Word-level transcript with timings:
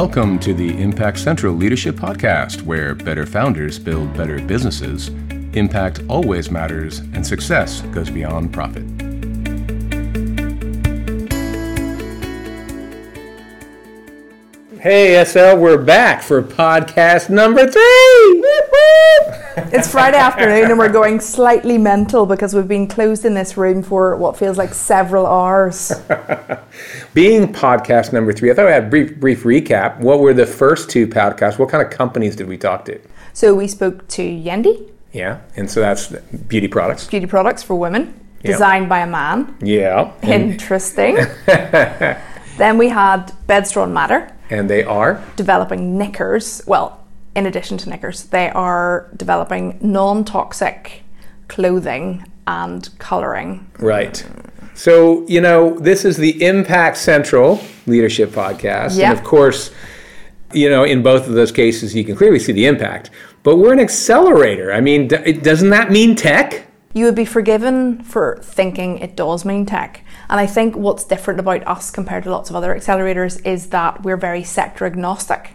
Welcome 0.00 0.38
to 0.40 0.54
the 0.54 0.80
Impact 0.80 1.18
Central 1.18 1.52
Leadership 1.52 1.96
Podcast, 1.96 2.62
where 2.62 2.94
better 2.94 3.26
founders 3.26 3.80
build 3.80 4.16
better 4.16 4.38
businesses. 4.38 5.08
Impact 5.54 6.02
always 6.08 6.52
matters, 6.52 7.00
and 7.14 7.26
success 7.26 7.80
goes 7.90 8.08
beyond 8.08 8.52
profit. 8.52 8.84
Hey, 14.80 15.22
SL, 15.24 15.56
we're 15.56 15.82
back 15.82 16.22
for 16.22 16.42
podcast 16.42 17.30
number 17.30 17.66
three. 17.66 18.44
It's 19.76 19.90
Friday 19.90 20.16
afternoon 20.18 20.70
and 20.70 20.78
we're 20.78 20.88
going 20.92 21.18
slightly 21.20 21.78
mental 21.78 22.26
because 22.26 22.54
we've 22.54 22.68
been 22.68 22.86
closed 22.86 23.24
in 23.24 23.34
this 23.34 23.56
room 23.56 23.82
for 23.82 24.16
what 24.16 24.36
feels 24.36 24.56
like 24.56 24.72
several 24.72 25.26
hours. 25.26 25.90
Being 27.14 27.52
podcast 27.52 28.12
number 28.12 28.32
three, 28.32 28.50
I 28.50 28.54
thought 28.54 28.66
we 28.66 28.72
had 28.72 28.84
a 28.84 28.88
brief, 28.88 29.16
brief 29.18 29.42
recap. 29.42 29.98
What 29.98 30.20
were 30.20 30.32
the 30.34 30.46
first 30.46 30.90
two 30.90 31.06
podcasts? 31.08 31.58
What 31.58 31.68
kind 31.70 31.84
of 31.84 31.90
companies 31.92 32.36
did 32.36 32.46
we 32.48 32.56
talk 32.56 32.84
to? 32.84 33.00
So 33.32 33.54
we 33.54 33.66
spoke 33.68 34.06
to 34.08 34.22
Yendi, 34.22 34.90
Yeah, 35.12 35.40
and 35.56 35.68
so 35.70 35.80
that's 35.80 36.08
beauty 36.48 36.68
products. 36.68 37.06
beauty 37.06 37.26
products 37.26 37.62
for 37.62 37.74
women, 37.74 38.14
Yeah. 38.42 38.52
designed 38.52 38.88
by 38.88 39.00
a 39.00 39.06
man. 39.06 39.56
Yeah, 39.60 40.12
Interesting. 40.22 41.16
then 41.46 42.78
we 42.78 42.88
had 42.88 43.32
Bedstraw 43.48 43.90
Matter, 43.90 44.30
and 44.50 44.68
they 44.68 44.82
are 44.84 45.22
developing 45.36 45.96
knickers. 45.98 46.62
Well, 46.66 47.04
in 47.34 47.46
addition 47.46 47.78
to 47.78 47.88
knickers, 47.90 48.24
they 48.24 48.50
are 48.50 49.08
developing 49.16 49.78
non 49.80 50.24
toxic 50.24 51.02
clothing 51.48 52.24
and 52.46 52.88
colouring. 52.98 53.70
right. 53.78 54.26
So 54.74 55.26
you 55.26 55.40
know, 55.40 55.76
this 55.78 56.04
is 56.04 56.16
the 56.16 56.42
Impact 56.44 56.96
Central 56.96 57.60
Leadership 57.86 58.30
Podcast, 58.30 58.96
Yeah. 58.96 59.10
and 59.10 59.18
of 59.18 59.24
course, 59.24 59.70
you 60.52 60.70
know, 60.70 60.84
in 60.84 61.02
both 61.02 61.26
of 61.26 61.34
those 61.34 61.50
cases, 61.52 61.94
you 61.94 62.04
can 62.04 62.14
clearly 62.16 62.38
see 62.38 62.52
the 62.52 62.66
impact. 62.66 63.10
But 63.42 63.56
we're 63.56 63.72
an 63.72 63.80
accelerator. 63.80 64.72
I 64.72 64.80
mean, 64.80 65.08
doesn't 65.08 65.70
that 65.70 65.90
mean 65.90 66.14
tech? 66.16 66.66
You 66.94 67.04
would 67.06 67.14
be 67.14 67.24
forgiven 67.24 68.02
for 68.02 68.38
thinking 68.42 68.98
it 68.98 69.14
does 69.16 69.44
mean 69.44 69.66
tech. 69.66 70.02
And 70.30 70.38
I 70.38 70.46
think 70.46 70.76
what's 70.76 71.04
different 71.04 71.40
about 71.40 71.66
us 71.66 71.90
compared 71.90 72.24
to 72.24 72.30
lots 72.30 72.50
of 72.50 72.56
other 72.56 72.74
accelerators 72.74 73.44
is 73.46 73.68
that 73.68 74.02
we're 74.02 74.16
very 74.16 74.44
sector 74.44 74.84
agnostic. 74.84 75.52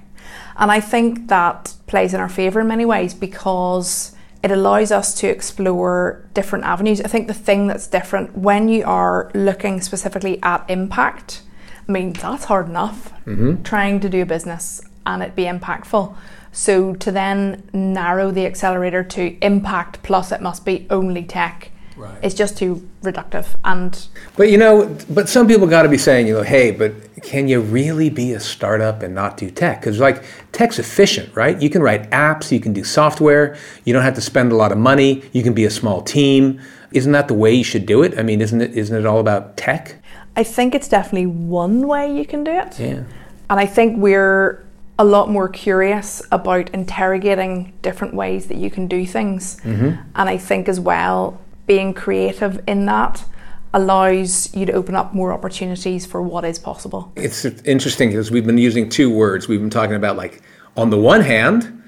And 0.58 0.72
I 0.72 0.80
think 0.80 1.28
that 1.28 1.76
plays 1.88 2.14
in 2.14 2.20
our 2.20 2.30
favour 2.30 2.62
in 2.62 2.68
many 2.68 2.86
ways 2.86 3.14
because 3.14 4.16
it 4.44 4.52
allows 4.52 4.92
us 4.92 5.14
to 5.16 5.28
explore 5.28 6.28
different 6.34 6.66
avenues. 6.66 7.02
I 7.02 7.08
think 7.08 7.28
the 7.28 7.34
thing 7.34 7.68
that's 7.68 7.88
different 7.88 8.38
when 8.38 8.68
you 8.68 8.84
are 8.86 9.32
looking 9.34 9.80
specifically 9.80 10.42
at 10.44 10.66
impact, 10.70 11.44
I 11.88 11.92
mean, 11.92 12.14
that's 12.14 12.46
hard 12.46 12.68
enough 12.68 13.14
mm-hmm. 13.26 13.64
trying 13.64 14.00
to 14.02 14.10
do 14.10 14.22
a 14.22 14.26
business 14.26 14.82
and 15.06 15.24
it 15.24 15.36
be 15.36 15.44
impactful. 15.44 16.16
So 16.52 16.94
to 16.96 17.12
then 17.12 17.64
narrow 17.74 18.32
the 18.32 18.46
accelerator 18.46 19.04
to 19.04 19.38
impact 19.44 20.04
plus 20.04 20.32
it 20.32 20.42
must 20.42 20.66
be 20.66 20.88
only 20.90 21.24
tech 21.24 21.72
Right. 21.96 22.24
is 22.24 22.34
just 22.34 22.58
too 22.58 22.88
reductive. 23.02 23.48
And 23.64 24.08
But 24.36 24.50
you 24.50 24.58
know, 24.58 24.96
but 25.10 25.30
some 25.30 25.48
people 25.48 25.68
got 25.68 25.84
to 25.84 25.90
be 25.90 25.98
saying, 25.98 26.28
you 26.28 26.34
know, 26.34 26.44
hey, 26.44 26.72
but 26.72 26.94
can 27.22 27.48
you 27.48 27.62
really 27.62 28.10
be 28.10 28.34
a 28.34 28.40
startup 28.40 29.02
and 29.04 29.14
not 29.14 29.38
do 29.38 29.50
tech? 29.50 29.80
Because 29.80 30.00
like 30.00 30.24
tech's 30.52 30.80
efficient, 30.80 31.34
right? 31.36 31.62
You 31.62 31.70
can 31.70 31.82
write 31.82 32.10
apps, 32.12 32.52
you 32.52 32.60
can 32.60 32.74
do 32.74 32.84
software, 32.84 33.58
you 33.86 33.94
don't 33.94 34.04
have 34.04 34.16
to 34.16 34.22
spend 34.22 34.52
a 34.52 34.56
lot 34.56 34.72
of 34.72 34.78
money, 34.78 35.24
you 35.32 35.44
can 35.44 35.54
be 35.54 35.66
a 35.66 35.72
small 35.72 36.02
team. 36.02 36.60
Isn't 36.92 37.12
that 37.14 37.28
the 37.28 37.34
way 37.34 37.54
you 37.54 37.64
should 37.64 37.86
do 37.86 38.04
it? 38.04 38.18
I 38.18 38.24
mean, 38.24 38.42
isn't 38.42 38.62
it 38.62 38.72
isn't 38.74 38.96
it 38.96 39.06
all 39.06 39.20
about 39.20 39.58
tech? 39.58 39.96
I 40.36 40.44
think 40.44 40.74
it's 40.74 40.88
definitely 40.88 41.28
one 41.28 41.88
way 41.88 42.16
you 42.16 42.26
can 42.26 42.44
do 42.44 42.52
it. 42.52 42.80
Yeah. 42.80 43.04
And 43.50 43.60
I 43.60 43.66
think 43.66 43.98
we're 43.98 44.64
a 44.98 45.06
lot 45.06 45.30
more 45.30 45.48
curious 45.48 46.22
about 46.32 46.70
interrogating 46.70 47.74
different 47.82 48.14
ways 48.14 48.48
that 48.48 48.58
you 48.58 48.70
can 48.70 48.88
do 48.88 49.06
things. 49.06 49.60
Mm-hmm. 49.62 50.02
And 50.16 50.30
I 50.30 50.38
think 50.38 50.70
as 50.70 50.80
well, 50.80 51.40
being 51.66 51.94
creative 51.94 52.62
in 52.68 52.86
that 52.86 53.24
allows 53.74 54.54
you 54.56 54.66
to 54.66 54.74
open 54.74 54.96
up 54.96 55.14
more 55.14 55.34
opportunities 55.34 56.06
for 56.06 56.22
what 56.22 56.46
is 56.46 56.60
possible. 56.60 57.12
It's 57.16 57.46
interesting 57.46 58.10
because 58.10 58.30
we've 58.30 58.46
been 58.46 58.58
using 58.58 58.88
two 58.88 59.10
words. 59.14 59.48
We've 59.48 59.60
been 59.60 59.70
talking 59.70 59.96
about 59.96 60.16
like 60.16 60.42
on 60.78 60.90
the 60.90 61.00
one 61.00 61.22
hand, 61.22 61.82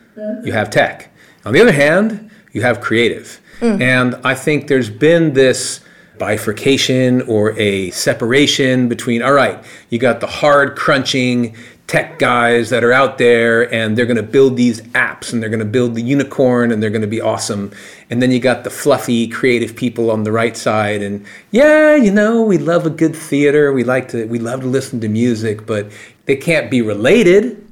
you 0.43 0.51
have 0.51 0.69
tech. 0.69 1.11
On 1.45 1.53
the 1.53 1.61
other 1.61 1.71
hand, 1.71 2.31
you 2.53 2.61
have 2.61 2.81
creative. 2.81 3.39
Mm. 3.59 3.81
And 3.81 4.15
I 4.23 4.33
think 4.33 4.67
there's 4.67 4.89
been 4.89 5.33
this 5.33 5.81
bifurcation 6.17 7.21
or 7.23 7.51
a 7.59 7.91
separation 7.91 8.87
between 8.87 9.21
all 9.21 9.33
right, 9.33 9.63
you 9.89 9.99
got 9.99 10.21
the 10.21 10.27
hard 10.27 10.75
crunching 10.75 11.55
tech 11.87 12.17
guys 12.17 12.71
that 12.71 12.83
are 12.83 12.91
out 12.91 13.19
there 13.19 13.71
and 13.71 13.95
they're 13.95 14.07
going 14.07 14.17
to 14.17 14.23
build 14.23 14.57
these 14.57 14.81
apps 14.93 15.31
and 15.31 15.41
they're 15.41 15.49
going 15.49 15.59
to 15.59 15.65
build 15.65 15.93
the 15.93 16.01
unicorn 16.01 16.71
and 16.71 16.81
they're 16.81 16.89
going 16.89 17.01
to 17.01 17.07
be 17.07 17.21
awesome. 17.21 17.71
And 18.09 18.21
then 18.21 18.31
you 18.31 18.39
got 18.39 18.63
the 18.63 18.71
fluffy 18.71 19.27
creative 19.27 19.75
people 19.75 20.09
on 20.09 20.23
the 20.23 20.31
right 20.31 20.57
side 20.57 21.03
and 21.03 21.25
yeah, 21.51 21.95
you 21.95 22.11
know, 22.11 22.41
we 22.41 22.57
love 22.57 22.85
a 22.87 22.89
good 22.89 23.15
theater. 23.15 23.71
We 23.71 23.83
like 23.83 24.07
to 24.09 24.25
we 24.25 24.39
love 24.39 24.61
to 24.61 24.67
listen 24.67 24.99
to 25.01 25.09
music, 25.09 25.65
but 25.67 25.91
they 26.25 26.35
can't 26.35 26.71
be 26.71 26.81
related. 26.81 27.65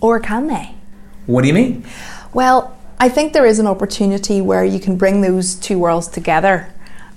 Or 0.00 0.20
can 0.20 0.46
they? 0.46 0.74
What 1.26 1.42
do 1.42 1.48
you 1.48 1.54
mean? 1.54 1.84
Well, 2.32 2.76
I 3.00 3.08
think 3.08 3.32
there 3.32 3.46
is 3.46 3.58
an 3.58 3.66
opportunity 3.66 4.40
where 4.40 4.64
you 4.64 4.78
can 4.78 4.96
bring 4.96 5.20
those 5.20 5.56
two 5.56 5.78
worlds 5.78 6.08
together, 6.08 6.72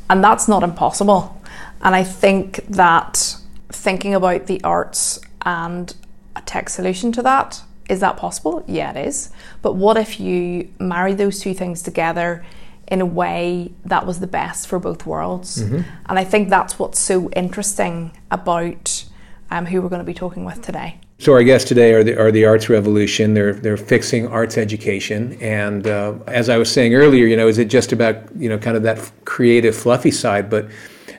and 0.10 0.24
that's 0.24 0.48
not 0.48 0.64
impossible. 0.64 1.40
And 1.82 1.96
I 1.96 2.04
think 2.04 2.66
that 2.68 3.38
thinking 3.70 4.16
about 4.16 4.48
the 4.48 4.62
arts 4.64 5.22
and 5.46 5.96
a 6.40 6.42
tech 6.46 6.70
solution 6.70 7.12
to 7.14 7.22
that 7.22 7.62
is 7.90 8.00
that 8.02 8.18
possible? 8.18 8.64
Yeah, 8.68 8.92
it 8.92 9.08
is. 9.08 9.32
But 9.62 9.76
what 9.76 9.98
if 9.98 10.20
you 10.20 10.72
marry 10.80 11.16
those 11.16 11.40
two 11.40 11.56
things 11.56 11.82
together 11.82 12.46
in 12.88 13.02
a 13.02 13.06
way 13.06 13.74
that 13.86 14.06
was 14.06 14.20
the 14.20 14.28
best 14.28 14.68
for 14.68 14.80
both 14.80 15.06
worlds? 15.06 15.58
And 15.58 15.86
I 16.08 16.24
think 16.24 16.50
that's 16.50 16.78
what's 16.78 17.00
so 17.00 17.30
interesting 17.32 18.12
about 18.30 19.06
um, 19.50 19.66
who 19.66 19.82
we're 19.82 19.90
going 19.90 20.00
to 20.00 20.06
be 20.06 20.14
talking 20.14 20.46
with 20.46 20.62
today. 20.62 21.00
So 21.18 21.34
our 21.34 21.44
guests 21.44 21.68
today 21.68 21.94
are 21.94 22.04
the, 22.04 22.18
are 22.18 22.32
the 22.32 22.46
Arts 22.46 22.70
Revolution. 22.70 23.34
They're 23.34 23.54
they're 23.54 23.76
fixing 23.76 24.26
arts 24.28 24.58
education, 24.58 25.38
and 25.42 25.86
uh, 25.86 26.14
as 26.28 26.48
I 26.48 26.58
was 26.58 26.72
saying 26.72 26.94
earlier, 26.94 27.26
you 27.26 27.36
know, 27.36 27.50
is 27.50 27.58
it 27.58 27.66
just 27.66 27.92
about 27.92 28.34
you 28.38 28.48
know 28.48 28.58
kind 28.58 28.78
of 28.78 28.84
that 28.84 29.12
creative, 29.26 29.76
fluffy 29.76 30.12
side? 30.12 30.50
But 30.50 30.70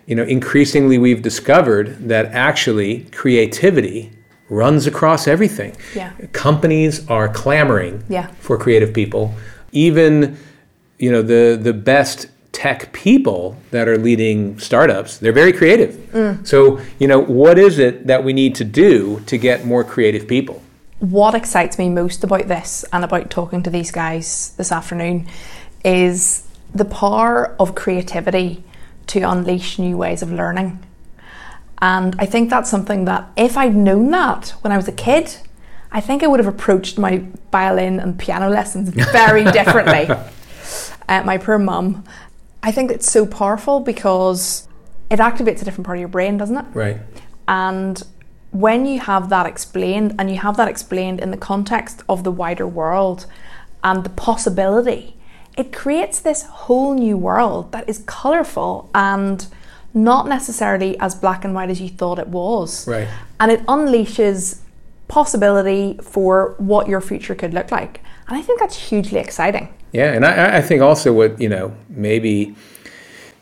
you 0.06 0.14
know, 0.14 0.22
increasingly 0.22 0.96
we've 0.96 1.20
discovered 1.20 2.08
that 2.08 2.26
actually 2.32 3.04
creativity 3.12 4.10
runs 4.50 4.86
across 4.86 5.26
everything. 5.26 5.74
Yeah. 5.94 6.12
Companies 6.32 7.08
are 7.08 7.28
clamoring 7.28 8.04
Yeah. 8.08 8.26
for 8.40 8.58
creative 8.58 8.92
people. 8.92 9.34
Even 9.72 10.36
you 10.98 11.10
know 11.10 11.22
the 11.22 11.58
the 11.60 11.72
best 11.72 12.28
tech 12.52 12.92
people 12.92 13.56
that 13.70 13.88
are 13.88 13.96
leading 13.96 14.58
startups 14.58 15.18
they're 15.18 15.32
very 15.32 15.52
creative 15.52 15.94
mm. 16.12 16.44
so 16.44 16.80
you 16.98 17.06
know 17.06 17.20
what 17.20 17.58
is 17.58 17.78
it 17.78 18.08
that 18.08 18.22
we 18.24 18.32
need 18.32 18.56
to 18.56 18.64
do 18.64 19.20
to 19.24 19.38
get 19.38 19.64
more 19.64 19.84
creative 19.84 20.26
people 20.26 20.60
what 21.00 21.34
excites 21.34 21.78
me 21.78 21.88
most 21.88 22.22
about 22.22 22.48
this 22.48 22.84
and 22.92 23.02
about 23.04 23.30
talking 23.30 23.62
to 23.62 23.70
these 23.70 23.90
guys 23.90 24.52
this 24.58 24.70
afternoon 24.70 25.26
is 25.84 26.46
the 26.74 26.84
power 26.84 27.56
of 27.58 27.74
creativity 27.74 28.62
to 29.06 29.20
unleash 29.22 29.78
new 29.78 29.96
ways 29.96 30.22
of 30.22 30.30
learning. 30.30 30.78
And 31.82 32.14
I 32.18 32.26
think 32.26 32.50
that's 32.50 32.70
something 32.70 33.06
that 33.06 33.30
if 33.36 33.56
I'd 33.56 33.74
known 33.74 34.10
that 34.10 34.50
when 34.60 34.72
I 34.72 34.76
was 34.76 34.88
a 34.88 34.92
kid, 34.92 35.36
I 35.92 36.00
think 36.00 36.22
I 36.22 36.26
would 36.26 36.38
have 36.38 36.52
approached 36.52 36.98
my 36.98 37.24
violin 37.50 37.98
and 37.98 38.18
piano 38.18 38.48
lessons 38.48 38.90
very 38.90 39.44
differently. 39.52 40.08
uh, 41.08 41.22
my 41.24 41.38
poor 41.38 41.58
mum. 41.58 42.04
I 42.62 42.70
think 42.70 42.90
it's 42.90 43.10
so 43.10 43.26
powerful 43.26 43.80
because 43.80 44.68
it 45.08 45.18
activates 45.18 45.62
a 45.62 45.64
different 45.64 45.86
part 45.86 45.96
of 45.96 46.00
your 46.00 46.08
brain, 46.08 46.36
doesn't 46.36 46.56
it? 46.56 46.66
right 46.74 46.98
And 47.48 48.02
when 48.52 48.84
you 48.84 49.00
have 49.00 49.28
that 49.30 49.46
explained, 49.46 50.14
and 50.18 50.30
you 50.30 50.36
have 50.38 50.56
that 50.56 50.68
explained 50.68 51.20
in 51.20 51.30
the 51.30 51.36
context 51.36 52.02
of 52.08 52.24
the 52.24 52.30
wider 52.30 52.66
world 52.66 53.26
and 53.82 54.04
the 54.04 54.10
possibility, 54.10 55.16
it 55.56 55.72
creates 55.72 56.20
this 56.20 56.42
whole 56.42 56.94
new 56.94 57.16
world 57.16 57.72
that 57.72 57.88
is 57.88 57.98
colourful 58.06 58.90
and 58.94 59.46
not 59.94 60.28
necessarily 60.28 60.98
as 61.00 61.14
black 61.14 61.44
and 61.44 61.54
white 61.54 61.70
as 61.70 61.80
you 61.80 61.88
thought 61.88 62.18
it 62.18 62.28
was. 62.28 62.86
Right. 62.86 63.08
And 63.40 63.50
it 63.50 63.64
unleashes 63.66 64.60
possibility 65.08 65.98
for 66.02 66.54
what 66.58 66.86
your 66.88 67.00
future 67.00 67.34
could 67.34 67.52
look 67.52 67.70
like. 67.72 68.00
And 68.28 68.38
I 68.38 68.42
think 68.42 68.60
that's 68.60 68.76
hugely 68.90 69.18
exciting. 69.18 69.68
yeah 69.92 70.12
and 70.16 70.24
i, 70.24 70.58
I 70.58 70.62
think 70.62 70.80
also 70.82 71.12
what 71.12 71.40
you 71.40 71.48
know 71.48 71.66
maybe 71.88 72.54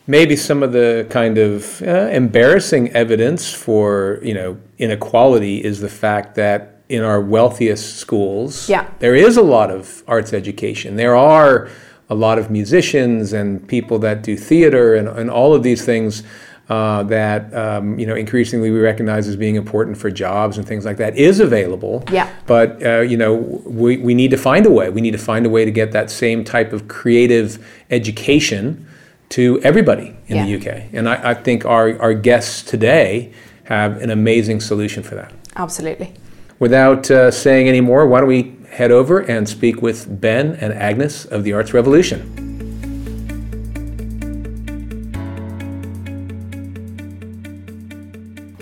maybe 0.06 0.34
some 0.34 0.62
of 0.62 0.72
the 0.72 1.06
kind 1.10 1.36
of 1.36 1.82
uh, 1.82 2.08
embarrassing 2.22 2.84
evidence 3.02 3.52
for 3.64 4.18
you 4.22 4.32
know 4.32 4.56
inequality 4.78 5.62
is 5.62 5.80
the 5.80 5.90
fact 6.04 6.34
that 6.36 6.60
in 6.88 7.02
our 7.04 7.20
wealthiest 7.20 7.96
schools 7.96 8.66
Yeah. 8.70 8.84
there 9.04 9.14
is 9.14 9.36
a 9.36 9.42
lot 9.56 9.70
of 9.70 10.02
arts 10.08 10.32
education 10.32 10.96
there 10.96 11.14
are 11.14 11.68
a 12.10 12.14
lot 12.14 12.38
of 12.38 12.50
musicians 12.50 13.32
and 13.32 13.66
people 13.68 13.98
that 14.00 14.22
do 14.22 14.36
theater 14.36 14.94
and, 14.94 15.08
and 15.08 15.30
all 15.30 15.54
of 15.54 15.62
these 15.62 15.84
things 15.84 16.22
uh, 16.68 17.02
that 17.04 17.52
um, 17.54 17.98
you 17.98 18.06
know 18.06 18.14
increasingly 18.14 18.70
we 18.70 18.78
recognize 18.78 19.26
as 19.26 19.36
being 19.36 19.56
important 19.56 19.96
for 19.96 20.10
jobs 20.10 20.58
and 20.58 20.66
things 20.66 20.84
like 20.84 20.98
that 20.98 21.16
is 21.16 21.40
available. 21.40 22.04
Yeah. 22.12 22.30
But 22.46 22.84
uh, 22.84 23.00
you 23.00 23.16
know 23.16 23.34
we, 23.34 23.96
we 23.98 24.14
need 24.14 24.30
to 24.32 24.36
find 24.36 24.66
a 24.66 24.70
way. 24.70 24.90
We 24.90 25.00
need 25.00 25.12
to 25.12 25.18
find 25.18 25.46
a 25.46 25.48
way 25.48 25.64
to 25.64 25.70
get 25.70 25.92
that 25.92 26.10
same 26.10 26.44
type 26.44 26.72
of 26.74 26.86
creative 26.88 27.58
education 27.90 28.86
to 29.30 29.60
everybody 29.62 30.16
in 30.28 30.36
Yeah. 30.36 30.46
the 30.46 30.56
UK. 30.56 30.84
And 30.92 31.08
I, 31.08 31.30
I 31.30 31.34
think 31.34 31.64
our, 31.64 32.00
our 32.00 32.14
guests 32.14 32.62
today 32.62 33.32
have 33.64 34.00
an 34.00 34.10
amazing 34.10 34.60
solution 34.60 35.02
for 35.02 35.14
that. 35.16 35.32
Absolutely. 35.56 36.14
Without 36.58 37.10
uh, 37.10 37.30
saying 37.30 37.68
any 37.68 37.80
more, 37.82 38.06
why 38.06 38.20
don't 38.20 38.28
we 38.28 38.56
head 38.70 38.90
over 38.90 39.20
and 39.20 39.48
speak 39.48 39.82
with 39.82 40.20
Ben 40.20 40.54
and 40.56 40.72
Agnes 40.72 41.24
of 41.24 41.44
the 41.44 41.52
Arts 41.52 41.74
Revolution? 41.74 42.34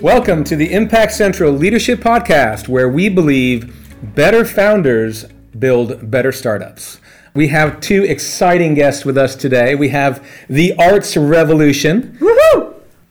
Welcome 0.01 0.43
to 0.45 0.55
the 0.55 0.71
Impact 0.73 1.11
Central 1.11 1.51
Leadership 1.51 1.99
Podcast, 1.99 2.67
where 2.67 2.87
we 2.87 3.09
believe 3.09 3.75
better 4.15 4.45
founders 4.45 5.25
build 5.57 6.09
better 6.11 6.31
startups. 6.31 6.99
We 7.33 7.49
have 7.49 7.81
two 7.81 8.03
exciting 8.03 8.73
guests 8.73 9.05
with 9.05 9.17
us 9.17 9.35
today. 9.35 9.75
We 9.75 9.89
have 9.89 10.25
the 10.49 10.73
Arts 10.77 11.17
Revolution. 11.17 12.17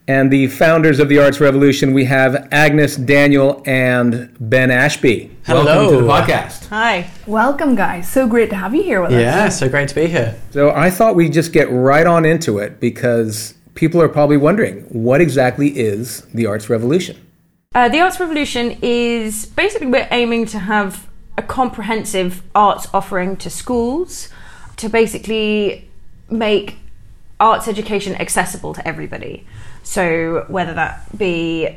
And 0.08 0.30
the 0.30 0.46
founders 0.46 1.00
of 1.00 1.08
the 1.08 1.18
Arts 1.18 1.40
Revolution, 1.40 1.92
we 1.92 2.04
have 2.04 2.46
Agnes 2.52 2.94
Daniel 2.94 3.60
and 3.66 4.34
Ben 4.38 4.70
Ashby. 4.70 5.36
Welcome 5.48 5.88
to 5.88 5.96
the 5.96 5.98
Hello. 5.98 6.20
podcast. 6.20 6.68
Hi. 6.68 7.10
Welcome, 7.26 7.74
guys. 7.74 8.08
So 8.08 8.28
great 8.28 8.50
to 8.50 8.56
have 8.56 8.72
you 8.72 8.84
here 8.84 9.02
with 9.02 9.10
us. 9.10 9.20
Yeah, 9.20 9.48
so 9.48 9.68
great 9.68 9.88
to 9.88 9.96
be 9.96 10.06
here. 10.06 10.40
So 10.52 10.70
I 10.70 10.90
thought 10.90 11.16
we'd 11.16 11.32
just 11.32 11.52
get 11.52 11.68
right 11.72 12.06
on 12.06 12.24
into 12.24 12.58
it 12.58 12.78
because 12.78 13.54
people 13.74 14.00
are 14.00 14.08
probably 14.08 14.36
wondering 14.36 14.82
what 14.90 15.20
exactly 15.20 15.76
is 15.76 16.20
the 16.26 16.46
Arts 16.46 16.70
Revolution? 16.70 17.20
Uh, 17.74 17.88
the 17.88 17.98
Arts 17.98 18.20
Revolution 18.20 18.78
is 18.82 19.46
basically 19.46 19.88
we're 19.88 20.06
aiming 20.12 20.46
to 20.46 20.60
have 20.60 21.08
a 21.36 21.42
comprehensive 21.42 22.44
arts 22.54 22.86
offering 22.94 23.36
to 23.38 23.50
schools 23.50 24.28
to 24.76 24.88
basically 24.88 25.90
make 26.30 26.76
arts 27.40 27.66
education 27.66 28.14
accessible 28.14 28.72
to 28.72 28.86
everybody. 28.86 29.44
So 29.86 30.44
whether 30.48 30.74
that 30.74 31.16
be 31.16 31.68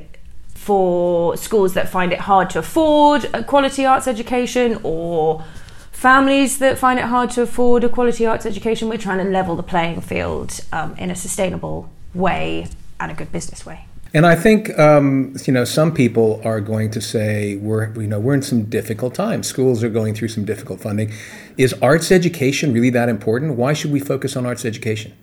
for 0.56 1.38
schools 1.38 1.76
that 1.76 1.88
find 1.88 2.12
it 2.12 2.20
hard 2.22 2.50
to 2.50 2.60
afford 2.60 3.30
a 3.36 3.44
quality 3.44 3.86
arts 3.86 4.08
education 4.08 4.80
or 4.82 5.44
families 5.92 6.58
that 6.58 6.80
find 6.80 6.98
it 6.98 7.06
hard 7.06 7.30
to 7.30 7.44
afford 7.44 7.84
a 7.84 7.90
quality 7.90 8.26
arts 8.26 8.48
education, 8.48 8.90
we're 8.90 8.98
trying 8.98 9.20
to 9.20 9.32
level 9.32 9.56
the 9.56 9.64
playing 9.64 10.02
field 10.02 10.60
um, 10.74 10.96
in 10.96 11.12
a 11.12 11.16
sustainable 11.16 11.88
way 12.16 12.68
and 13.00 13.12
a 13.12 13.16
good 13.16 13.32
business 13.32 13.64
way. 13.64 13.86
And 14.12 14.26
I 14.26 14.36
think 14.36 14.78
um, 14.80 15.36
you 15.46 15.54
know 15.54 15.64
some 15.64 15.94
people 15.94 16.42
are 16.44 16.60
going 16.62 16.90
to 16.92 17.00
say 17.00 17.58
we're 17.58 17.94
you 17.94 18.08
know 18.08 18.20
we're 18.20 18.34
in 18.34 18.42
some 18.42 18.64
difficult 18.64 19.14
times. 19.14 19.46
Schools 19.46 19.84
are 19.84 19.90
going 19.90 20.16
through 20.16 20.30
some 20.30 20.46
difficult 20.46 20.82
funding. 20.82 21.14
Is 21.58 21.74
arts 21.74 22.12
education 22.12 22.74
really 22.74 22.90
that 22.90 23.08
important? 23.08 23.54
Why 23.56 23.74
should 23.74 23.92
we 23.92 24.00
focus 24.00 24.36
on 24.36 24.48
arts 24.48 24.66
education? 24.66 25.14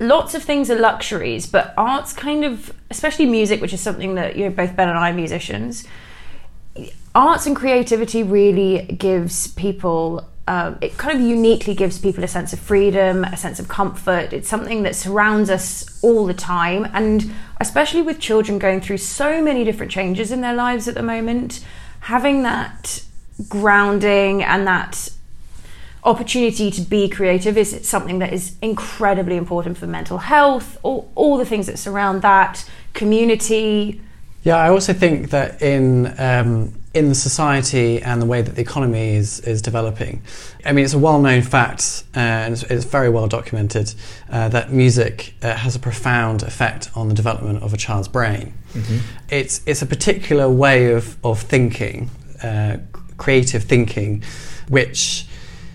Lots 0.00 0.34
of 0.34 0.42
things 0.42 0.70
are 0.70 0.78
luxuries, 0.78 1.46
but 1.46 1.72
art's 1.76 2.12
kind 2.12 2.44
of, 2.44 2.72
especially 2.90 3.26
music, 3.26 3.60
which 3.60 3.72
is 3.72 3.80
something 3.80 4.14
that 4.16 4.34
you 4.34 4.44
know, 4.44 4.50
both 4.50 4.74
Ben 4.74 4.88
and 4.88 4.98
I 4.98 5.10
are 5.10 5.14
musicians. 5.14 5.86
Arts 7.14 7.46
and 7.46 7.54
creativity 7.54 8.22
really 8.22 8.86
gives 8.98 9.48
people. 9.48 10.26
Um, 10.48 10.78
it 10.80 10.96
kind 10.96 11.16
of 11.16 11.24
uniquely 11.24 11.74
gives 11.74 11.98
people 11.98 12.24
a 12.24 12.28
sense 12.28 12.52
of 12.52 12.58
freedom, 12.58 13.22
a 13.24 13.36
sense 13.36 13.60
of 13.60 13.68
comfort. 13.68 14.32
It's 14.32 14.48
something 14.48 14.82
that 14.82 14.96
surrounds 14.96 15.50
us 15.50 16.02
all 16.02 16.26
the 16.26 16.34
time, 16.34 16.88
and 16.92 17.32
especially 17.60 18.02
with 18.02 18.18
children 18.18 18.58
going 18.58 18.80
through 18.80 18.98
so 18.98 19.42
many 19.42 19.62
different 19.64 19.92
changes 19.92 20.32
in 20.32 20.40
their 20.40 20.54
lives 20.54 20.88
at 20.88 20.94
the 20.94 21.02
moment, 21.02 21.64
having 22.00 22.42
that 22.42 23.04
grounding 23.48 24.42
and 24.42 24.66
that 24.66 25.10
opportunity 26.04 26.70
to 26.70 26.80
be 26.80 27.08
creative 27.08 27.58
is 27.58 27.86
something 27.86 28.18
that 28.20 28.32
is 28.32 28.56
incredibly 28.62 29.36
important 29.36 29.76
for 29.76 29.86
mental 29.86 30.18
health, 30.18 30.78
all, 30.82 31.10
all 31.14 31.36
the 31.36 31.44
things 31.44 31.66
that 31.66 31.78
surround 31.78 32.22
that, 32.22 32.68
community. 32.94 34.00
Yeah, 34.42 34.56
I 34.56 34.70
also 34.70 34.92
think 34.94 35.30
that 35.30 35.60
in 35.60 36.14
um, 36.18 36.72
in 36.94 37.08
the 37.08 37.14
society 37.14 38.02
and 38.02 38.20
the 38.20 38.26
way 38.26 38.42
that 38.42 38.54
the 38.54 38.62
economy 38.62 39.14
is 39.14 39.40
is 39.40 39.60
developing, 39.60 40.22
I 40.64 40.72
mean, 40.72 40.84
it's 40.84 40.94
a 40.94 40.98
well-known 40.98 41.42
fact 41.42 42.04
uh, 42.16 42.20
and 42.20 42.54
it's, 42.54 42.62
it's 42.64 42.84
very 42.86 43.10
well 43.10 43.28
documented 43.28 43.94
uh, 44.30 44.48
that 44.48 44.72
music 44.72 45.34
uh, 45.42 45.54
has 45.54 45.76
a 45.76 45.78
profound 45.78 46.42
effect 46.42 46.90
on 46.94 47.08
the 47.08 47.14
development 47.14 47.62
of 47.62 47.74
a 47.74 47.76
child's 47.76 48.08
brain. 48.08 48.54
It's 49.28 49.60
it's 49.66 49.82
a 49.82 49.86
particular 49.86 50.48
way 50.48 50.92
of 50.92 51.16
of 51.22 51.42
thinking, 51.42 52.08
uh, 52.42 52.78
creative 53.18 53.64
thinking, 53.64 54.24
which 54.68 55.26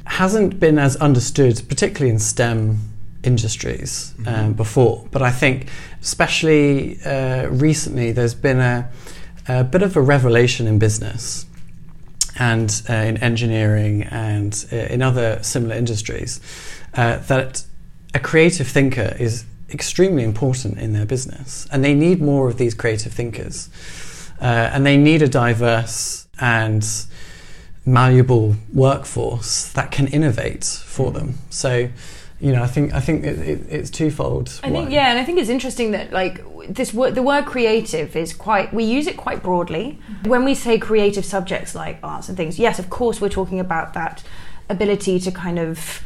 hasn't 0.05 0.59
been 0.59 0.77
as 0.77 0.95
understood, 0.97 1.61
particularly 1.67 2.11
in 2.11 2.19
STEM 2.19 2.79
industries 3.23 4.13
um, 4.27 4.53
before. 4.53 5.07
But 5.11 5.21
I 5.21 5.31
think, 5.31 5.69
especially 6.01 7.01
uh, 7.03 7.47
recently, 7.49 8.11
there's 8.11 8.35
been 8.35 8.59
a, 8.59 8.89
a 9.47 9.63
bit 9.63 9.81
of 9.81 9.97
a 9.97 10.01
revelation 10.01 10.67
in 10.67 10.79
business 10.79 11.45
and 12.37 12.81
uh, 12.89 12.93
in 12.93 13.17
engineering 13.17 14.03
and 14.03 14.65
uh, 14.71 14.75
in 14.75 15.01
other 15.01 15.41
similar 15.41 15.75
industries 15.75 16.39
uh, 16.93 17.17
that 17.17 17.65
a 18.13 18.19
creative 18.19 18.67
thinker 18.67 19.15
is 19.19 19.45
extremely 19.71 20.23
important 20.23 20.77
in 20.77 20.93
their 20.93 21.05
business, 21.05 21.67
and 21.71 21.83
they 21.83 21.93
need 21.93 22.21
more 22.21 22.47
of 22.47 22.57
these 22.57 22.73
creative 22.73 23.11
thinkers, 23.11 23.69
uh, 24.39 24.45
and 24.45 24.85
they 24.85 24.95
need 24.95 25.21
a 25.21 25.27
diverse 25.27 26.27
and 26.39 26.85
malleable 27.85 28.55
workforce 28.73 29.71
that 29.73 29.91
can 29.91 30.07
innovate 30.07 30.63
for 30.63 31.11
them. 31.11 31.35
So, 31.49 31.89
you 32.39 32.51
know, 32.51 32.63
I 32.63 32.67
think 32.67 32.93
I 32.93 32.99
think 32.99 33.23
it, 33.23 33.39
it, 33.39 33.61
it's 33.69 33.89
twofold. 33.89 34.59
I 34.63 34.69
think 34.69 34.85
One. 34.85 34.91
yeah, 34.91 35.09
and 35.09 35.19
I 35.19 35.23
think 35.23 35.39
it's 35.39 35.49
interesting 35.49 35.91
that 35.91 36.11
like 36.11 36.43
this 36.67 36.93
word, 36.93 37.15
the 37.15 37.23
word 37.23 37.45
creative 37.45 38.15
is 38.15 38.33
quite. 38.33 38.73
We 38.73 38.83
use 38.83 39.07
it 39.07 39.17
quite 39.17 39.43
broadly 39.43 39.99
mm-hmm. 40.09 40.29
when 40.29 40.43
we 40.43 40.55
say 40.55 40.77
creative 40.77 41.25
subjects 41.25 41.75
like 41.75 41.99
arts 42.03 42.27
and 42.27 42.35
things. 42.35 42.59
Yes, 42.59 42.79
of 42.79 42.89
course, 42.89 43.21
we're 43.21 43.29
talking 43.29 43.59
about 43.59 43.93
that 43.93 44.23
ability 44.69 45.19
to 45.19 45.31
kind 45.31 45.59
of 45.59 46.03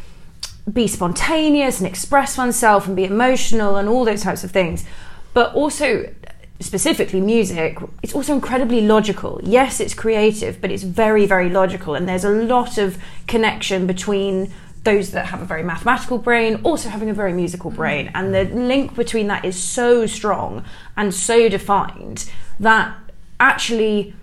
be 0.71 0.87
spontaneous 0.87 1.79
and 1.79 1.87
express 1.87 2.37
oneself 2.37 2.87
and 2.87 2.95
be 2.95 3.05
emotional 3.05 3.77
and 3.77 3.89
all 3.89 4.05
those 4.05 4.21
types 4.21 4.43
of 4.43 4.51
things, 4.51 4.85
but 5.33 5.53
also 5.55 6.13
specifically 6.59 7.21
music, 7.21 7.77
it's 8.03 8.13
also 8.13 8.33
incredibly 8.33 8.81
logical. 8.81 9.39
Yes, 9.43 9.79
it's 9.79 9.93
creative, 9.93 10.59
but 10.59 10.71
it's 10.71 10.83
very, 10.83 11.25
very 11.25 11.49
logical, 11.49 11.95
and 11.95 12.07
there's 12.07 12.25
a 12.25 12.29
lot 12.29 12.77
of 12.77 12.97
connection 13.27 13.87
between 13.87 14.51
those 14.83 15.11
that 15.11 15.27
have 15.27 15.41
a 15.41 15.45
very 15.45 15.61
mathematical 15.61 16.17
brain 16.17 16.61
also 16.63 16.87
having 16.87 17.09
a 17.09 17.13
very 17.13 17.33
musical 17.33 17.69
brain, 17.71 18.11
and 18.13 18.33
the 18.33 18.45
link 18.45 18.95
between 18.95 19.27
that 19.27 19.45
is 19.45 19.61
so 19.61 20.05
strong 20.05 20.63
and 20.95 21.13
so 21.13 21.49
defined 21.49 22.29
that 22.59 22.95
actually 23.39 24.13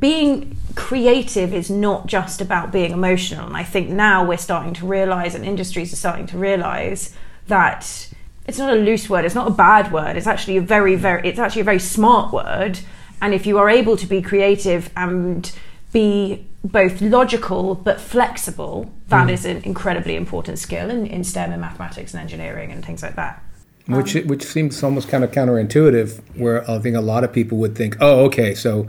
being 0.00 0.56
creative 0.74 1.54
is 1.54 1.70
not 1.70 2.08
just 2.08 2.40
about 2.40 2.72
being 2.72 2.90
emotional. 2.90 3.46
And 3.46 3.56
I 3.56 3.62
think 3.62 3.88
now 3.88 4.24
we're 4.24 4.36
starting 4.36 4.74
to 4.74 4.86
realize, 4.86 5.34
and 5.36 5.44
industries 5.44 5.92
are 5.92 5.96
starting 5.96 6.26
to 6.26 6.38
realize 6.38 7.14
that 7.46 8.08
it's 8.46 8.58
not 8.58 8.72
a 8.72 8.76
loose 8.76 9.08
word, 9.08 9.24
it's 9.24 9.34
not 9.34 9.48
a 9.48 9.52
bad 9.52 9.92
word. 9.92 10.16
It's 10.16 10.26
actually 10.26 10.56
a 10.56 10.60
very, 10.60 10.94
very, 10.94 11.28
it's 11.28 11.38
actually 11.38 11.62
a 11.62 11.64
very 11.64 11.78
smart 11.80 12.32
word. 12.32 12.78
And 13.20 13.34
if 13.34 13.46
you 13.46 13.58
are 13.58 13.68
able 13.68 13.96
to 13.96 14.06
be 14.06 14.22
creative 14.22 14.90
and 14.96 15.50
be 15.92 16.46
both 16.62 17.00
logical 17.00 17.74
but 17.74 18.00
flexible, 18.00 18.92
that 19.08 19.30
is 19.30 19.44
an 19.44 19.62
incredibly 19.64 20.16
important 20.16 20.58
skill 20.58 20.90
in, 20.90 21.06
in 21.06 21.24
STEM 21.24 21.52
and 21.52 21.60
mathematics 21.60 22.12
and 22.12 22.20
engineering 22.20 22.70
and 22.70 22.84
things 22.84 23.02
like 23.02 23.16
that. 23.16 23.42
which 23.86 24.14
which 24.14 24.44
seems 24.44 24.82
almost 24.82 25.08
kind 25.08 25.24
of 25.24 25.30
counterintuitive. 25.30 26.20
Where 26.36 26.68
I 26.70 26.78
think 26.78 26.96
a 26.96 27.00
lot 27.00 27.24
of 27.24 27.32
people 27.32 27.58
would 27.58 27.76
think, 27.76 27.96
oh, 28.00 28.24
okay, 28.26 28.54
so 28.54 28.86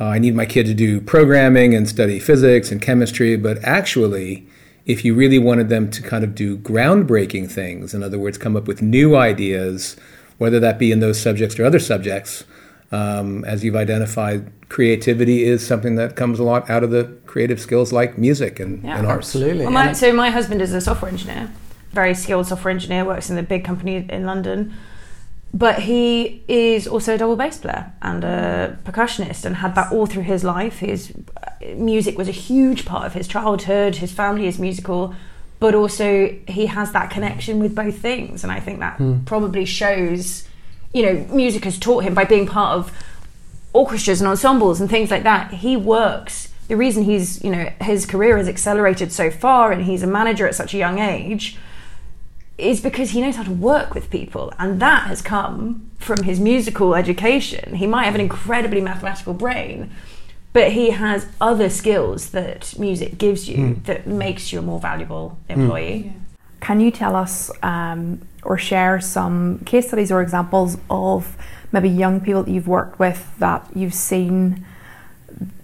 uh, 0.00 0.06
I 0.06 0.18
need 0.18 0.34
my 0.34 0.46
kid 0.46 0.66
to 0.66 0.74
do 0.74 1.00
programming 1.00 1.74
and 1.74 1.88
study 1.88 2.18
physics 2.18 2.72
and 2.72 2.82
chemistry, 2.82 3.36
but 3.36 3.62
actually, 3.62 4.46
if 4.86 5.04
you 5.04 5.14
really 5.14 5.38
wanted 5.38 5.68
them 5.68 5.90
to 5.90 6.02
kind 6.02 6.24
of 6.24 6.34
do 6.34 6.58
groundbreaking 6.58 7.50
things, 7.50 7.94
in 7.94 8.02
other 8.02 8.18
words, 8.18 8.36
come 8.36 8.56
up 8.56 8.66
with 8.66 8.82
new 8.82 9.16
ideas, 9.16 9.96
whether 10.38 10.60
that 10.60 10.78
be 10.78 10.92
in 10.92 11.00
those 11.00 11.20
subjects 11.20 11.58
or 11.58 11.64
other 11.64 11.78
subjects, 11.78 12.44
um, 12.92 13.44
as 13.44 13.64
you've 13.64 13.76
identified, 13.76 14.52
creativity 14.68 15.44
is 15.44 15.66
something 15.66 15.96
that 15.96 16.16
comes 16.16 16.38
a 16.38 16.44
lot 16.44 16.68
out 16.68 16.84
of 16.84 16.90
the 16.90 17.04
creative 17.26 17.60
skills 17.60 17.92
like 17.92 18.18
music 18.18 18.60
and, 18.60 18.82
Yeah, 18.84 18.98
and 18.98 19.06
arts. 19.06 19.28
Absolutely. 19.28 19.64
Well, 19.64 19.72
my, 19.72 19.92
so 19.92 20.12
my 20.12 20.30
husband 20.30 20.60
is 20.60 20.72
a 20.72 20.80
software 20.80 21.10
engineer, 21.10 21.50
very 21.92 22.14
skilled 22.14 22.46
software 22.46 22.70
engineer, 22.70 23.04
works 23.04 23.30
in 23.30 23.36
the 23.36 23.42
big 23.42 23.64
company 23.64 24.06
in 24.08 24.26
London. 24.26 24.74
But 25.54 25.82
he 25.82 26.42
is 26.48 26.88
also 26.88 27.14
a 27.14 27.18
double 27.18 27.36
bass 27.36 27.58
player 27.58 27.92
and 28.02 28.24
a 28.24 28.76
percussionist, 28.84 29.44
and 29.44 29.56
had 29.56 29.74
that 29.76 29.92
all 29.92 30.06
through 30.06 30.24
his 30.24 30.42
life. 30.42 30.80
His 30.80 31.12
uh, 31.36 31.50
music 31.76 32.18
was 32.18 32.28
a 32.28 32.32
huge 32.32 32.84
part 32.84 33.06
of 33.06 33.12
his 33.14 33.28
childhood. 33.28 33.96
His 33.96 34.12
family 34.12 34.46
is 34.48 34.58
musical, 34.58 35.14
but 35.60 35.74
also 35.74 36.36
he 36.48 36.66
has 36.66 36.90
that 36.92 37.10
connection 37.10 37.60
with 37.60 37.74
both 37.74 37.98
things, 37.98 38.42
and 38.42 38.52
I 38.52 38.58
think 38.58 38.80
that 38.80 39.00
probably 39.26 39.64
shows 39.64 40.48
you 40.94 41.02
know, 41.02 41.26
music 41.34 41.64
has 41.64 41.78
taught 41.78 42.04
him 42.04 42.14
by 42.14 42.24
being 42.24 42.46
part 42.46 42.78
of 42.78 42.92
orchestras 43.74 44.20
and 44.20 44.28
ensembles 44.28 44.80
and 44.80 44.88
things 44.88 45.10
like 45.10 45.24
that. 45.24 45.52
He 45.52 45.76
works. 45.76 46.48
The 46.68 46.76
reason 46.76 47.02
he's, 47.02 47.42
you 47.44 47.50
know, 47.50 47.70
his 47.80 48.06
career 48.06 48.38
has 48.38 48.48
accelerated 48.48 49.12
so 49.12 49.30
far 49.30 49.72
and 49.72 49.84
he's 49.84 50.02
a 50.02 50.06
manager 50.06 50.46
at 50.46 50.54
such 50.54 50.72
a 50.72 50.78
young 50.78 51.00
age 51.00 51.58
is 52.56 52.80
because 52.80 53.10
he 53.10 53.20
knows 53.20 53.36
how 53.36 53.42
to 53.42 53.50
work 53.50 53.94
with 53.94 54.10
people. 54.10 54.52
And 54.58 54.80
that 54.80 55.08
has 55.08 55.20
come 55.20 55.90
from 55.98 56.22
his 56.22 56.38
musical 56.38 56.94
education. 56.94 57.76
He 57.76 57.86
might 57.86 58.04
have 58.04 58.14
an 58.14 58.20
incredibly 58.20 58.80
mathematical 58.80 59.34
brain, 59.34 59.90
but 60.52 60.72
he 60.72 60.90
has 60.90 61.26
other 61.40 61.68
skills 61.68 62.30
that 62.30 62.78
music 62.78 63.18
gives 63.18 63.48
you 63.48 63.56
mm. 63.56 63.84
that 63.84 64.06
makes 64.06 64.52
you 64.52 64.60
a 64.60 64.62
more 64.62 64.78
valuable 64.78 65.36
employee. 65.48 66.00
Mm. 66.00 66.04
Yeah. 66.04 66.12
Can 66.60 66.80
you 66.80 66.90
tell 66.90 67.16
us 67.16 67.50
um, 67.62 68.22
or 68.42 68.56
share 68.56 69.00
some 69.00 69.58
case 69.60 69.88
studies 69.88 70.12
or 70.12 70.22
examples 70.22 70.78
of 70.88 71.36
maybe 71.72 71.88
young 71.88 72.20
people 72.20 72.44
that 72.44 72.50
you've 72.50 72.68
worked 72.68 72.98
with 72.98 73.28
that 73.38 73.68
you've 73.74 73.94
seen 73.94 74.64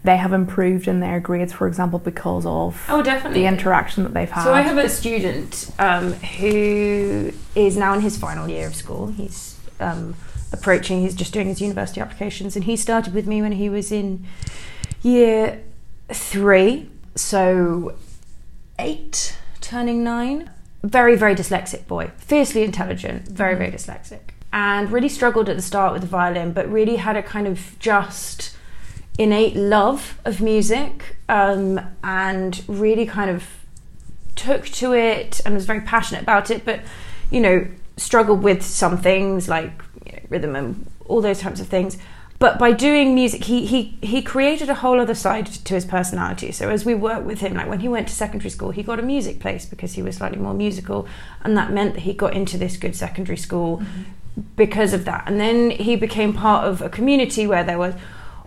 they 0.03 0.17
have 0.17 0.33
improved 0.33 0.89
in 0.89 1.01
their 1.01 1.21
grades, 1.21 1.53
for 1.53 1.67
example, 1.67 1.99
because 1.99 2.47
of 2.47 2.83
oh, 2.89 3.03
definitely. 3.03 3.41
the 3.41 3.47
interaction 3.47 4.03
that 4.05 4.15
they've 4.15 4.31
had. 4.31 4.45
So 4.45 4.53
I 4.53 4.63
have 4.63 4.79
a 4.79 4.89
student 4.89 5.71
um, 5.79 6.13
who 6.13 7.33
is 7.55 7.77
now 7.77 7.95
in 7.95 8.01
his 8.01 8.17
final 8.17 8.49
year 8.49 8.67
of 8.67 8.75
school. 8.75 9.09
He's 9.09 9.59
um, 9.79 10.15
approaching. 10.53 11.03
He's 11.03 11.15
just 11.15 11.33
doing 11.33 11.47
his 11.49 11.61
university 11.61 12.01
applications, 12.01 12.57
and 12.57 12.65
he 12.65 12.77
started 12.77 13.15
with 13.15 13.27
me 13.27 13.43
when 13.43 13.53
he 13.53 13.69
was 13.69 13.93
in 13.93 14.27
year 15.03 15.63
three. 16.09 16.91
So 17.17 17.97
eight, 18.79 19.37
turning 19.61 20.03
nine 20.03 20.51
very, 20.83 21.17
very 21.17 21.35
dyslexic 21.35 21.87
boy, 21.87 22.11
fiercely 22.17 22.63
intelligent, 22.63 23.29
very, 23.29 23.55
very 23.55 23.71
dyslexic, 23.71 24.21
and 24.53 24.91
really 24.91 25.09
struggled 25.09 25.49
at 25.49 25.57
the 25.57 25.63
start 25.63 25.93
with 25.93 26.03
the 26.03 26.09
violin, 26.09 26.53
but 26.53 26.71
really 26.71 26.97
had 26.97 27.17
a 27.17 27.23
kind 27.23 27.47
of 27.47 27.79
just 27.79 28.57
innate 29.21 29.55
love 29.55 30.19
of 30.25 30.41
music 30.41 31.17
um, 31.29 31.79
and 32.03 32.65
really 32.67 33.05
kind 33.05 33.31
of 33.31 33.45
took 34.35 34.65
to 34.65 34.95
it 34.95 35.43
and 35.45 35.55
was 35.55 35.67
very 35.67 35.83
passionate 35.83 36.23
about 36.23 36.51
it, 36.51 36.65
but 36.65 36.81
you 37.31 37.39
know, 37.39 37.67
struggled 37.99 38.43
with 38.43 38.63
some 38.63 38.97
things 38.97 39.47
like 39.47 39.83
you 40.07 40.13
know, 40.13 40.19
rhythm 40.31 40.57
and 40.57 40.91
all 41.05 41.21
those 41.21 41.39
types 41.39 41.61
of 41.61 41.69
things. 41.69 41.99
But 42.39 42.59
by 42.59 42.73
doing 42.73 43.15
music 43.15 43.45
he, 43.45 43.67
he 43.67 43.99
he 44.01 44.23
created 44.23 44.71
a 44.71 44.77
whole 44.77 44.99
other 44.99 45.15
side 45.15 45.45
to 45.45 45.75
his 45.75 45.85
personality. 45.85 46.51
So 46.51 46.71
as 46.71 46.87
we 46.87 46.95
worked 46.95 47.27
with 47.27 47.41
him 47.41 47.53
like 47.53 47.69
when 47.69 47.81
he 47.81 47.89
went 47.89 48.09
to 48.09 48.15
secondary 48.15 48.49
school 48.49 48.71
he 48.71 48.83
got 48.83 48.99
a 48.99 49.03
music 49.03 49.39
place 49.39 49.67
because 49.67 49.93
he 49.93 50.03
was 50.03 50.17
slightly 50.17 50.39
more 50.39 50.55
musical 50.55 51.07
and 51.45 51.55
that 51.59 51.71
meant 51.71 51.93
that 51.93 52.01
he 52.01 52.15
got 52.15 52.33
into 52.33 52.57
this 52.57 52.79
good 52.79 52.97
secondary 52.97 53.37
school 53.37 53.77
mm-hmm. 53.77 54.41
because 54.57 54.95
of 54.95 55.05
that. 55.05 55.25
And 55.27 55.39
then 55.39 55.69
he 55.73 55.95
became 55.95 56.33
part 56.33 56.67
of 56.67 56.81
a 56.81 56.89
community 56.89 57.47
where 57.47 57.63
there 57.63 57.79
was 57.79 57.93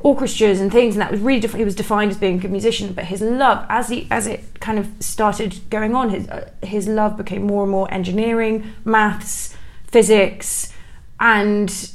orchestras 0.03 0.60
and 0.60 0.72
things 0.72 0.95
and 0.95 1.01
that 1.01 1.10
was 1.10 1.19
really 1.22 1.48
he 1.48 1.63
was 1.63 1.75
defined 1.75 2.12
as 2.12 2.17
being 2.17 2.38
a 2.38 2.41
good 2.41 2.51
musician 2.51 2.93
but 2.93 3.05
his 3.05 3.22
love 3.22 3.65
as 3.69 3.88
he 3.88 4.07
as 4.12 4.27
it 4.27 4.60
kind 4.60 4.77
of 4.77 4.88
started 5.00 5.60
going 5.69 5.95
on 5.95 6.10
his 6.10 6.27
uh, 6.27 6.50
his 6.62 6.88
love 6.88 7.15
became 7.17 7.43
more 7.43 7.63
and 7.63 7.72
more 7.72 7.91
engineering 7.91 8.74
maths 8.83 9.55
physics 9.88 10.74
and 11.19 11.93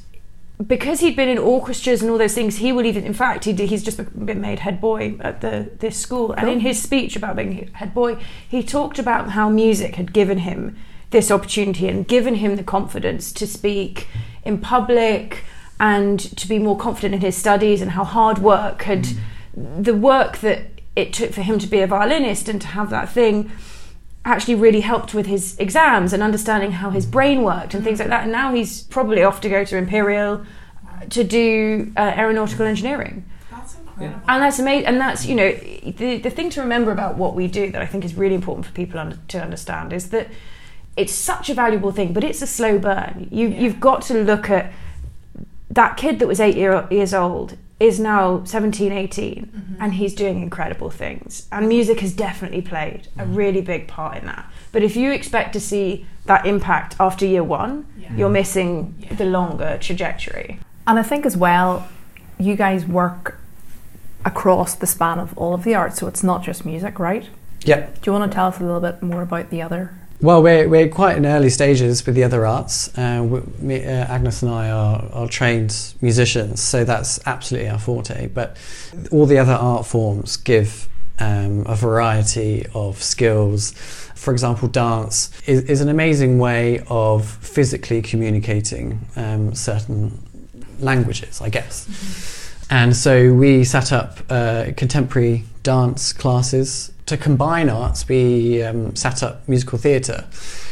because 0.67 1.01
he'd 1.01 1.15
been 1.15 1.29
in 1.29 1.39
orchestras 1.39 2.03
and 2.03 2.11
all 2.11 2.19
those 2.19 2.35
things, 2.35 2.57
he 2.57 2.73
will 2.73 2.85
even, 2.85 3.05
in 3.05 3.15
fact, 3.15 3.45
he 3.45 3.53
he's 3.53 3.83
just 3.83 3.99
been 4.27 4.41
made 4.41 4.61
head 4.61 4.81
boy 4.81 5.17
at 5.21 5.41
the 5.41 5.71
this 5.79 5.97
school. 5.97 6.33
And 6.33 6.49
in 6.49 6.61
his 6.61 6.83
speech 6.83 7.15
about 7.15 7.37
being 7.37 7.69
head 7.75 7.95
boy, 7.95 8.17
he 8.49 8.63
talked 8.65 8.99
about 8.99 9.31
how 9.31 9.49
music 9.49 9.95
had 9.95 10.13
given 10.13 10.39
him 10.39 10.77
this 11.11 11.31
opportunity 11.31 11.89
and 11.89 12.07
given 12.07 12.37
him 12.37 12.57
the 12.57 12.65
confidence 12.65 13.33
to 13.33 13.47
speak 13.47 14.09
in 14.45 14.59
public 14.59 15.45
and 15.81 16.19
to 16.37 16.49
be 16.49 16.59
more 16.59 16.77
confident 16.77 17.15
in 17.15 17.21
his 17.21 17.37
studies 17.37 17.81
and 17.81 17.93
how 17.93 18.05
hard 18.05 18.39
work 18.39 18.83
had 18.83 19.05
mm. 19.57 19.85
the 19.85 19.95
work 19.95 20.39
that 20.39 20.63
it 20.97 21.13
took 21.13 21.33
for 21.33 21.43
him 21.43 21.59
to 21.59 21.67
be 21.67 21.81
a 21.81 21.87
violinist 21.87 22.49
and 22.49 22.61
to 22.61 22.67
have 22.69 22.91
that 22.91 23.09
thing 23.09 23.51
actually 24.25 24.55
really 24.55 24.81
helped 24.81 25.15
with 25.15 25.27
his 25.27 25.57
exams 25.59 26.13
and 26.13 26.23
understanding 26.23 26.73
how 26.73 26.91
his 26.91 27.07
brain 27.07 27.43
worked 27.43 27.73
and 27.73 27.83
things 27.85 27.99
like 27.99 28.09
that. 28.09 28.25
And 28.25 28.33
now 28.33 28.53
he's 28.53 28.83
probably 28.83 29.23
off 29.23 29.41
to 29.43 29.49
go 29.49 29.65
to 29.65 29.77
Imperial 29.77 30.45
to 31.11 31.25
do 31.25 31.93
uh, 31.97 32.01
aeronautical 32.17 32.67
engineering. 32.67 33.25
That's 33.51 33.77
incredible. 33.77 34.21
And 34.29 34.43
that's 34.43 34.59
amazing. 34.59 34.87
And 34.87 35.01
that's, 35.01 35.25
you 35.25 35.35
know, 35.35 35.53
the, 35.53 36.19
the 36.19 36.31
thing 36.31 36.51
to 36.51 36.61
remember 36.61 36.91
about 36.91 37.17
what 37.17 37.35
we 37.35 37.47
do 37.47 37.71
that 37.71 37.81
I 37.81 37.87
think 37.87 38.05
is 38.05 38.15
really 38.15 38.35
important 38.35 38.67
for 38.67 38.73
people 38.73 38.99
under, 38.99 39.17
to 39.29 39.41
understand 39.41 39.93
is 39.93 40.11
that 40.11 40.29
it's 40.97 41.15
such 41.15 41.49
a 41.49 41.55
valuable 41.55 41.93
thing, 41.93 42.13
but 42.13 42.25
it's 42.25 42.43
a 42.43 42.47
slow 42.47 42.79
burn. 42.79 43.29
You, 43.31 43.49
yeah. 43.49 43.61
You've 43.61 43.81
got 43.81 44.03
to 44.03 44.15
look 44.25 44.51
at 44.51 44.73
that 45.71 45.97
kid 45.97 46.19
that 46.19 46.27
was 46.27 46.41
eight 46.41 46.57
year, 46.57 46.87
years 46.91 47.15
old 47.15 47.57
is 47.81 48.01
now 48.01 48.43
17, 48.45 48.91
18, 48.91 49.35
mm-hmm. 49.47 49.83
and 49.83 49.95
he's 49.95 50.15
doing 50.15 50.43
incredible 50.43 50.91
things. 50.91 51.47
And 51.53 51.69
music 51.69 52.01
has 52.01 52.13
definitely 52.13 52.63
played 52.63 53.09
a 53.17 53.23
mm-hmm. 53.23 53.35
really 53.35 53.61
big 53.61 53.87
part 53.87 54.17
in 54.19 54.27
that. 54.27 54.51
But 54.73 54.83
if 54.83 54.97
you 54.97 55.13
expect 55.13 55.53
to 55.53 55.61
see 55.61 56.07
that 56.27 56.45
impact 56.45 56.97
after 56.99 57.25
year 57.25 57.45
one, 57.45 57.87
yeah. 57.99 58.15
you're 58.17 58.31
missing 58.31 58.95
yeah. 58.99 59.15
the 59.15 59.25
longer 59.25 59.79
trajectory. 59.81 60.59
And 60.87 60.99
I 60.99 61.03
think 61.03 61.25
as 61.25 61.37
well, 61.37 61.89
you 62.39 62.57
guys 62.57 62.85
work 62.85 63.39
across 64.25 64.75
the 64.75 64.87
span 64.87 65.21
of 65.21 65.37
all 65.39 65.55
of 65.55 65.63
the 65.63 65.75
arts, 65.75 65.99
so 65.99 66.09
it's 66.09 66.25
not 66.25 66.43
just 66.43 66.67
music, 66.67 66.99
right? 66.99 67.29
Yeah. 67.65 67.87
Do 67.87 68.01
you 68.07 68.13
want 68.13 68.31
to 68.31 68.35
tell 68.35 68.47
us 68.47 68.59
a 68.59 68.65
little 68.65 68.81
bit 68.81 69.03
more 69.03 69.23
about 69.23 69.51
the 69.51 69.63
other 69.63 69.95
well, 70.21 70.43
we're, 70.43 70.69
we're 70.69 70.89
quite 70.89 71.17
in 71.17 71.27
early 71.27 71.51
stages 71.51 72.05
with 72.05 72.15
the 72.15 72.25
other 72.25 72.45
arts. 72.45 72.97
Uh, 72.99 73.41
we, 73.61 73.85
uh, 73.85 73.89
Agnes 73.89 74.43
and 74.43 74.51
I 74.51 74.71
are, 74.71 75.09
are 75.13 75.29
trained 75.29 75.95
musicians, 76.01 76.61
so 76.61 76.85
that's 76.85 77.21
absolutely 77.27 77.69
our 77.69 77.79
forte. 77.79 78.27
But 78.27 78.57
all 79.13 79.27
the 79.27 79.39
other 79.39 79.53
art 79.53 79.87
forms 79.87 80.37
give 80.37 80.89
um, 81.21 81.65
a 81.67 81.77
variety 81.77 82.67
of 82.75 83.03
skills. 83.03 83.73
For 84.15 84.33
example, 84.33 84.69
dance 84.69 85.31
is, 85.47 85.63
is 85.65 85.81
an 85.81 85.89
amazing 85.89 86.39
way 86.39 86.83
of 86.89 87.27
physically 87.27 88.03
communicating 88.03 89.01
um, 89.15 89.55
certain 89.55 90.21
languages, 90.81 91.41
I 91.41 91.49
guess. 91.49 91.87
Mm-hmm. 91.87 92.75
And 92.75 92.97
so 92.97 93.33
we 93.33 93.65
set 93.65 93.93
up 93.93 94.19
uh, 94.29 94.73
contemporary 94.77 95.45
dance 95.69 96.15
classes 96.15 96.91
to 97.05 97.19
combine 97.19 97.69
arts, 97.69 98.09
we 98.09 98.63
um, 98.63 98.97
set 98.97 99.23
up 99.23 99.47
musical 99.47 99.77
theatre. 99.77 100.25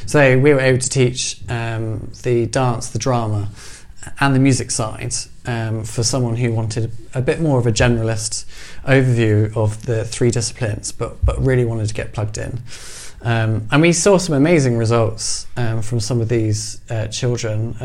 So 0.07 0.39
we 0.39 0.55
were 0.55 0.61
able 0.61 0.79
to 0.79 0.89
teach 0.89 1.39
um, 1.51 2.11
the 2.23 2.47
dance, 2.47 2.89
the 2.89 2.99
drama, 2.99 3.51
and 4.21 4.35
the 4.35 4.39
music 4.39 4.71
side 4.71 5.15
um, 5.45 5.85
for 5.85 6.03
someone 6.03 6.37
who 6.37 6.51
wanted 6.51 6.93
a 7.13 7.21
bit 7.21 7.43
more 7.43 7.59
of 7.59 7.67
a 7.67 7.73
generalist 7.73 8.47
overview 8.85 9.55
of 9.55 9.85
the 9.85 10.07
three 10.07 10.31
disciplines, 10.31 10.93
but, 10.93 11.23
but 11.27 11.39
really 11.45 11.67
wanted 11.67 11.89
to 11.89 11.95
get 11.95 12.15
plugged 12.15 12.39
in. 12.39 12.63
Um, 13.21 13.69
and 13.71 13.83
we 13.83 13.93
saw 13.93 14.17
some 14.17 14.35
amazing 14.35 14.79
results 14.79 15.47
um, 15.59 15.83
from 15.83 16.01
some 16.01 16.23
of 16.23 16.31
these 16.31 16.81
uh, 16.89 17.09
children. 17.09 17.77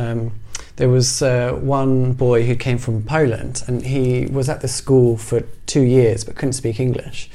There 0.77 0.89
was 0.89 1.21
uh, 1.21 1.53
one 1.53 2.13
boy 2.13 2.45
who 2.45 2.55
came 2.55 2.77
from 2.77 3.03
Poland 3.03 3.63
and 3.67 3.85
he 3.85 4.25
was 4.27 4.49
at 4.49 4.61
the 4.61 4.67
school 4.67 5.17
for 5.17 5.41
two 5.65 5.81
years 5.81 6.23
but 6.23 6.35
couldn't 6.35 6.53
speak 6.53 6.79
English. 6.79 7.29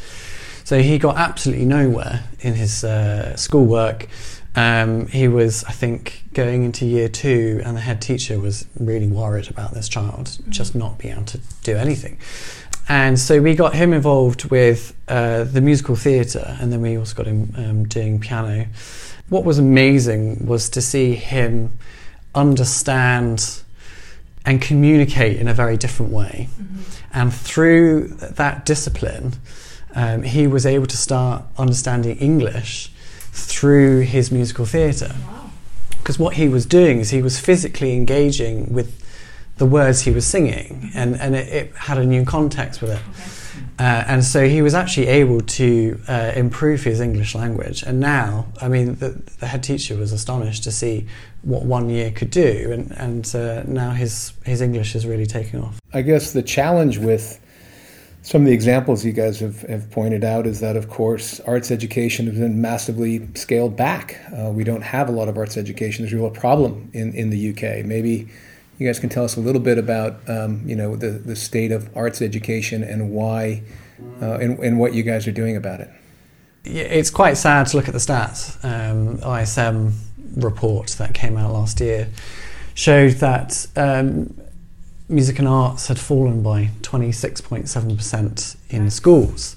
So 0.64 0.82
he 0.82 0.98
got 0.98 1.16
absolutely 1.16 1.64
nowhere 1.64 2.24
in 2.40 2.54
his 2.54 2.82
uh, 2.82 3.36
schoolwork. 3.36 4.08
Um, 4.56 5.06
he 5.06 5.28
was, 5.28 5.62
I 5.64 5.70
think, 5.70 6.24
going 6.32 6.64
into 6.64 6.86
year 6.86 7.08
two, 7.08 7.60
and 7.64 7.76
the 7.76 7.82
head 7.82 8.00
teacher 8.00 8.40
was 8.40 8.66
really 8.80 9.06
worried 9.06 9.48
about 9.48 9.74
this 9.74 9.88
child 9.88 10.38
just 10.48 10.74
not 10.74 10.98
being 10.98 11.14
able 11.14 11.24
to 11.26 11.40
do 11.62 11.76
anything. 11.76 12.18
And 12.88 13.18
so 13.18 13.40
we 13.40 13.54
got 13.54 13.74
him 13.74 13.92
involved 13.92 14.46
with 14.46 14.96
uh, 15.08 15.44
the 15.44 15.60
musical 15.60 15.94
theatre, 15.94 16.56
and 16.58 16.72
then 16.72 16.80
we 16.80 16.96
also 16.96 17.14
got 17.14 17.26
him 17.26 17.52
um, 17.56 17.84
doing 17.86 18.18
piano. 18.18 18.66
What 19.28 19.44
was 19.44 19.58
amazing 19.58 20.46
was 20.46 20.68
to 20.70 20.80
see 20.80 21.14
him 21.14 21.78
understand 22.36 23.62
and 24.44 24.62
communicate 24.62 25.40
in 25.40 25.48
a 25.48 25.54
very 25.54 25.76
different 25.76 26.12
way. 26.12 26.48
Mm-hmm. 26.60 26.80
And 27.12 27.34
through 27.34 28.08
that 28.18 28.64
discipline, 28.64 29.32
um, 29.94 30.22
he 30.22 30.46
was 30.46 30.64
able 30.66 30.86
to 30.86 30.96
start 30.96 31.42
understanding 31.58 32.16
English 32.18 32.92
through 33.32 34.00
his 34.00 34.30
musical 34.30 34.66
theatre. 34.66 35.14
Because 35.90 36.18
wow. 36.18 36.26
what 36.26 36.34
he 36.34 36.48
was 36.48 36.66
doing 36.66 37.00
is 37.00 37.10
he 37.10 37.22
was 37.22 37.40
physically 37.40 37.94
engaging 37.94 38.72
with 38.72 39.02
the 39.56 39.66
words 39.66 40.02
he 40.02 40.10
was 40.10 40.26
singing, 40.26 40.90
and, 40.94 41.16
and 41.16 41.34
it, 41.34 41.48
it 41.48 41.76
had 41.76 41.96
a 41.98 42.04
new 42.04 42.24
context 42.24 42.82
with 42.82 42.90
it. 42.90 43.00
Okay. 43.10 43.45
Uh, 43.78 44.04
and 44.06 44.24
so 44.24 44.48
he 44.48 44.62
was 44.62 44.74
actually 44.74 45.06
able 45.06 45.40
to 45.40 46.00
uh, 46.08 46.32
improve 46.34 46.82
his 46.82 47.00
English 47.00 47.34
language. 47.34 47.82
And 47.82 48.00
now, 48.00 48.46
I 48.60 48.68
mean, 48.68 48.94
the, 48.96 49.10
the, 49.38 49.46
head 49.46 49.62
teacher 49.62 49.96
was 49.96 50.12
astonished 50.12 50.64
to 50.64 50.72
see 50.72 51.06
what 51.42 51.64
one 51.64 51.90
year 51.90 52.10
could 52.10 52.30
do, 52.30 52.70
and, 52.72 52.90
and 52.92 53.34
uh, 53.34 53.62
now 53.64 53.90
his, 53.90 54.32
his 54.44 54.62
English 54.62 54.94
is 54.94 55.06
really 55.06 55.26
taking 55.26 55.60
off. 55.60 55.78
I 55.92 56.02
guess 56.02 56.32
the 56.32 56.42
challenge 56.42 56.98
with 56.98 57.38
some 58.26 58.42
of 58.42 58.46
the 58.46 58.52
examples 58.52 59.04
you 59.04 59.12
guys 59.12 59.38
have, 59.38 59.62
have 59.62 59.88
pointed 59.92 60.24
out 60.24 60.48
is 60.48 60.58
that, 60.58 60.74
of 60.74 60.88
course, 60.88 61.38
arts 61.40 61.70
education 61.70 62.26
has 62.26 62.36
been 62.36 62.60
massively 62.60 63.28
scaled 63.34 63.76
back. 63.76 64.18
Uh, 64.36 64.50
we 64.50 64.64
don't 64.64 64.82
have 64.82 65.08
a 65.08 65.12
lot 65.12 65.28
of 65.28 65.38
arts 65.38 65.56
education. 65.56 66.04
There's 66.04 66.12
a 66.12 66.16
real 66.16 66.30
problem 66.30 66.90
in, 66.92 67.12
in 67.14 67.30
the 67.30 67.50
UK. 67.50 67.86
Maybe 67.86 68.26
you 68.78 68.86
guys 68.86 68.98
can 68.98 69.08
tell 69.08 69.24
us 69.24 69.36
a 69.36 69.40
little 69.40 69.60
bit 69.60 69.78
about 69.78 70.16
um, 70.28 70.62
you 70.66 70.76
know 70.76 70.96
the, 70.96 71.10
the 71.10 71.36
state 71.36 71.72
of 71.72 71.94
arts 71.96 72.20
education 72.20 72.82
and 72.82 73.10
why 73.10 73.62
uh, 74.20 74.38
and, 74.38 74.58
and 74.58 74.78
what 74.78 74.94
you 74.94 75.02
guys 75.02 75.26
are 75.26 75.32
doing 75.32 75.56
about 75.56 75.80
it. 75.80 75.90
It's 76.64 77.10
quite 77.10 77.36
sad 77.36 77.66
to 77.68 77.76
look 77.76 77.86
at 77.88 77.92
the 77.92 78.00
stats. 78.00 78.62
Um, 78.64 79.18
ISM 79.22 79.92
report 80.36 80.88
that 80.98 81.14
came 81.14 81.36
out 81.36 81.52
last 81.52 81.80
year 81.80 82.08
showed 82.74 83.12
that 83.12 83.66
um, 83.76 84.38
music 85.08 85.38
and 85.38 85.48
arts 85.48 85.86
had 85.88 85.98
fallen 85.98 86.42
by 86.42 86.70
26.7% 86.82 88.56
in 88.70 88.90
schools 88.90 89.56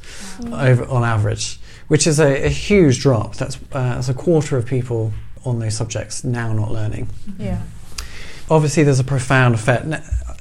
over 0.54 0.86
on 0.86 1.04
average, 1.04 1.60
which 1.88 2.06
is 2.06 2.20
a, 2.20 2.46
a 2.46 2.50
huge 2.50 3.02
drop. 3.02 3.36
That's, 3.36 3.58
uh, 3.74 3.96
that's 3.96 4.10
a 4.10 4.14
quarter 4.14 4.58
of 4.58 4.66
people 4.66 5.12
on 5.46 5.60
those 5.60 5.76
subjects 5.76 6.24
now 6.24 6.54
not 6.54 6.72
learning. 6.72 7.10
Yeah. 7.38 7.62
Obviously, 8.50 8.84
there's 8.84 9.00
a 9.00 9.04
profound 9.04 9.56
effect. 9.56 9.86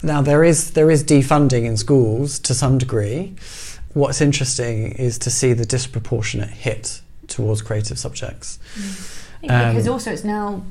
Now, 0.02 0.22
there 0.22 0.44
is, 0.44 0.72
there 0.72 0.90
is 0.90 1.04
defunding 1.04 1.64
in 1.64 1.76
schools 1.76 2.38
to 2.40 2.54
some 2.54 2.78
degree. 2.78 3.34
What's 3.94 4.20
interesting 4.20 4.92
is 4.92 5.18
to 5.18 5.30
see 5.30 5.52
the 5.52 5.66
disproportionate 5.66 6.50
hit 6.50 7.00
towards 7.26 7.62
creative 7.62 7.98
subjects. 7.98 8.58
Mm. 8.74 9.42
because 9.42 9.86
Um, 9.86 9.92
also 9.92 10.12
it's 10.12 10.24
now 10.24 10.64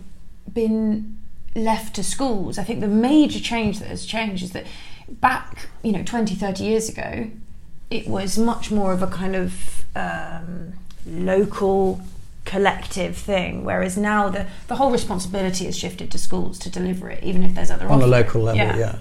been 0.53 1.17
left 1.56 1.96
to 1.96 2.03
schools. 2.03 2.58
I 2.58 2.63
think 2.63 2.79
the 2.79 2.88
major 2.88 3.39
change 3.39 3.79
that 3.79 3.88
has 3.88 4.06
changed 4.06 4.44
is 4.44 4.51
that 4.51 4.65
back, 5.10 5.70
you 5.84 5.91
know, 5.91 6.03
20, 6.03 6.36
30 6.36 6.63
years 6.63 6.89
ago, 6.89 7.29
it 7.89 8.08
was 8.08 8.38
much 8.38 8.72
more 8.72 8.91
of 8.94 9.01
a 9.01 9.08
kind 9.08 9.36
of 9.36 9.84
um, 9.96 10.74
local 11.06 12.01
collective 12.48 13.16
thing, 13.16 13.63
whereas 13.63 13.98
now 13.98 14.30
the, 14.30 14.48
the 14.68 14.75
whole 14.75 14.89
responsibility 14.92 15.66
has 15.66 15.77
shifted 15.77 16.10
to 16.12 16.18
schools 16.18 16.58
to 16.60 16.70
deliver 16.70 17.10
it, 17.10 17.24
even 17.24 17.44
if 17.44 17.54
there's 17.54 17.70
other 17.70 17.88
on 17.88 18.01
a 18.01 18.08
local 18.08 18.42
level, 18.42 18.58
Yeah. 18.58 18.77
yeah. 18.77 18.96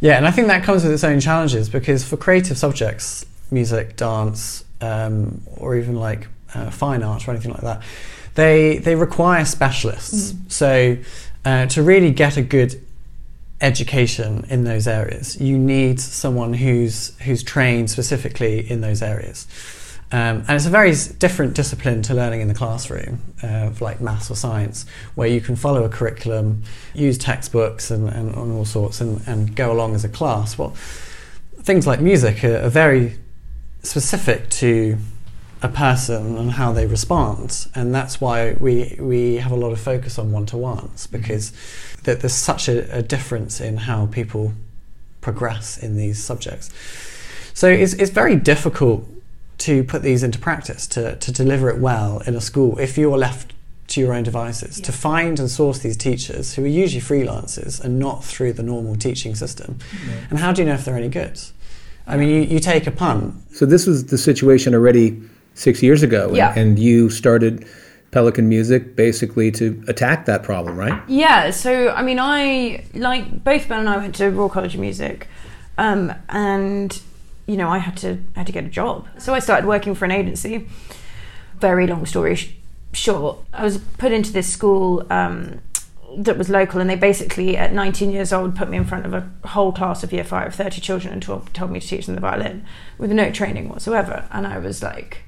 yeah. 0.00 0.16
and 0.16 0.26
I 0.26 0.30
think 0.30 0.46
that 0.46 0.62
comes 0.62 0.84
with 0.84 0.92
its 0.92 1.04
own 1.04 1.20
challenges 1.20 1.68
because 1.68 2.04
for 2.04 2.16
creative 2.16 2.56
subjects, 2.56 3.26
music, 3.50 3.96
dance, 3.96 4.64
um, 4.80 5.42
or 5.56 5.76
even 5.76 5.96
like 5.96 6.28
uh, 6.54 6.70
fine 6.70 7.02
art 7.02 7.26
or 7.26 7.32
anything 7.32 7.52
like 7.52 7.62
that, 7.62 7.82
they 8.34 8.78
they 8.78 8.94
require 8.94 9.44
specialists. 9.44 10.32
Mm. 10.32 10.52
So 10.52 10.96
uh, 11.44 11.66
to 11.66 11.82
really 11.82 12.12
get 12.12 12.36
a 12.36 12.42
good 12.42 12.80
education 13.60 14.44
in 14.48 14.64
those 14.64 14.86
areas, 14.86 15.40
you 15.40 15.58
need 15.58 16.00
someone 16.00 16.54
who's 16.54 17.16
who's 17.24 17.42
trained 17.42 17.90
specifically 17.90 18.70
in 18.70 18.80
those 18.80 19.02
areas. 19.02 19.46
Um, 20.12 20.44
and 20.46 20.50
it's 20.50 20.66
a 20.66 20.70
very 20.70 20.94
different 21.18 21.54
discipline 21.54 22.02
to 22.02 22.14
learning 22.14 22.40
in 22.40 22.48
the 22.48 22.54
classroom, 22.54 23.20
uh, 23.42 23.66
of 23.66 23.80
like 23.80 24.00
maths 24.00 24.30
or 24.30 24.36
science, 24.36 24.86
where 25.14 25.26
you 25.26 25.40
can 25.40 25.56
follow 25.56 25.84
a 25.84 25.88
curriculum, 25.88 26.62
use 26.94 27.18
textbooks 27.18 27.90
and, 27.90 28.08
and, 28.08 28.34
and 28.34 28.52
all 28.52 28.64
sorts, 28.64 29.00
and, 29.00 29.26
and 29.26 29.56
go 29.56 29.72
along 29.72 29.94
as 29.94 30.04
a 30.04 30.08
class. 30.08 30.56
Well, 30.56 30.70
things 31.64 31.86
like 31.86 32.00
music 32.00 32.44
are, 32.44 32.58
are 32.58 32.68
very 32.68 33.18
specific 33.82 34.50
to 34.50 34.98
a 35.62 35.68
person 35.68 36.36
and 36.36 36.52
how 36.52 36.72
they 36.72 36.86
respond, 36.86 37.66
and 37.74 37.94
that's 37.94 38.20
why 38.20 38.54
we 38.60 38.96
we 39.00 39.36
have 39.36 39.50
a 39.50 39.56
lot 39.56 39.72
of 39.72 39.80
focus 39.80 40.18
on 40.18 40.30
one 40.30 40.44
to 40.46 40.58
ones 40.58 41.06
because 41.06 41.52
that 42.02 42.20
there's 42.20 42.34
such 42.34 42.68
a, 42.68 42.98
a 42.98 43.02
difference 43.02 43.62
in 43.62 43.78
how 43.78 44.06
people 44.06 44.52
progress 45.22 45.78
in 45.78 45.96
these 45.96 46.22
subjects. 46.22 46.70
So 47.54 47.68
it's 47.68 47.94
it's 47.94 48.10
very 48.10 48.36
difficult 48.36 49.08
to 49.58 49.84
put 49.84 50.02
these 50.02 50.22
into 50.22 50.38
practice 50.38 50.86
to 50.88 51.16
to 51.16 51.32
deliver 51.32 51.68
it 51.70 51.78
well 51.78 52.20
in 52.26 52.34
a 52.34 52.40
school 52.40 52.78
if 52.78 52.98
you're 52.98 53.16
left 53.18 53.52
to 53.86 54.00
your 54.00 54.14
own 54.14 54.22
devices 54.22 54.80
to 54.80 54.90
find 54.92 55.38
and 55.38 55.50
source 55.50 55.78
these 55.80 55.96
teachers 55.96 56.54
who 56.54 56.64
are 56.64 56.66
usually 56.66 57.02
freelancers 57.02 57.82
and 57.84 57.98
not 57.98 58.24
through 58.24 58.52
the 58.52 58.62
normal 58.62 58.96
teaching 58.96 59.34
system. 59.34 59.78
And 60.30 60.38
how 60.38 60.52
do 60.52 60.62
you 60.62 60.68
know 60.68 60.74
if 60.74 60.84
they're 60.86 60.96
any 60.96 61.08
good? 61.10 61.38
I 62.06 62.16
mean, 62.16 62.28
you, 62.30 62.40
you 62.40 62.60
take 62.60 62.86
a 62.86 62.90
punt 62.90 63.34
So 63.52 63.66
this 63.66 63.86
was 63.86 64.06
the 64.06 64.16
situation 64.18 64.74
already 64.74 65.20
six 65.54 65.82
years 65.82 66.02
ago, 66.02 66.28
and, 66.28 66.36
Yeah. 66.36 66.54
and 66.56 66.78
you 66.78 67.10
started 67.10 67.66
Pelican 68.10 68.48
Music 68.48 68.96
basically 68.96 69.50
to 69.52 69.82
attack 69.86 70.24
that 70.26 70.42
problem, 70.42 70.76
right? 70.78 71.00
Yeah, 71.06 71.50
so 71.50 71.90
I 71.90 72.02
mean, 72.02 72.18
I 72.18 72.84
like 72.94 73.44
both 73.44 73.68
Ben 73.68 73.80
and 73.80 73.88
I 73.88 73.96
went 73.98 74.14
to 74.16 74.30
Royal 74.30 74.48
College 74.48 74.74
of 74.74 74.80
Music, 74.80 75.28
um, 75.78 76.12
and 76.30 76.98
you 77.46 77.56
know, 77.56 77.68
I 77.68 77.78
had 77.78 77.96
to 77.98 78.18
I 78.34 78.40
had 78.40 78.46
to 78.46 78.52
get 78.52 78.64
a 78.64 78.68
job. 78.68 79.06
So 79.18 79.34
I 79.34 79.38
started 79.38 79.66
working 79.66 79.94
for 79.94 80.04
an 80.04 80.10
agency. 80.10 80.68
Very 81.60 81.86
long 81.86 82.06
story 82.06 82.34
sh- 82.34 82.54
short, 82.92 83.38
I 83.52 83.64
was 83.64 83.78
put 83.78 84.12
into 84.12 84.32
this 84.32 84.50
school 84.52 85.06
um, 85.10 85.60
that 86.16 86.38
was 86.38 86.48
local, 86.48 86.80
and 86.80 86.88
they 86.88 86.96
basically, 86.96 87.56
at 87.56 87.72
19 87.72 88.10
years 88.10 88.32
old, 88.32 88.56
put 88.56 88.68
me 88.68 88.76
in 88.76 88.84
front 88.84 89.06
of 89.06 89.14
a 89.14 89.48
whole 89.48 89.72
class 89.72 90.02
of 90.02 90.12
year 90.12 90.24
five, 90.24 90.54
30 90.54 90.80
children, 90.80 91.12
and 91.12 91.22
told, 91.22 91.52
told 91.54 91.70
me 91.70 91.80
to 91.80 91.86
teach 91.86 92.06
them 92.06 92.14
the 92.14 92.20
violin 92.20 92.64
with 92.98 93.10
no 93.12 93.30
training 93.30 93.68
whatsoever. 93.68 94.26
And 94.30 94.46
I 94.46 94.58
was 94.58 94.82
like, 94.82 95.18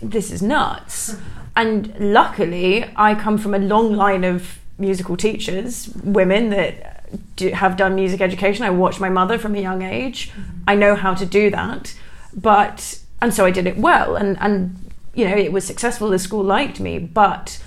this 0.00 0.30
is 0.30 0.42
nuts. 0.42 1.16
And 1.54 1.94
luckily, 1.98 2.90
I 2.96 3.14
come 3.14 3.38
from 3.38 3.54
a 3.54 3.58
long 3.58 3.94
line 3.94 4.24
of 4.24 4.58
musical 4.78 5.16
teachers, 5.16 5.88
women 6.02 6.50
that 6.50 7.01
do, 7.36 7.50
have 7.50 7.76
done 7.76 7.94
music 7.94 8.20
education. 8.20 8.64
I 8.64 8.70
watched 8.70 9.00
my 9.00 9.08
mother 9.08 9.38
from 9.38 9.54
a 9.54 9.60
young 9.60 9.82
age. 9.82 10.30
Mm-hmm. 10.30 10.64
I 10.66 10.74
know 10.74 10.94
how 10.94 11.14
to 11.14 11.26
do 11.26 11.50
that. 11.50 11.94
But, 12.34 13.00
and 13.20 13.32
so 13.32 13.44
I 13.44 13.50
did 13.50 13.66
it 13.66 13.76
well. 13.76 14.16
And, 14.16 14.36
and, 14.40 14.90
you 15.14 15.28
know, 15.28 15.36
it 15.36 15.52
was 15.52 15.64
successful. 15.64 16.10
The 16.10 16.18
school 16.18 16.42
liked 16.42 16.80
me. 16.80 16.98
But 16.98 17.62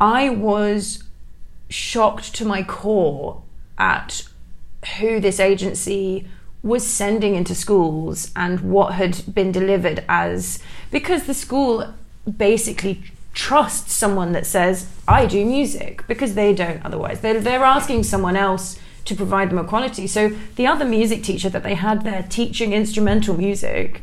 I 0.00 0.30
was 0.30 1.02
shocked 1.68 2.34
to 2.34 2.44
my 2.44 2.62
core 2.62 3.42
at 3.76 4.24
who 4.98 5.20
this 5.20 5.40
agency 5.40 6.26
was 6.62 6.86
sending 6.86 7.34
into 7.34 7.54
schools 7.54 8.30
and 8.34 8.60
what 8.60 8.94
had 8.94 9.22
been 9.32 9.52
delivered 9.52 10.04
as 10.08 10.60
because 10.90 11.24
the 11.26 11.34
school 11.34 11.94
basically 12.36 13.02
trusts 13.32 13.92
someone 13.92 14.32
that 14.32 14.44
says 14.44 14.88
I 15.06 15.26
do 15.26 15.44
music 15.44 16.04
because 16.08 16.34
they 16.34 16.52
don't 16.52 16.84
otherwise 16.84 17.20
they're, 17.20 17.40
they're 17.40 17.64
asking 17.64 18.02
someone 18.02 18.36
else 18.36 18.78
to 19.08 19.14
provide 19.14 19.50
them 19.50 19.58
a 19.58 19.64
quality. 19.64 20.06
So 20.06 20.30
the 20.56 20.66
other 20.66 20.84
music 20.84 21.22
teacher 21.22 21.48
that 21.48 21.62
they 21.62 21.74
had 21.74 22.04
there 22.04 22.24
teaching 22.28 22.72
instrumental 22.72 23.36
music 23.36 24.02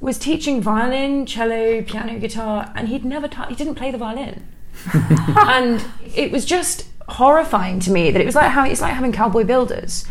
was 0.00 0.18
teaching 0.18 0.60
violin 0.62 1.26
cello 1.26 1.82
piano 1.82 2.18
guitar 2.18 2.72
and 2.74 2.88
he'd 2.88 3.04
never 3.04 3.28
ta- 3.28 3.46
he 3.48 3.54
didn't 3.54 3.74
play 3.74 3.90
the 3.90 3.98
violin. 3.98 4.46
And 5.36 5.84
it 6.14 6.30
was 6.30 6.44
just 6.44 6.86
horrifying 7.08 7.80
to 7.80 7.90
me 7.90 8.10
that 8.10 8.20
it 8.20 8.26
was 8.26 8.34
like 8.34 8.50
how 8.50 8.64
it's 8.64 8.80
like 8.80 8.94
having 8.94 9.12
cowboy 9.12 9.44
builders. 9.44 10.04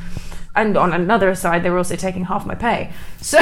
And 0.55 0.75
on 0.75 0.91
another 0.91 1.33
side 1.35 1.63
they 1.63 1.69
were 1.69 1.77
also 1.77 1.95
taking 1.95 2.25
half 2.25 2.45
my 2.45 2.55
pay. 2.55 2.91
So 3.21 3.39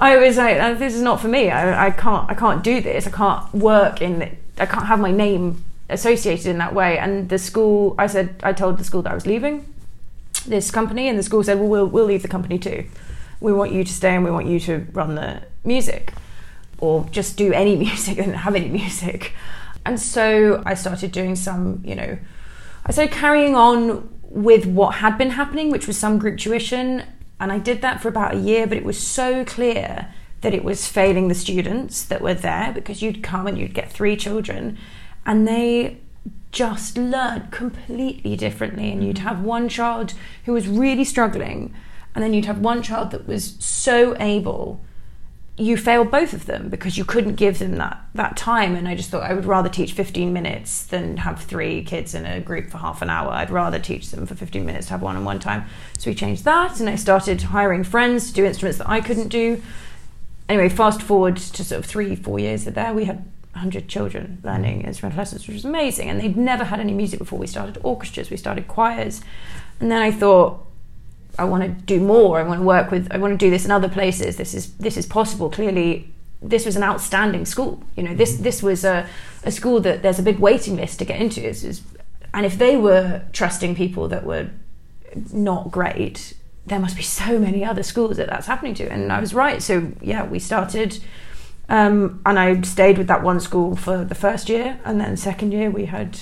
i 0.00 0.16
was 0.16 0.36
like 0.36 0.58
"Uh, 0.60 0.74
this 0.74 0.94
is 0.94 1.02
not 1.02 1.20
for 1.20 1.28
me. 1.28 1.50
I, 1.50 1.86
I 1.86 1.90
can't 1.90 2.30
i 2.30 2.34
can't 2.34 2.62
do 2.62 2.80
this. 2.80 3.06
I 3.06 3.10
can't 3.10 3.54
work 3.54 4.02
in 4.02 4.36
i 4.58 4.66
can't 4.66 4.86
have 4.86 5.00
my 5.00 5.12
name 5.12 5.64
associated 5.88 6.46
in 6.46 6.58
that 6.58 6.74
way. 6.74 6.98
And 6.98 7.28
the 7.28 7.38
school 7.38 7.94
i 7.98 8.06
said 8.08 8.28
i 8.42 8.52
told 8.52 8.78
the 8.78 8.84
school 8.84 9.02
that 9.02 9.12
i 9.12 9.14
was 9.14 9.26
leaving 9.26 9.64
this 10.44 10.70
company 10.70 11.08
and 11.08 11.18
the 11.18 11.22
school 11.22 11.42
said 11.42 11.58
well 11.58 11.68
we'll, 11.68 11.86
we'll 11.86 12.04
leave 12.04 12.22
the 12.22 12.28
company 12.28 12.58
too. 12.58 12.86
We 13.40 13.52
want 13.52 13.72
you 13.72 13.84
to 13.84 13.92
stay 13.92 14.14
and 14.14 14.24
we 14.24 14.30
want 14.30 14.46
you 14.46 14.60
to 14.60 14.86
run 14.92 15.14
the 15.14 15.42
music 15.64 16.12
or 16.78 17.06
just 17.10 17.36
do 17.36 17.52
any 17.52 17.76
music 17.88 18.18
and 18.18 18.34
have 18.34 18.54
any 18.54 18.68
music. 18.68 19.32
And 19.84 20.00
so 20.00 20.62
i 20.64 20.74
started 20.74 21.12
doing 21.12 21.36
some 21.36 21.82
you 21.84 21.94
know 21.94 22.18
i 22.86 22.92
started 22.92 23.12
carrying 23.12 23.54
on 23.54 24.08
with 24.22 24.66
what 24.66 24.96
had 24.96 25.18
been 25.18 25.30
happening 25.30 25.70
which 25.70 25.86
was 25.86 25.98
some 25.98 26.18
group 26.18 26.38
tuition. 26.38 27.04
And 27.40 27.52
i 27.52 27.58
did 27.58 27.82
that 27.82 28.00
for 28.00 28.08
about 28.08 28.34
a 28.34 28.38
year 28.38 28.66
but 28.66 28.78
it 28.78 28.84
was 28.84 28.98
so 28.98 29.44
clear 29.44 30.12
that 30.40 30.54
it 30.54 30.62
was 30.62 30.86
failing 30.86 31.28
the 31.28 31.34
students 31.34 32.04
that 32.04 32.20
were 32.20 32.34
there 32.34 32.70
because 32.72 33.00
you'd 33.00 33.22
come 33.22 33.46
and 33.46 33.58
you'd 33.58 33.74
get 33.74 33.90
three 33.90 34.16
children 34.16 34.76
and 35.26 35.48
they 35.48 35.98
just 36.52 36.96
learn 36.96 37.48
completely 37.50 38.36
differently. 38.36 38.90
And 38.92 39.04
you'd 39.04 39.16
mm. 39.16 39.22
have 39.22 39.42
one 39.42 39.68
child 39.68 40.14
who 40.44 40.52
was 40.52 40.68
really 40.68 41.04
struggling 41.04 41.74
and 42.14 42.22
then 42.22 42.32
you'd 42.32 42.44
have 42.44 42.60
one 42.60 42.82
child 42.82 43.10
that 43.10 43.26
was 43.26 43.56
so 43.58 44.16
able 44.20 44.80
you 45.56 45.76
failed 45.76 46.10
both 46.10 46.32
of 46.32 46.46
them 46.46 46.68
because 46.68 46.98
you 46.98 47.04
couldn't 47.04 47.36
give 47.36 47.60
them 47.60 47.76
that 47.76 48.00
that 48.14 48.36
time. 48.36 48.74
And 48.74 48.88
i 48.88 48.94
just 48.94 49.10
thought 49.10 49.22
i 49.22 49.32
would 49.32 49.44
rather 49.44 49.68
teach 49.68 49.92
15 49.92 50.32
minutes 50.32 50.84
than 50.84 51.18
have 51.18 51.42
three 51.42 51.84
kids 51.84 52.14
in 52.14 52.26
a 52.26 52.40
group 52.40 52.70
for 52.70 52.78
half 52.78 53.02
an 53.02 53.10
hour. 53.10 53.30
I'd 53.30 53.50
rather 53.50 53.78
teach 53.78 54.10
them 54.10 54.26
for 54.26 54.34
15 54.34 54.64
minutes 54.64 54.86
to 54.86 54.92
have 54.92 55.02
one-on-one 55.02 55.38
time. 55.38 55.64
So 55.98 56.10
we 56.10 56.14
changed 56.14 56.44
that 56.44 56.80
and 56.80 56.88
i 56.88 56.96
started 56.96 57.40
hiring 57.42 57.84
friends 57.84 58.28
to 58.28 58.32
do 58.32 58.44
instruments 58.44 58.78
that 58.78 58.88
i 58.88 59.00
couldn't 59.00 59.28
do. 59.28 59.62
Anyway 60.48 60.68
fast 60.68 61.02
forward 61.02 61.36
to 61.36 61.64
sort 61.64 61.78
of 61.78 61.86
three 61.86 62.16
four 62.16 62.38
years 62.38 62.64
there 62.64 62.92
we 62.92 63.04
had 63.04 63.24
100 63.54 63.88
children 63.88 64.40
learning 64.44 64.82
mm. 64.82 64.86
instrumental 64.86 65.18
lessons 65.18 65.46
which 65.46 65.54
was 65.54 65.64
amazing 65.64 66.08
and 66.08 66.20
they'd 66.20 66.36
never 66.36 66.64
had 66.64 66.80
any 66.80 66.92
music 66.92 67.18
before 67.18 67.38
we 67.38 67.46
started 67.46 67.78
orchestras 67.82 68.30
we 68.30 68.36
started 68.36 68.68
choirs 68.68 69.20
and 69.80 69.90
then 69.90 70.02
i 70.02 70.10
thought 70.10 70.64
I 71.38 71.44
want 71.44 71.64
to 71.64 71.68
do 71.68 72.00
more. 72.00 72.38
I 72.38 72.42
want 72.44 72.60
to 72.60 72.64
work 72.64 72.90
with. 72.90 73.08
I 73.10 73.18
want 73.18 73.32
to 73.32 73.36
do 73.36 73.50
this 73.50 73.64
in 73.64 73.70
other 73.70 73.88
places. 73.88 74.36
This 74.36 74.54
is 74.54 74.72
this 74.74 74.96
is 74.96 75.06
possible. 75.06 75.50
Clearly, 75.50 76.12
this 76.40 76.64
was 76.64 76.76
an 76.76 76.82
outstanding 76.82 77.44
school. 77.44 77.82
You 77.96 78.04
know, 78.04 78.14
this 78.14 78.36
mm. 78.36 78.42
this 78.42 78.62
was 78.62 78.84
a, 78.84 79.08
a 79.42 79.50
school 79.50 79.80
that 79.80 80.02
there's 80.02 80.18
a 80.18 80.22
big 80.22 80.38
waiting 80.38 80.76
list 80.76 80.98
to 81.00 81.04
get 81.04 81.20
into. 81.20 81.40
This 81.40 81.64
is, 81.64 81.82
and 82.32 82.46
if 82.46 82.58
they 82.58 82.76
were 82.76 83.22
trusting 83.32 83.74
people 83.74 84.08
that 84.08 84.24
were 84.24 84.50
not 85.32 85.70
great, 85.70 86.34
there 86.66 86.78
must 86.78 86.96
be 86.96 87.02
so 87.02 87.38
many 87.38 87.64
other 87.64 87.82
schools 87.82 88.16
that 88.16 88.28
that's 88.28 88.46
happening 88.46 88.74
to. 88.74 88.90
And 88.90 89.12
I 89.12 89.20
was 89.20 89.34
right. 89.34 89.62
So 89.62 89.92
yeah, 90.00 90.24
we 90.24 90.38
started, 90.38 91.02
um, 91.68 92.20
and 92.26 92.38
I 92.38 92.60
stayed 92.62 92.98
with 92.98 93.06
that 93.08 93.22
one 93.22 93.40
school 93.40 93.76
for 93.76 94.04
the 94.04 94.14
first 94.14 94.48
year, 94.48 94.78
and 94.84 95.00
then 95.00 95.16
second 95.16 95.52
year 95.52 95.70
we 95.70 95.86
had 95.86 96.20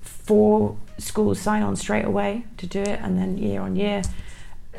four 0.00 0.76
schools 0.98 1.40
sign 1.40 1.62
on 1.62 1.76
straight 1.76 2.04
away 2.04 2.44
to 2.56 2.66
do 2.66 2.80
it, 2.80 3.00
and 3.02 3.18
then 3.18 3.38
year 3.38 3.60
on 3.60 3.76
year, 3.76 4.02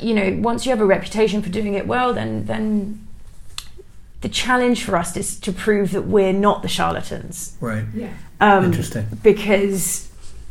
you 0.00 0.14
know, 0.14 0.38
once 0.40 0.66
you 0.66 0.70
have 0.70 0.80
a 0.80 0.86
reputation 0.86 1.42
for 1.42 1.48
doing 1.48 1.74
it 1.74 1.86
well, 1.86 2.12
then 2.12 2.44
then 2.46 3.06
the 4.20 4.28
challenge 4.28 4.84
for 4.84 4.96
us 4.96 5.16
is 5.16 5.38
to 5.40 5.52
prove 5.52 5.92
that 5.92 6.02
we're 6.02 6.32
not 6.32 6.62
the 6.62 6.68
charlatans. 6.68 7.56
Right. 7.60 7.84
Yeah. 7.94 8.12
Um, 8.40 8.66
Interesting. 8.66 9.06
Because 9.22 10.10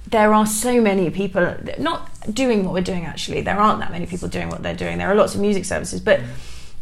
there 0.09 0.33
are 0.33 0.45
so 0.45 0.81
many 0.81 1.09
people 1.09 1.57
not 1.77 2.09
doing 2.33 2.63
what 2.63 2.73
we're 2.73 2.81
doing. 2.81 3.05
Actually, 3.05 3.41
there 3.41 3.59
aren't 3.59 3.79
that 3.79 3.91
many 3.91 4.05
people 4.05 4.29
doing 4.29 4.49
what 4.49 4.63
they're 4.63 4.75
doing. 4.75 4.97
There 4.97 5.11
are 5.11 5.15
lots 5.15 5.35
of 5.35 5.41
music 5.41 5.65
services, 5.65 5.99
but 5.99 6.21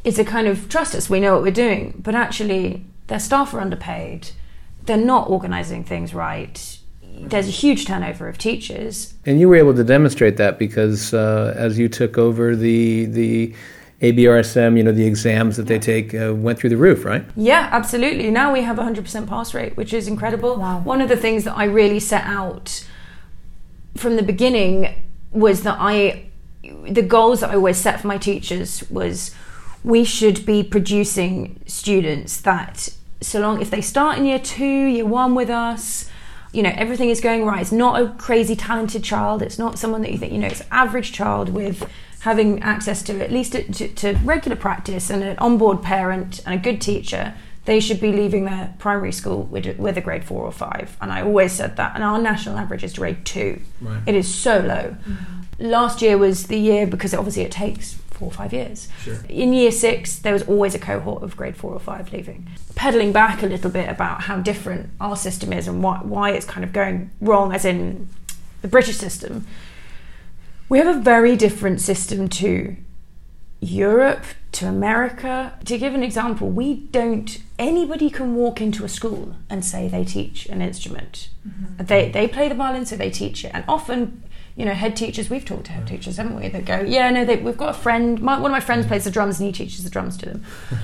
it's 0.06 0.20
a 0.20 0.24
kind 0.24 0.48
of 0.48 0.70
trust 0.70 0.96
us. 0.96 1.10
We 1.10 1.20
know 1.20 1.34
what 1.34 1.41
we're 1.41 1.52
doing, 1.52 2.00
but 2.02 2.15
actually, 2.15 2.86
their 3.08 3.20
staff 3.20 3.54
are 3.54 3.60
underpaid. 3.60 4.30
They're 4.84 4.98
not 4.98 5.30
organising 5.30 5.84
things 5.84 6.13
right. 6.13 6.78
There's 7.02 7.48
a 7.48 7.52
huge 7.52 7.86
turnover 7.86 8.28
of 8.28 8.38
teachers. 8.38 9.15
And 9.26 9.39
you 9.39 9.50
were 9.50 9.56
able 9.56 9.74
to 9.74 9.84
demonstrate 9.84 10.38
that 10.38 10.60
because 10.60 11.13
uh, 11.13 11.54
as 11.58 11.80
you 11.80 11.89
took 11.89 12.18
over 12.18 12.56
the 12.56 13.06
the 13.06 13.56
ABRSM, 14.02 14.78
you 14.78 14.84
know, 14.84 14.91
the 14.91 15.08
exams 15.08 15.58
that 15.58 15.68
they 15.68 15.80
take 15.80 16.13
uh, 16.13 16.36
went 16.36 16.60
through 16.60 16.70
the 16.70 16.78
roof, 16.78 17.04
right? 17.04 17.26
Yeah, 17.36 17.70
absolutely. 17.72 18.30
Now 18.30 18.52
we 18.54 18.62
have 18.62 18.78
100% 18.78 19.28
pass 19.28 19.54
rate, 19.54 19.76
which 19.78 19.94
is 19.94 20.08
incredible. 20.08 20.58
Wow. 20.58 20.82
One 20.82 21.02
of 21.02 21.10
the 21.10 21.15
things 21.15 21.46
that 21.46 21.58
I 21.58 21.63
really 21.63 22.00
set 22.00 22.26
out 22.26 22.86
from 23.96 24.18
the 24.18 24.24
beginning 24.24 25.04
was 25.32 25.63
that 25.63 25.78
I, 25.80 26.26
the 26.62 27.02
goals 27.02 27.39
that 27.39 27.52
I 27.52 27.56
always 27.56 27.78
set 27.78 28.02
for 28.02 28.08
my 28.08 28.18
teachers 28.18 28.88
was 28.91 29.34
we 29.86 30.04
should 30.04 30.45
be 30.48 30.63
producing 30.63 31.62
students 31.67 32.41
that, 32.41 32.89
so 33.21 33.39
long, 33.39 33.62
if 33.62 33.69
they 33.69 33.82
start 33.82 34.17
in 34.17 34.26
year 34.26 34.39
two, 34.39 34.65
year 34.65 35.06
one 35.06 35.36
with 35.36 35.50
us, 35.50 36.10
you 36.52 36.63
know, 36.63 36.74
everything 36.76 37.10
is 37.10 37.21
going 37.21 37.45
right. 37.45 37.62
It's 37.62 37.71
not 37.71 38.02
a 38.02 38.10
crazy 38.17 38.56
talented 38.56 39.04
child. 39.04 39.43
It's 39.43 39.60
not 39.60 39.78
someone 39.78 40.02
that 40.02 40.12
you 40.12 40.17
think, 40.17 40.34
you 40.34 40.39
know, 40.39 40.48
it's 40.48 40.62
an 40.62 40.67
average 40.71 41.12
child 41.12 41.50
with 41.50 41.88
having 42.21 42.63
access 42.63 43.04
to 43.04 43.24
at 43.24 43.32
least 43.32 43.52
to, 43.52 43.71
to, 43.74 43.88
to 43.89 44.13
regular 44.24 44.58
practice 44.58 45.12
and 45.12 45.21
an 45.21 45.38
onboard 45.38 45.84
parent 45.84 46.41
and 46.48 46.56
a 46.56 46.58
good 46.58 46.82
teacher. 46.82 47.36
They 47.65 47.80
should 47.80 48.00
be 48.00 48.12
leaving 48.12 48.45
their 48.45 48.74
primary 48.80 49.12
school 49.12 49.43
with, 49.43 49.78
with 49.78 49.98
a 49.98 50.02
grade 50.02 50.24
four 50.24 50.43
or 50.43 50.52
five. 50.52 50.98
And 51.00 51.12
I 51.12 51.21
always 51.21 51.52
said 51.52 51.78
that. 51.78 51.93
And 51.93 52.04
our 52.04 52.19
national 52.19 52.58
average 52.58 52.84
is 52.84 52.93
grade 52.93 53.24
two. 53.24 53.62
Right. 53.82 54.02
It 54.08 54.15
is 54.15 54.34
so 54.34 54.60
low. 54.60 54.95
Mm-hmm. 55.08 55.65
Last 55.69 56.02
year 56.02 56.17
was 56.17 56.48
the 56.48 56.58
year 56.58 56.88
because 56.88 57.13
obviously 57.13 57.43
it 57.43 57.52
takes 57.52 58.00
four 58.15 58.30
or 58.30 58.32
five 58.32 58.54
years. 58.54 58.88
Sure. 59.01 59.17
In 59.30 59.54
year 59.54 59.71
six, 59.71 60.19
there 60.19 60.34
was 60.34 60.43
always 60.43 60.73
a 60.73 60.80
cohort 60.80 61.21
of 61.21 61.36
grade 61.38 61.56
four 61.56 61.73
or 61.73 61.80
five 61.80 62.12
leaving. 62.13 62.47
Pedaling 62.75 63.12
back 63.12 63.43
a 63.43 63.45
little 63.45 63.69
bit 63.69 63.89
about 63.89 64.21
how 64.21 64.38
different 64.38 64.89
our 64.99 65.15
system 65.15 65.54
is 65.54 65.67
and 65.67 65.84
why, 65.84 65.99
why 65.99 66.32
it's 66.32 66.45
kind 66.45 66.63
of 66.63 66.71
going 66.73 67.12
wrong, 67.21 67.54
as 67.54 67.65
in 67.65 68.08
the 68.62 68.67
British 68.67 68.97
system, 68.97 69.45
we 70.69 70.78
have 70.80 70.88
a 70.88 70.99
very 70.99 71.36
different 71.36 71.82
system 71.82 72.28
to 72.30 72.75
Europe, 73.60 74.23
to 74.54 74.67
America. 74.67 75.54
To 75.65 75.78
give 75.78 75.93
an 75.93 76.04
example, 76.04 76.49
we 76.49 76.75
don't, 76.75 77.38
anybody 77.60 78.10
can 78.10 78.36
walk 78.36 78.62
into 78.62 78.84
a 78.86 78.89
school 78.89 79.36
and 79.49 79.63
say 79.63 79.88
they 79.88 80.04
teach 80.04 80.47
an 80.47 80.62
instrument. 80.62 81.30
Mm-hmm. 81.47 81.86
They, 81.86 82.10
they 82.10 82.28
play 82.28 82.49
the 82.49 82.56
violin, 82.56 82.86
so 82.86 82.95
they 82.95 83.10
teach 83.10 83.45
it. 83.45 83.51
And 83.54 83.63
often, 83.67 84.23
you 84.56 84.65
know, 84.65 84.74
head 84.74 84.96
teachers, 84.96 85.30
we've 85.30 85.46
talked 85.46 85.65
to 85.65 85.72
head 85.72 85.88
teachers, 85.88 86.18
haven't 86.18 86.39
we, 86.39 86.48
that 86.48 86.65
go, 86.65 86.82
yeah, 86.82 87.10
no, 87.10 87.26
they, 87.26 87.36
we've 87.36 87.58
got 87.58 87.70
a 87.70 87.74
friend, 87.78 88.22
my, 88.22 88.39
one 88.39 88.52
of 88.52 88.54
my 88.54 88.62
friends 88.62 88.86
plays 88.86 89.04
the 89.04 89.12
drums 89.12 89.39
and 89.39 89.48
he 89.48 89.52
teaches 89.54 89.84
the 89.84 89.89
drums 89.89 90.15
to 90.18 90.26
them. 90.28 90.46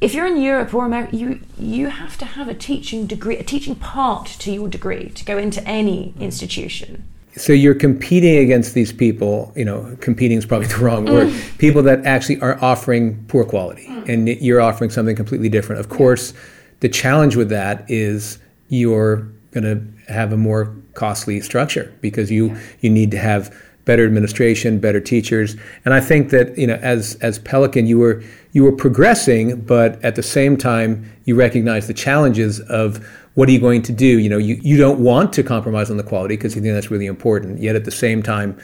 if 0.00 0.14
you're 0.14 0.26
in 0.26 0.40
Europe 0.40 0.72
or 0.72 0.86
America, 0.86 1.14
you 1.14 1.40
you 1.58 1.88
have 1.88 2.16
to 2.18 2.24
have 2.24 2.48
a 2.48 2.54
teaching 2.54 3.06
degree, 3.06 3.36
a 3.36 3.42
teaching 3.42 3.74
part 3.74 4.26
to 4.26 4.50
your 4.50 4.68
degree 4.68 5.10
to 5.10 5.24
go 5.24 5.36
into 5.36 5.62
any 5.68 6.08
mm-hmm. 6.08 6.22
institution. 6.22 7.04
So 7.36 7.52
you're 7.52 7.74
competing 7.74 8.38
against 8.38 8.74
these 8.74 8.92
people. 8.92 9.52
You 9.54 9.64
know, 9.64 9.96
competing 10.00 10.38
is 10.38 10.46
probably 10.46 10.66
the 10.74 10.78
wrong 10.78 11.04
word. 11.04 11.28
Mm. 11.28 11.58
People 11.58 11.82
that 11.82 12.04
actually 12.04 12.40
are 12.40 12.62
offering 12.62 13.24
poor 13.28 13.44
quality, 13.44 13.86
mm. 13.86 14.08
and 14.08 14.28
you're 14.28 14.60
offering 14.60 14.90
something 14.90 15.14
completely 15.14 15.48
different. 15.48 15.80
Of 15.80 15.90
course, 15.90 16.32
the 16.80 16.88
challenge 16.88 17.36
with 17.36 17.50
that 17.50 17.88
is 17.88 18.38
you're 18.68 19.28
going 19.52 19.64
to 19.64 20.12
have 20.12 20.32
a 20.32 20.36
more 20.36 20.74
costly 21.00 21.40
structure 21.40 21.86
because 22.02 22.30
you 22.30 22.54
you 22.80 22.90
need 22.90 23.10
to 23.10 23.18
have 23.18 23.42
better 23.86 24.04
administration, 24.04 24.78
better 24.78 25.00
teachers, 25.00 25.56
and 25.84 25.94
I 25.94 26.00
think 26.00 26.30
that 26.30 26.46
you 26.58 26.66
know 26.66 26.78
as 26.94 27.16
as 27.28 27.38
Pelican, 27.38 27.86
you 27.86 27.98
were 27.98 28.22
you 28.52 28.62
were 28.64 28.76
progressing, 28.84 29.62
but 29.62 29.90
at 30.04 30.14
the 30.14 30.22
same 30.22 30.56
time 30.58 30.90
you 31.24 31.34
recognize 31.36 31.86
the 31.86 31.94
challenges 31.94 32.60
of 32.82 32.86
what 33.34 33.48
are 33.48 33.52
you 33.52 33.60
going 33.60 33.82
to 33.82 33.92
do? 33.92 34.18
You 34.18 34.28
know, 34.28 34.38
you, 34.38 34.58
you 34.60 34.76
don't 34.76 35.00
want 35.00 35.32
to 35.34 35.42
compromise 35.42 35.88
on 35.90 35.96
the 35.96 36.02
quality 36.02 36.36
because 36.36 36.54
you 36.56 36.60
think 36.60 36.74
that's 36.74 36.90
really 36.90 37.06
important. 37.06 37.60
Yet 37.60 37.76
at 37.76 37.84
the 37.84 37.90
same 37.92 38.22
time, 38.22 38.58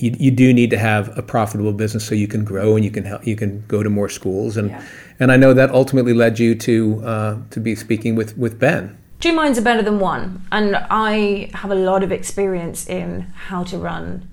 you, 0.00 0.14
you 0.18 0.30
do 0.30 0.52
need 0.52 0.70
to 0.70 0.78
have 0.78 1.16
a 1.16 1.22
profitable 1.22 1.72
business 1.72 2.04
so 2.04 2.14
you 2.14 2.28
can 2.28 2.44
grow 2.44 2.74
and 2.76 2.84
you 2.84 2.90
can 2.90 3.04
help, 3.04 3.26
you 3.26 3.36
can 3.36 3.64
go 3.68 3.82
to 3.82 3.88
more 3.88 4.08
schools. 4.08 4.56
And 4.56 4.76
and 5.20 5.32
I 5.32 5.36
know 5.36 5.54
that 5.54 5.70
ultimately 5.70 6.14
led 6.14 6.38
you 6.38 6.54
to 6.56 7.02
uh, 7.04 7.38
to 7.50 7.60
be 7.60 7.74
speaking 7.74 8.16
with 8.16 8.36
with 8.36 8.58
Ben. 8.58 8.98
Two 9.20 9.32
minds 9.32 9.58
are 9.58 9.62
better 9.62 9.82
than 9.82 9.98
one, 9.98 10.46
and 10.52 10.76
I 10.76 11.50
have 11.54 11.70
a 11.70 11.74
lot 11.74 12.02
of 12.02 12.12
experience 12.12 12.88
in 12.88 13.22
how 13.48 13.64
to 13.64 13.78
run 13.78 14.28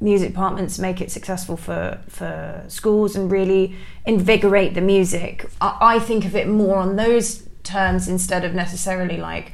music 0.00 0.28
departments, 0.28 0.78
make 0.78 1.00
it 1.00 1.10
successful 1.10 1.56
for 1.56 1.98
for 2.08 2.64
schools, 2.68 3.16
and 3.16 3.30
really 3.30 3.74
invigorate 4.06 4.74
the 4.74 4.80
music. 4.80 5.46
I, 5.60 5.76
I 5.80 5.98
think 5.98 6.24
of 6.24 6.36
it 6.36 6.46
more 6.46 6.76
on 6.76 6.96
those 6.96 7.48
terms 7.62 8.08
instead 8.08 8.44
of 8.44 8.54
necessarily 8.54 9.16
like 9.16 9.52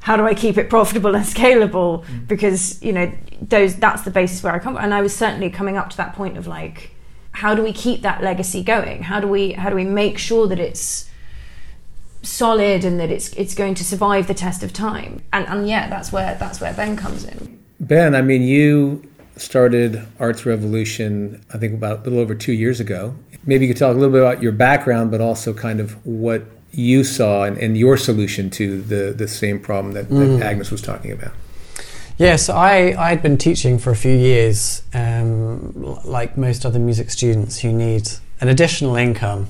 how 0.00 0.16
do 0.16 0.26
I 0.26 0.34
keep 0.34 0.56
it 0.56 0.70
profitable 0.70 1.14
and 1.14 1.24
scalable? 1.24 2.04
Mm. 2.04 2.26
Because 2.26 2.82
you 2.82 2.92
know 2.92 3.12
those 3.40 3.76
that's 3.76 4.02
the 4.02 4.10
basis 4.10 4.42
where 4.42 4.52
I 4.52 4.58
come. 4.58 4.76
And 4.76 4.94
I 4.94 5.02
was 5.02 5.14
certainly 5.14 5.50
coming 5.50 5.76
up 5.76 5.90
to 5.90 5.96
that 5.98 6.14
point 6.14 6.36
of 6.36 6.46
like, 6.46 6.90
how 7.32 7.54
do 7.54 7.62
we 7.62 7.72
keep 7.72 8.02
that 8.02 8.22
legacy 8.22 8.62
going? 8.62 9.04
How 9.04 9.20
do 9.20 9.28
we 9.28 9.52
how 9.52 9.70
do 9.70 9.76
we 9.76 9.84
make 9.84 10.18
sure 10.18 10.46
that 10.48 10.58
it's 10.58 11.09
solid 12.22 12.84
and 12.84 13.00
that 13.00 13.10
it's 13.10 13.32
it's 13.34 13.54
going 13.54 13.74
to 13.74 13.84
survive 13.84 14.26
the 14.26 14.34
test 14.34 14.62
of 14.62 14.72
time? 14.72 15.22
And 15.32 15.46
and 15.46 15.68
yeah, 15.68 15.88
that's 15.88 16.12
where 16.12 16.36
that's 16.36 16.60
where 16.60 16.72
Ben 16.74 16.96
comes 16.96 17.24
in. 17.24 17.58
Ben, 17.80 18.14
I 18.14 18.22
mean, 18.22 18.42
you 18.42 19.02
started 19.36 20.06
Arts 20.18 20.44
Revolution, 20.44 21.42
I 21.52 21.58
think 21.58 21.74
about 21.74 22.00
a 22.00 22.02
little 22.04 22.18
over 22.18 22.34
two 22.34 22.52
years 22.52 22.78
ago. 22.78 23.14
Maybe 23.46 23.66
you 23.66 23.72
could 23.72 23.78
talk 23.78 23.94
a 23.94 23.98
little 23.98 24.12
bit 24.12 24.20
about 24.20 24.42
your 24.42 24.52
background, 24.52 25.10
but 25.10 25.20
also 25.20 25.54
kind 25.54 25.80
of 25.80 26.04
what 26.04 26.44
you 26.72 27.02
saw 27.04 27.44
and, 27.44 27.56
and 27.58 27.76
your 27.76 27.96
solution 27.96 28.50
to 28.50 28.82
the, 28.82 29.12
the 29.12 29.26
same 29.26 29.58
problem 29.58 29.94
that, 29.94 30.08
that 30.10 30.42
Agnes 30.42 30.70
was 30.70 30.82
talking 30.82 31.10
about. 31.10 31.32
Yeah, 32.18 32.36
so 32.36 32.54
I, 32.54 32.94
I'd 32.98 33.22
been 33.22 33.38
teaching 33.38 33.78
for 33.78 33.90
a 33.90 33.96
few 33.96 34.12
years, 34.12 34.82
um, 34.92 35.72
like 36.04 36.36
most 36.36 36.66
other 36.66 36.78
music 36.78 37.10
students 37.10 37.58
who 37.60 37.72
need 37.72 38.10
an 38.42 38.48
additional 38.48 38.94
income, 38.96 39.48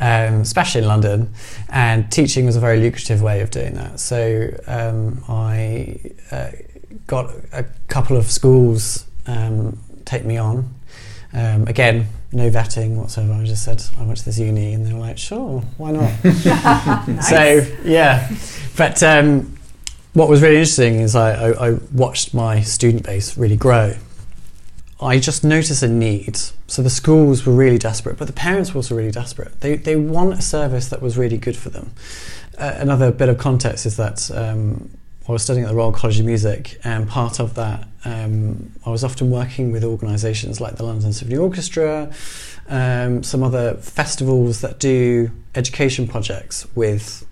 um, 0.00 0.40
especially 0.40 0.82
in 0.82 0.88
London, 0.88 1.32
and 1.68 2.10
teaching 2.10 2.46
was 2.46 2.56
a 2.56 2.60
very 2.60 2.80
lucrative 2.80 3.22
way 3.22 3.40
of 3.40 3.50
doing 3.50 3.74
that. 3.74 4.00
So 4.00 4.50
um, 4.66 5.22
I 5.28 5.98
uh, 6.30 6.50
got 7.06 7.32
a 7.52 7.64
couple 7.88 8.16
of 8.16 8.30
schools 8.30 9.06
um, 9.26 9.78
take 10.04 10.24
me 10.24 10.36
on. 10.36 10.74
Um, 11.32 11.66
again, 11.66 12.06
no 12.32 12.50
vetting 12.50 12.96
whatsoever. 12.96 13.32
I 13.32 13.44
just 13.44 13.64
said 13.64 13.82
I 13.98 14.04
went 14.04 14.18
to 14.18 14.24
this 14.24 14.38
uni, 14.38 14.72
and 14.74 14.86
they 14.86 14.92
were 14.92 15.00
like, 15.00 15.18
"Sure, 15.18 15.60
why 15.78 15.92
not?" 15.92 16.12
So 17.24 17.66
yeah, 17.84 18.30
but 18.76 19.02
um, 19.02 19.56
what 20.14 20.28
was 20.28 20.42
really 20.42 20.56
interesting 20.56 21.00
is 21.00 21.16
I, 21.16 21.50
I, 21.50 21.68
I 21.70 21.72
watched 21.92 22.34
my 22.34 22.60
student 22.60 23.04
base 23.04 23.36
really 23.36 23.56
grow. 23.56 23.94
I 25.04 25.18
just 25.18 25.44
noticed 25.44 25.82
a 25.82 25.88
need. 25.88 26.38
So 26.66 26.82
the 26.82 26.88
schools 26.88 27.44
were 27.44 27.52
really 27.52 27.76
desperate, 27.76 28.16
but 28.16 28.26
the 28.26 28.32
parents 28.32 28.72
were 28.72 28.78
also 28.78 28.96
really 28.96 29.10
desperate. 29.10 29.60
They, 29.60 29.76
they 29.76 29.96
want 29.96 30.32
a 30.32 30.40
service 30.40 30.88
that 30.88 31.02
was 31.02 31.18
really 31.18 31.36
good 31.36 31.56
for 31.56 31.68
them. 31.68 31.92
Uh, 32.56 32.74
another 32.78 33.12
bit 33.12 33.28
of 33.28 33.36
context 33.36 33.84
is 33.84 33.98
that 33.98 34.30
um, 34.30 34.90
I 35.28 35.32
was 35.32 35.42
studying 35.42 35.66
at 35.66 35.68
the 35.68 35.74
Royal 35.74 35.92
College 35.92 36.20
of 36.20 36.26
Music, 36.26 36.80
and 36.84 37.06
part 37.06 37.38
of 37.38 37.54
that, 37.54 37.86
um, 38.06 38.72
I 38.86 38.90
was 38.90 39.04
often 39.04 39.30
working 39.30 39.72
with 39.72 39.84
organisations 39.84 40.58
like 40.58 40.76
the 40.76 40.84
London 40.84 41.12
Symphony 41.12 41.38
Orchestra, 41.38 42.10
um, 42.68 43.22
some 43.22 43.42
other 43.42 43.74
festivals 43.74 44.62
that 44.62 44.80
do 44.80 45.30
education 45.54 46.08
projects 46.08 46.66
with 46.74 47.26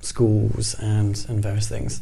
schools 0.00 0.74
and, 0.80 1.22
and 1.28 1.42
various 1.42 1.68
things. 1.68 2.00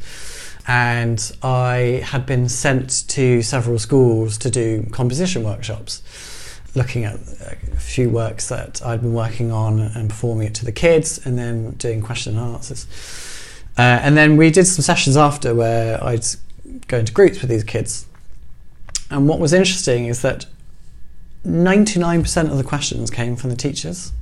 And 0.68 1.32
I 1.42 2.02
had 2.04 2.26
been 2.26 2.48
sent 2.48 3.08
to 3.08 3.40
several 3.40 3.78
schools 3.78 4.36
to 4.38 4.50
do 4.50 4.86
composition 4.92 5.42
workshops, 5.42 6.02
looking 6.74 7.04
at 7.04 7.14
a 7.14 7.76
few 7.76 8.10
works 8.10 8.50
that 8.50 8.84
I'd 8.84 9.00
been 9.00 9.14
working 9.14 9.50
on 9.50 9.80
and 9.80 10.10
performing 10.10 10.46
it 10.46 10.54
to 10.56 10.66
the 10.66 10.72
kids, 10.72 11.24
and 11.24 11.38
then 11.38 11.70
doing 11.72 12.02
question 12.02 12.36
and 12.38 12.54
answers. 12.54 12.86
Uh, 13.78 13.98
and 14.02 14.14
then 14.16 14.36
we 14.36 14.50
did 14.50 14.66
some 14.66 14.82
sessions 14.82 15.16
after 15.16 15.54
where 15.54 16.02
I'd 16.04 16.26
go 16.86 16.98
into 16.98 17.12
groups 17.14 17.40
with 17.40 17.48
these 17.48 17.64
kids. 17.64 18.06
And 19.10 19.26
what 19.26 19.38
was 19.38 19.54
interesting 19.54 20.06
is 20.06 20.20
that 20.20 20.44
99% 21.46 22.50
of 22.50 22.58
the 22.58 22.64
questions 22.64 23.10
came 23.10 23.36
from 23.36 23.48
the 23.48 23.56
teachers. 23.56 24.12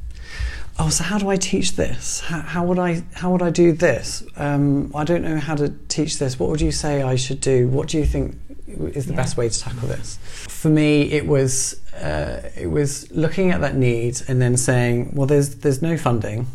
Oh, 0.78 0.90
so 0.90 1.04
how 1.04 1.18
do 1.18 1.28
I 1.30 1.36
teach 1.36 1.72
this? 1.76 2.20
How, 2.20 2.40
how 2.40 2.64
would 2.64 2.78
I 2.78 3.02
how 3.14 3.32
would 3.32 3.42
I 3.42 3.50
do 3.50 3.72
this? 3.72 4.22
Um, 4.36 4.92
I 4.94 5.04
don't 5.04 5.22
know 5.22 5.38
how 5.38 5.54
to 5.56 5.70
teach 5.88 6.18
this. 6.18 6.38
What 6.38 6.50
would 6.50 6.60
you 6.60 6.72
say 6.72 7.02
I 7.02 7.16
should 7.16 7.40
do? 7.40 7.66
What 7.68 7.88
do 7.88 7.96
you 7.98 8.04
think 8.04 8.36
is 8.68 9.06
the 9.06 9.12
Yeah. 9.12 9.16
best 9.16 9.36
way 9.38 9.48
to 9.48 9.58
tackle 9.58 9.88
this? 9.88 10.18
For 10.48 10.68
me, 10.68 11.02
it 11.12 11.26
was 11.26 11.80
uh, 11.94 12.42
it 12.56 12.66
was 12.70 13.10
looking 13.10 13.52
at 13.52 13.62
that 13.62 13.74
need 13.74 14.20
and 14.28 14.40
then 14.42 14.56
saying, 14.58 15.12
well, 15.14 15.26
there's 15.26 15.56
there's 15.56 15.80
no 15.80 15.96
funding 15.96 16.46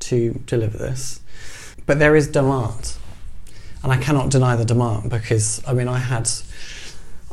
to 0.00 0.38
deliver 0.46 0.76
this, 0.76 1.20
but 1.86 1.98
there 1.98 2.14
is 2.14 2.28
demand, 2.28 2.92
and 3.82 3.90
I 3.90 3.96
cannot 3.96 4.28
deny 4.30 4.54
the 4.54 4.66
demand 4.66 5.08
because 5.10 5.62
I 5.66 5.72
mean 5.72 5.88
I 5.88 5.98
had 5.98 6.28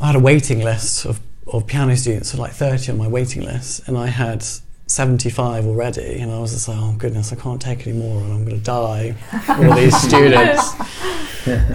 I 0.01 0.07
had 0.07 0.15
a 0.15 0.19
waiting 0.19 0.61
list 0.63 1.05
of, 1.05 1.19
of 1.47 1.67
piano 1.67 1.97
students, 1.97 2.31
so 2.31 2.37
like 2.37 2.53
30 2.53 2.93
on 2.93 2.97
my 2.97 3.07
waiting 3.09 3.43
list, 3.43 3.85
and 3.87 3.97
I 3.97 4.07
had 4.07 4.45
75 4.93 5.65
already, 5.65 6.19
and 6.19 6.31
I 6.31 6.39
was 6.39 6.53
just 6.53 6.67
like, 6.67 6.77
oh 6.79 6.93
goodness, 6.97 7.33
I 7.33 7.35
can't 7.35 7.61
take 7.61 7.85
any 7.87 7.97
more, 7.97 8.21
and 8.21 8.31
I'm 8.31 8.45
going 8.45 8.57
to 8.57 8.63
die. 8.63 9.15
All 9.49 9.75
these 9.75 9.95
students. 10.07 10.73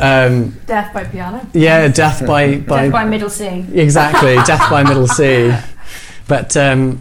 Um, 0.00 0.50
Death 0.66 0.94
by 0.94 1.04
piano. 1.04 1.46
yeah, 1.52 1.88
death 1.88 2.26
by, 2.26 2.58
by, 2.58 2.84
Death 2.84 2.92
by 2.92 3.04
middle 3.04 3.28
C. 3.28 3.66
exactly 3.74 4.36
death 4.46 4.70
by 4.70 4.82
middle 4.82 5.06
C. 5.08 5.52
But 6.26 6.56
um, 6.56 7.00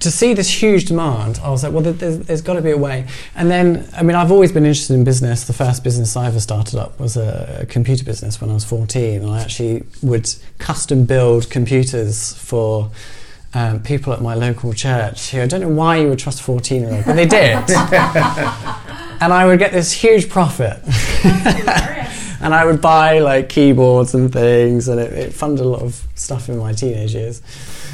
to 0.00 0.10
see 0.10 0.34
this 0.34 0.50
huge 0.62 0.84
demand, 0.84 1.40
I 1.42 1.48
was 1.50 1.62
like, 1.62 1.72
well, 1.72 1.82
there- 1.82 1.92
there's, 1.94 2.18
there's 2.20 2.42
got 2.42 2.54
to 2.54 2.62
be 2.62 2.72
a 2.72 2.76
way. 2.76 3.06
And 3.34 3.50
then, 3.50 3.88
I 3.96 4.02
mean, 4.02 4.16
I've 4.16 4.30
always 4.32 4.52
been 4.52 4.66
interested 4.66 4.94
in 4.94 5.04
business. 5.04 5.44
The 5.44 5.52
first 5.54 5.82
business 5.84 6.14
I 6.16 6.26
ever 6.26 6.40
started 6.40 6.78
up 6.78 6.98
was 7.00 7.16
a, 7.16 7.60
a 7.62 7.66
computer 7.66 8.04
business 8.04 8.40
when 8.40 8.50
I 8.50 8.54
was 8.54 8.64
14, 8.64 9.22
and 9.22 9.30
I 9.30 9.40
actually 9.40 9.84
would 10.02 10.28
custom 10.58 11.04
build 11.06 11.48
computers 11.48 12.34
for. 12.34 12.90
Um, 13.56 13.80
people 13.80 14.12
at 14.12 14.20
my 14.20 14.34
local 14.34 14.74
church 14.74 15.30
who 15.30 15.40
I 15.40 15.46
don't 15.46 15.62
know 15.62 15.68
why 15.68 15.96
you 15.96 16.10
would 16.10 16.18
trust 16.18 16.40
a 16.40 16.42
14 16.42 16.82
year 16.82 16.92
old, 16.92 17.06
but 17.06 17.16
they 17.16 17.24
did. 17.24 17.56
and 19.20 19.32
I 19.32 19.46
would 19.46 19.58
get 19.58 19.72
this 19.72 19.92
huge 19.92 20.28
profit. 20.28 20.78
and 22.40 22.54
I 22.54 22.66
would 22.66 22.82
buy 22.82 23.18
like 23.20 23.48
keyboards 23.48 24.14
and 24.14 24.30
things, 24.30 24.88
and 24.88 25.00
it, 25.00 25.12
it 25.12 25.32
funded 25.32 25.64
a 25.64 25.68
lot 25.68 25.80
of 25.80 26.06
stuff 26.14 26.48
in 26.50 26.58
my 26.58 26.72
teenage 26.72 27.14
years. 27.14 27.40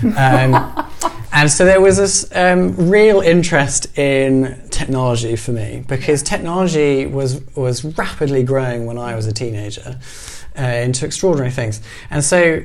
Um, 0.03 0.89
and 1.33 1.51
so 1.51 1.65
there 1.65 1.81
was 1.81 1.97
this 1.97 2.35
um, 2.35 2.91
real 2.91 3.21
interest 3.21 3.97
in 3.97 4.61
technology 4.71 5.37
for 5.37 5.53
me 5.53 5.85
because 5.87 6.23
technology 6.23 7.07
was 7.07 7.41
was 7.55 7.85
rapidly 7.85 8.43
growing 8.43 8.87
when 8.87 8.99
I 8.99 9.15
was 9.15 9.27
a 9.27 9.33
teenager 9.33 9.99
uh, 10.59 10.63
into 10.63 11.07
extraordinary 11.07 11.53
things. 11.53 11.81
And 12.11 12.25
so, 12.25 12.65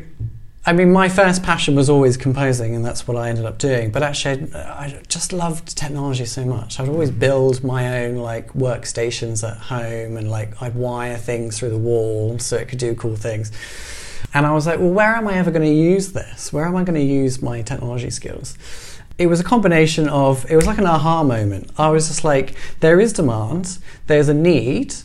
I 0.67 0.73
mean, 0.73 0.91
my 0.91 1.08
first 1.08 1.43
passion 1.43 1.75
was 1.75 1.89
always 1.89 2.17
composing, 2.17 2.75
and 2.75 2.84
that's 2.84 3.08
what 3.08 3.15
I 3.15 3.30
ended 3.30 3.45
up 3.45 3.58
doing. 3.58 3.89
But 3.89 4.03
actually, 4.03 4.53
I, 4.53 5.01
just 5.08 5.32
loved 5.32 5.77
technology 5.77 6.25
so 6.25 6.43
much. 6.43 6.77
I'd 6.77 6.89
always 6.89 7.10
build 7.10 7.63
my 7.63 8.03
own 8.03 8.17
like 8.17 8.51
workstations 8.51 9.49
at 9.49 9.56
home, 9.58 10.17
and 10.17 10.30
like 10.30 10.62
I'd 10.62 10.75
wire 10.75 11.15
things 11.15 11.58
through 11.58 11.69
the 11.69 11.77
wall 11.77 12.38
so 12.39 12.58
it 12.58 12.67
could 12.67 12.80
do 12.80 12.93
cool 12.95 13.15
things. 13.15 13.49
And 14.34 14.45
I 14.45 14.51
was 14.51 14.67
like, 14.67 14.80
well, 14.80 14.89
where 14.89 15.15
am 15.15 15.30
I 15.30 15.38
ever 15.38 15.51
going 15.51 15.65
to 15.65 15.73
use 15.73 16.12
this? 16.12 16.51
Where 16.51 16.65
am 16.65 16.75
I 16.75 16.84
going 16.84 16.99
to 16.99 17.13
use 17.13 17.41
my 17.41 17.62
technology 17.62 18.10
skills? 18.10 18.58
It 19.17 19.27
was 19.27 19.39
a 19.39 19.45
combination 19.45 20.10
of, 20.10 20.45
it 20.51 20.58
was 20.58 20.67
like 20.67 20.80
an 20.80 20.86
aha 20.86 21.23
moment. 21.23 21.71
I 21.77 21.89
was 21.91 22.10
just 22.10 22.25
like, 22.25 22.56
there 22.82 22.99
is 22.99 23.13
demand, 23.13 23.80
there's 24.08 24.27
a 24.27 24.34
need, 24.34 24.95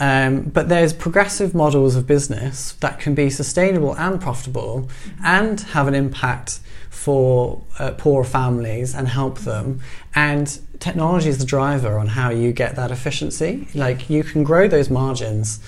um, 0.00 0.42
but 0.42 0.68
there's 0.68 0.92
progressive 0.92 1.54
models 1.54 1.96
of 1.96 2.06
business 2.06 2.72
that 2.80 2.98
can 2.98 3.14
be 3.14 3.30
sustainable 3.30 3.94
and 3.96 4.20
profitable 4.20 4.88
and 5.22 5.60
have 5.60 5.86
an 5.86 5.94
impact 5.94 6.60
for 6.90 7.62
uh, 7.78 7.92
poor 7.92 8.24
families 8.24 8.94
and 8.94 9.08
help 9.08 9.40
them. 9.40 9.80
And 10.14 10.58
technology 10.80 11.28
is 11.28 11.38
the 11.38 11.44
driver 11.44 11.98
on 11.98 12.08
how 12.08 12.30
you 12.30 12.52
get 12.52 12.76
that 12.76 12.90
efficiency. 12.90 13.68
Like 13.74 14.10
you 14.10 14.24
can 14.24 14.44
grow 14.44 14.68
those 14.68 14.90
margins 14.90 15.60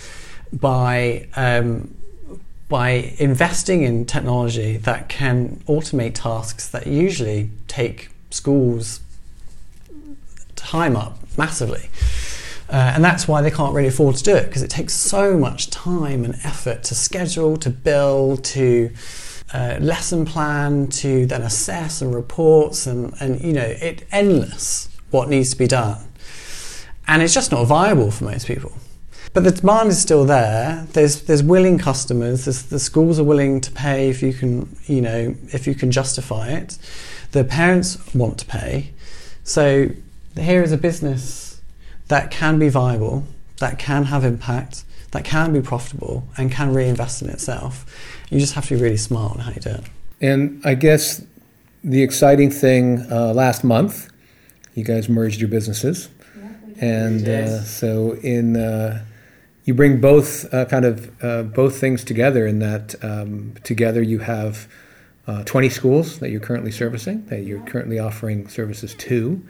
by 0.52 1.28
um, 1.37 1.94
by 2.68 3.14
investing 3.18 3.82
in 3.82 4.04
technology 4.04 4.78
that 4.78 5.08
can 5.08 5.62
automate 5.68 6.14
tasks 6.14 6.68
that 6.70 6.87
usually 6.87 7.50
take 7.68 8.10
schools 8.30 9.00
time 10.56 10.96
up 10.96 11.18
massively. 11.37 11.88
Uh, 12.74 12.90
and 12.96 13.04
that's 13.04 13.28
why 13.28 13.40
they 13.40 13.52
can't 13.52 13.72
really 13.72 13.87
afford 13.87 14.16
to 14.16 14.24
do 14.24 14.34
it 14.34 14.46
because 14.46 14.60
it 14.60 14.68
takes 14.68 14.92
so 14.92 15.38
much 15.38 15.70
time 15.70 16.24
and 16.24 16.34
effort 16.42 16.82
to 16.82 16.92
schedule, 16.92 17.56
to 17.56 17.70
build, 17.70 18.42
to 18.42 18.90
uh, 19.52 19.76
lesson 19.80 20.24
plan, 20.24 20.88
to 20.88 21.24
then 21.26 21.40
assess 21.42 22.02
and 22.02 22.12
reports, 22.12 22.88
and, 22.88 23.14
and 23.20 23.40
you 23.40 23.52
know, 23.52 23.62
it 23.62 24.04
endless 24.10 24.88
what 25.12 25.28
needs 25.28 25.50
to 25.50 25.56
be 25.56 25.68
done. 25.68 25.98
And 27.06 27.22
it's 27.22 27.32
just 27.32 27.52
not 27.52 27.64
viable 27.64 28.10
for 28.10 28.24
most 28.24 28.48
people. 28.48 28.72
But 29.32 29.44
the 29.44 29.52
demand 29.52 29.90
is 29.90 30.02
still 30.02 30.24
there. 30.24 30.84
There's 30.94 31.22
there's 31.22 31.44
willing 31.44 31.78
customers. 31.78 32.46
There's, 32.46 32.62
the 32.62 32.80
schools 32.80 33.20
are 33.20 33.24
willing 33.24 33.60
to 33.60 33.70
pay 33.70 34.08
if 34.08 34.20
you 34.20 34.32
can 34.32 34.76
you 34.87 35.00
know 35.00 35.37
if 35.52 35.68
you 35.68 35.76
can 35.76 35.92
justify 35.92 36.48
it. 36.48 36.76
The 37.30 37.44
parents 37.44 37.98
want 38.14 38.38
to 38.38 38.46
pay. 38.46 38.90
So 39.44 39.90
here 40.37 40.64
is 40.64 40.72
a 40.72 40.76
business 40.76 41.43
that 42.09 42.31
can 42.31 42.59
be 42.59 42.69
viable, 42.69 43.25
that 43.59 43.79
can 43.79 44.05
have 44.05 44.25
impact, 44.25 44.85
that 45.12 45.25
can 45.25 45.53
be 45.53 45.61
profitable, 45.61 46.27
and 46.37 46.51
can 46.51 46.75
reinvest 46.75 47.23
in 47.23 47.31
itself. 47.31 47.87
You 48.31 48.38
just 48.40 48.55
have 48.55 48.67
to 48.69 48.77
be 48.77 48.83
really 48.83 48.97
smart 48.97 49.33
on 49.33 49.38
how 49.40 49.51
you 49.53 49.61
do 49.61 49.71
it. 49.71 49.85
And 50.21 50.61
I 50.64 50.75
guess 50.75 51.25
the 51.83 52.03
exciting 52.03 52.51
thing 52.51 53.07
uh, 53.11 53.33
last 53.35 53.64
month, 53.64 54.11
you 54.75 54.85
guys 54.85 55.09
merged 55.09 55.40
your 55.40 55.49
businesses, 55.49 56.09
and 56.81 57.29
uh, 57.29 57.61
so 57.62 58.14
in 58.23 58.57
uh, 58.57 59.05
you 59.64 59.75
bring 59.75 60.01
both 60.01 60.53
uh, 60.53 60.64
kind 60.64 60.85
of 60.85 61.25
uh, 61.25 61.43
both 61.43 61.79
things 61.79 62.03
together. 62.05 62.47
In 62.47 62.59
that 62.59 62.95
um, 63.05 63.55
together 63.62 64.03
you 64.03 64.19
have 64.21 64.67
uh, 65.27 65.45
20 65.45 65.69
schools 65.69 66.19
that 66.19 66.31
you're 66.31 66.40
currently 66.40 66.71
servicing, 66.71 67.25
that 67.27 67.45
you're 67.45 67.62
currently 67.62 67.99
offering 67.99 68.49
services 68.49 68.95
to, 68.95 69.43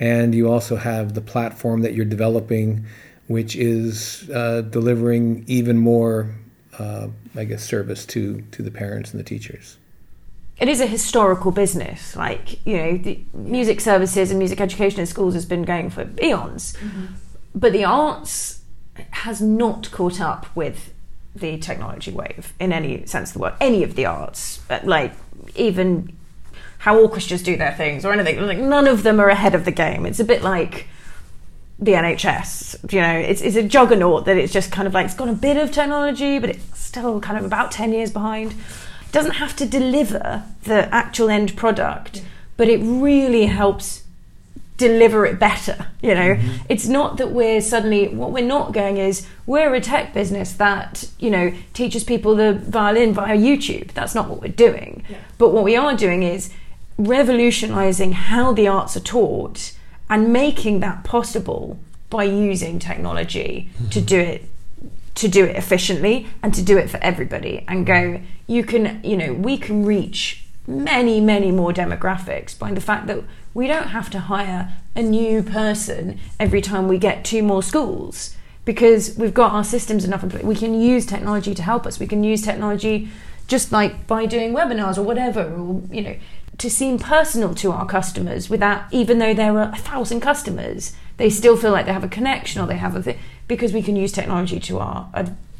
and 0.00 0.34
you 0.34 0.50
also 0.50 0.76
have 0.76 1.14
the 1.14 1.20
platform 1.20 1.82
that 1.82 1.94
you're 1.94 2.06
developing, 2.06 2.86
which 3.28 3.54
is 3.54 4.28
uh, 4.30 4.62
delivering 4.62 5.44
even 5.46 5.76
more, 5.78 6.34
uh, 6.78 7.08
I 7.36 7.44
guess, 7.44 7.62
service 7.62 8.04
to 8.06 8.42
to 8.52 8.62
the 8.62 8.70
parents 8.70 9.12
and 9.12 9.20
the 9.20 9.24
teachers. 9.24 9.76
it 10.58 10.68
is 10.68 10.80
a 10.80 10.86
historical 10.86 11.52
business. 11.52 12.16
Like, 12.16 12.64
you 12.66 12.76
know, 12.76 12.96
the 12.96 13.20
music 13.32 13.80
services 13.80 14.30
and 14.30 14.38
music 14.38 14.60
education 14.60 15.00
in 15.00 15.06
schools 15.06 15.34
has 15.34 15.46
been 15.46 15.62
going 15.62 15.90
for 15.90 16.08
eons. 16.22 16.76
But 17.54 17.72
the 17.72 17.84
arts 17.84 18.60
has 19.10 19.40
not 19.40 19.90
caught 19.90 20.20
up 20.20 20.46
with 20.54 20.92
the 21.34 21.58
technology 21.58 22.10
wave 22.10 22.52
in 22.58 22.72
any 22.72 23.06
sense 23.06 23.30
of 23.30 23.34
the 23.34 23.38
word. 23.40 23.54
Any 23.60 23.82
of 23.82 23.94
the 23.94 24.06
arts, 24.06 24.60
but 24.68 24.86
like 24.86 25.12
even 25.56 26.16
how 26.80 26.98
orchestras 26.98 27.42
do 27.42 27.58
their 27.58 27.74
things 27.74 28.06
or 28.06 28.12
anything. 28.12 28.40
Like 28.40 28.58
none 28.58 28.86
of 28.86 29.02
them 29.02 29.20
are 29.20 29.28
ahead 29.28 29.54
of 29.54 29.66
the 29.66 29.70
game. 29.70 30.06
It's 30.06 30.18
a 30.18 30.24
bit 30.24 30.42
like 30.42 30.86
the 31.78 31.92
NHS. 31.92 32.90
You 32.90 33.02
know, 33.02 33.18
it's, 33.18 33.42
it's 33.42 33.56
a 33.56 33.62
juggernaut 33.62 34.24
that 34.24 34.38
it's 34.38 34.52
just 34.52 34.72
kind 34.72 34.88
of 34.88 34.94
like 34.94 35.04
it's 35.04 35.14
got 35.14 35.28
a 35.28 35.34
bit 35.34 35.58
of 35.58 35.70
technology, 35.70 36.38
but 36.38 36.48
it's 36.48 36.78
still 36.78 37.20
kind 37.20 37.38
of 37.38 37.44
about 37.44 37.70
10 37.70 37.92
years 37.92 38.10
behind. 38.10 38.52
It 38.52 39.12
doesn't 39.12 39.32
have 39.32 39.54
to 39.56 39.66
deliver 39.66 40.42
the 40.62 40.92
actual 40.94 41.28
end 41.28 41.54
product, 41.54 42.24
but 42.56 42.68
it 42.68 42.80
really 42.82 43.46
helps 43.46 44.04
deliver 44.78 45.26
it 45.26 45.38
better. 45.38 45.88
You 46.00 46.14
know, 46.14 46.34
mm-hmm. 46.36 46.64
it's 46.70 46.86
not 46.86 47.18
that 47.18 47.30
we're 47.30 47.60
suddenly 47.60 48.08
what 48.08 48.32
we're 48.32 48.46
not 48.46 48.72
going 48.72 48.96
is 48.96 49.26
we're 49.44 49.74
a 49.74 49.82
tech 49.82 50.14
business 50.14 50.54
that 50.54 51.10
you 51.18 51.30
know 51.30 51.52
teaches 51.74 52.04
people 52.04 52.34
the 52.34 52.54
violin 52.54 53.12
via 53.12 53.36
YouTube. 53.36 53.92
That's 53.92 54.14
not 54.14 54.30
what 54.30 54.40
we're 54.40 54.48
doing. 54.48 55.04
But 55.36 55.50
what 55.50 55.64
we 55.64 55.76
are 55.76 55.94
doing 55.94 56.22
is 56.22 56.50
revolutionizing 57.06 58.12
how 58.12 58.52
the 58.52 58.68
arts 58.68 58.96
are 58.96 59.00
taught 59.00 59.72
and 60.08 60.32
making 60.32 60.80
that 60.80 61.04
possible 61.04 61.78
by 62.08 62.24
using 62.24 62.78
technology 62.78 63.70
to 63.90 63.98
mm-hmm. 63.98 64.06
do 64.06 64.18
it 64.18 64.44
to 65.14 65.28
do 65.28 65.44
it 65.44 65.56
efficiently 65.56 66.26
and 66.42 66.54
to 66.54 66.62
do 66.62 66.78
it 66.78 66.88
for 66.88 66.98
everybody 66.98 67.64
and 67.68 67.84
go 67.84 68.20
you 68.46 68.64
can 68.64 69.00
you 69.02 69.16
know 69.16 69.32
we 69.32 69.56
can 69.58 69.84
reach 69.84 70.44
many 70.66 71.20
many 71.20 71.50
more 71.50 71.72
demographics 71.72 72.58
by 72.58 72.72
the 72.72 72.80
fact 72.80 73.06
that 73.06 73.22
we 73.52 73.66
don't 73.66 73.88
have 73.88 74.08
to 74.10 74.20
hire 74.20 74.72
a 74.94 75.02
new 75.02 75.42
person 75.42 76.18
every 76.38 76.60
time 76.60 76.88
we 76.88 76.98
get 76.98 77.24
two 77.24 77.42
more 77.42 77.62
schools 77.62 78.36
because 78.64 79.16
we've 79.16 79.34
got 79.34 79.52
our 79.52 79.64
systems 79.64 80.04
enough 80.04 80.22
in 80.22 80.30
place. 80.30 80.44
We 80.44 80.54
can 80.54 80.80
use 80.80 81.06
technology 81.06 81.54
to 81.54 81.62
help 81.62 81.86
us. 81.86 81.98
We 81.98 82.06
can 82.06 82.22
use 82.22 82.42
technology 82.42 83.08
just 83.46 83.72
like 83.72 84.06
by 84.06 84.26
doing 84.26 84.52
webinars 84.52 84.96
or 84.96 85.02
whatever 85.02 85.42
or 85.42 85.82
you 85.90 86.02
know 86.02 86.16
to 86.60 86.70
seem 86.70 86.98
personal 86.98 87.54
to 87.54 87.72
our 87.72 87.86
customers 87.86 88.48
without 88.48 88.84
even 88.92 89.18
though 89.18 89.34
there 89.34 89.58
are 89.58 89.72
a 89.72 89.76
thousand 89.76 90.20
customers 90.20 90.92
they 91.16 91.28
still 91.28 91.56
feel 91.56 91.70
like 91.70 91.86
they 91.86 91.92
have 91.92 92.04
a 92.04 92.08
connection 92.08 92.62
or 92.62 92.66
they 92.66 92.76
have 92.76 92.94
a 92.96 93.02
thing 93.02 93.18
because 93.48 93.72
we 93.72 93.82
can 93.82 93.96
use 93.96 94.12
technology 94.12 94.60
to 94.60 94.78
our 94.78 95.10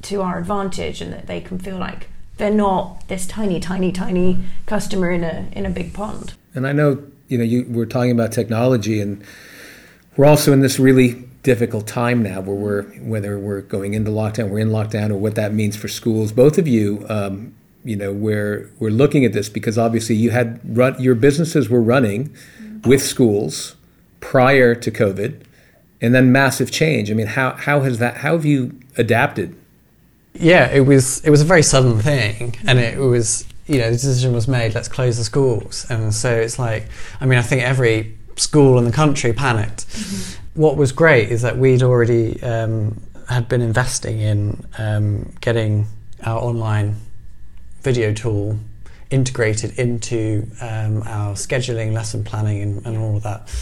to 0.02 0.22
our 0.22 0.38
advantage 0.38 1.00
and 1.00 1.12
that 1.12 1.26
they 1.26 1.40
can 1.40 1.58
feel 1.58 1.76
like 1.76 2.08
they're 2.40 2.50
not 2.50 3.06
this 3.08 3.26
tiny, 3.26 3.60
tiny, 3.60 3.92
tiny 3.92 4.38
customer 4.66 5.10
in 5.10 5.22
a 5.22 5.48
in 5.52 5.66
a 5.66 5.70
big 5.70 5.92
pond. 5.92 6.34
And 6.54 6.66
I 6.66 6.72
know 6.72 7.04
you 7.28 7.38
know 7.38 7.44
you 7.44 7.66
we're 7.68 7.86
talking 7.86 8.10
about 8.10 8.32
technology, 8.32 9.00
and 9.00 9.22
we're 10.16 10.26
also 10.26 10.52
in 10.52 10.60
this 10.60 10.78
really 10.80 11.26
difficult 11.42 11.86
time 11.86 12.22
now 12.22 12.40
where 12.40 12.56
we're 12.56 12.82
whether 13.00 13.38
we're 13.38 13.60
going 13.60 13.94
into 13.94 14.10
lockdown, 14.10 14.48
we're 14.48 14.58
in 14.58 14.70
lockdown, 14.70 15.10
or 15.10 15.16
what 15.16 15.34
that 15.36 15.52
means 15.52 15.76
for 15.76 15.88
schools. 15.88 16.32
Both 16.32 16.58
of 16.58 16.66
you, 16.66 17.06
um, 17.08 17.54
you 17.84 17.96
know, 17.96 18.12
we're 18.12 18.70
we're 18.78 18.90
looking 18.90 19.24
at 19.24 19.32
this 19.32 19.48
because 19.48 19.78
obviously 19.78 20.14
you 20.14 20.30
had 20.30 20.60
run 20.76 21.00
your 21.00 21.14
businesses 21.14 21.68
were 21.68 21.80
running 21.80 22.34
with 22.84 23.02
schools 23.02 23.76
prior 24.20 24.74
to 24.74 24.90
COVID, 24.90 25.42
and 26.00 26.14
then 26.14 26.32
massive 26.32 26.70
change. 26.70 27.10
I 27.10 27.14
mean, 27.14 27.28
how 27.28 27.52
how 27.52 27.80
has 27.80 27.98
that? 27.98 28.18
How 28.18 28.32
have 28.32 28.44
you 28.44 28.78
adapted? 28.96 29.56
Yeah, 30.34 30.70
it 30.70 30.80
was 30.80 31.24
it 31.24 31.30
was 31.30 31.40
a 31.40 31.44
very 31.44 31.62
sudden 31.62 31.98
thing, 32.00 32.56
and 32.66 32.78
it 32.78 32.98
was 32.98 33.46
you 33.66 33.78
know 33.78 33.86
the 33.86 33.96
decision 33.96 34.32
was 34.32 34.46
made. 34.46 34.74
Let's 34.74 34.88
close 34.88 35.16
the 35.16 35.24
schools, 35.24 35.86
and 35.88 36.14
so 36.14 36.34
it's 36.34 36.58
like 36.58 36.86
I 37.20 37.26
mean 37.26 37.38
I 37.38 37.42
think 37.42 37.62
every 37.62 38.16
school 38.36 38.78
in 38.78 38.84
the 38.84 38.92
country 38.92 39.32
panicked. 39.32 39.88
Mm-hmm. 39.88 40.60
What 40.60 40.76
was 40.76 40.92
great 40.92 41.30
is 41.30 41.42
that 41.42 41.58
we'd 41.58 41.82
already 41.82 42.42
um, 42.42 43.00
had 43.28 43.48
been 43.48 43.60
investing 43.60 44.20
in 44.20 44.64
um, 44.78 45.32
getting 45.40 45.86
our 46.24 46.40
online 46.40 46.96
video 47.82 48.12
tool 48.12 48.58
integrated 49.10 49.78
into 49.78 50.46
um, 50.60 51.02
our 51.02 51.34
scheduling, 51.34 51.92
lesson 51.92 52.22
planning, 52.24 52.62
and, 52.62 52.86
and, 52.86 52.98
all 52.98 53.16
of 53.16 53.22
that. 53.24 53.52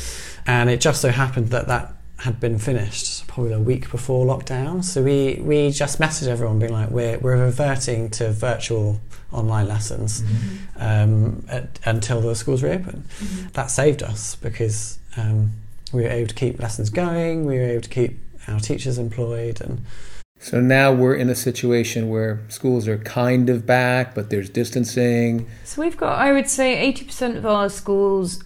And 0.47 0.69
it 0.69 0.81
just 0.81 1.01
so 1.01 1.11
happened 1.11 1.49
that 1.49 1.69
that 1.69 1.95
had 2.19 2.41
been 2.41 2.59
finished 2.59 3.27
probably 3.29 3.53
a 3.53 3.61
week 3.61 3.91
before 3.91 4.27
lockdown. 4.27 4.85
So 4.85 5.03
we, 5.03 5.41
we 5.41 5.71
just 5.71 6.01
messaged 6.01 6.27
everyone 6.27 6.59
being 6.59 6.73
like, 6.73 6.91
we're, 6.91 7.19
we're 7.19 7.43
reverting 7.43 8.11
to 8.11 8.33
virtual 8.33 9.01
online 9.33 9.69
lessons 9.69 10.23
mm-hmm. 10.23 10.83
um, 10.83 11.45
at, 11.49 11.79
until 11.85 12.21
the 12.21 12.35
schools 12.35 12.63
reopen. 12.63 13.05
Mm-hmm. 13.21 13.49
That 13.53 13.71
saved 13.71 14.03
us 14.03 14.35
because 14.37 14.99
um, 15.17 15.53
we 15.93 16.03
were 16.03 16.09
able 16.09 16.29
to 16.29 16.35
keep 16.35 16.59
lessons 16.59 16.91
going, 16.91 17.47
we 17.47 17.57
were 17.57 17.65
able 17.65 17.83
to 17.83 17.89
keep 17.89 18.19
our 18.49 18.59
teachers 18.59 18.99
employed 18.99 19.61
and 19.61 19.85
so 20.41 20.61
now 20.61 20.93
we're 20.93 21.15
in 21.15 21.29
a 21.29 21.35
situation 21.35 22.09
where 22.09 22.41
schools 22.49 22.87
are 22.87 22.99
kind 22.99 23.51
of 23.51 23.67
back, 23.67 24.15
but 24.15 24.31
there's 24.31 24.49
distancing. 24.49 25.49
So 25.65 25.83
we've 25.83 25.97
got, 25.97 26.19
I 26.19 26.33
would 26.33 26.49
say, 26.49 26.93
80% 26.93 27.37
of 27.37 27.47
our 27.47 27.69
schools 27.69 28.43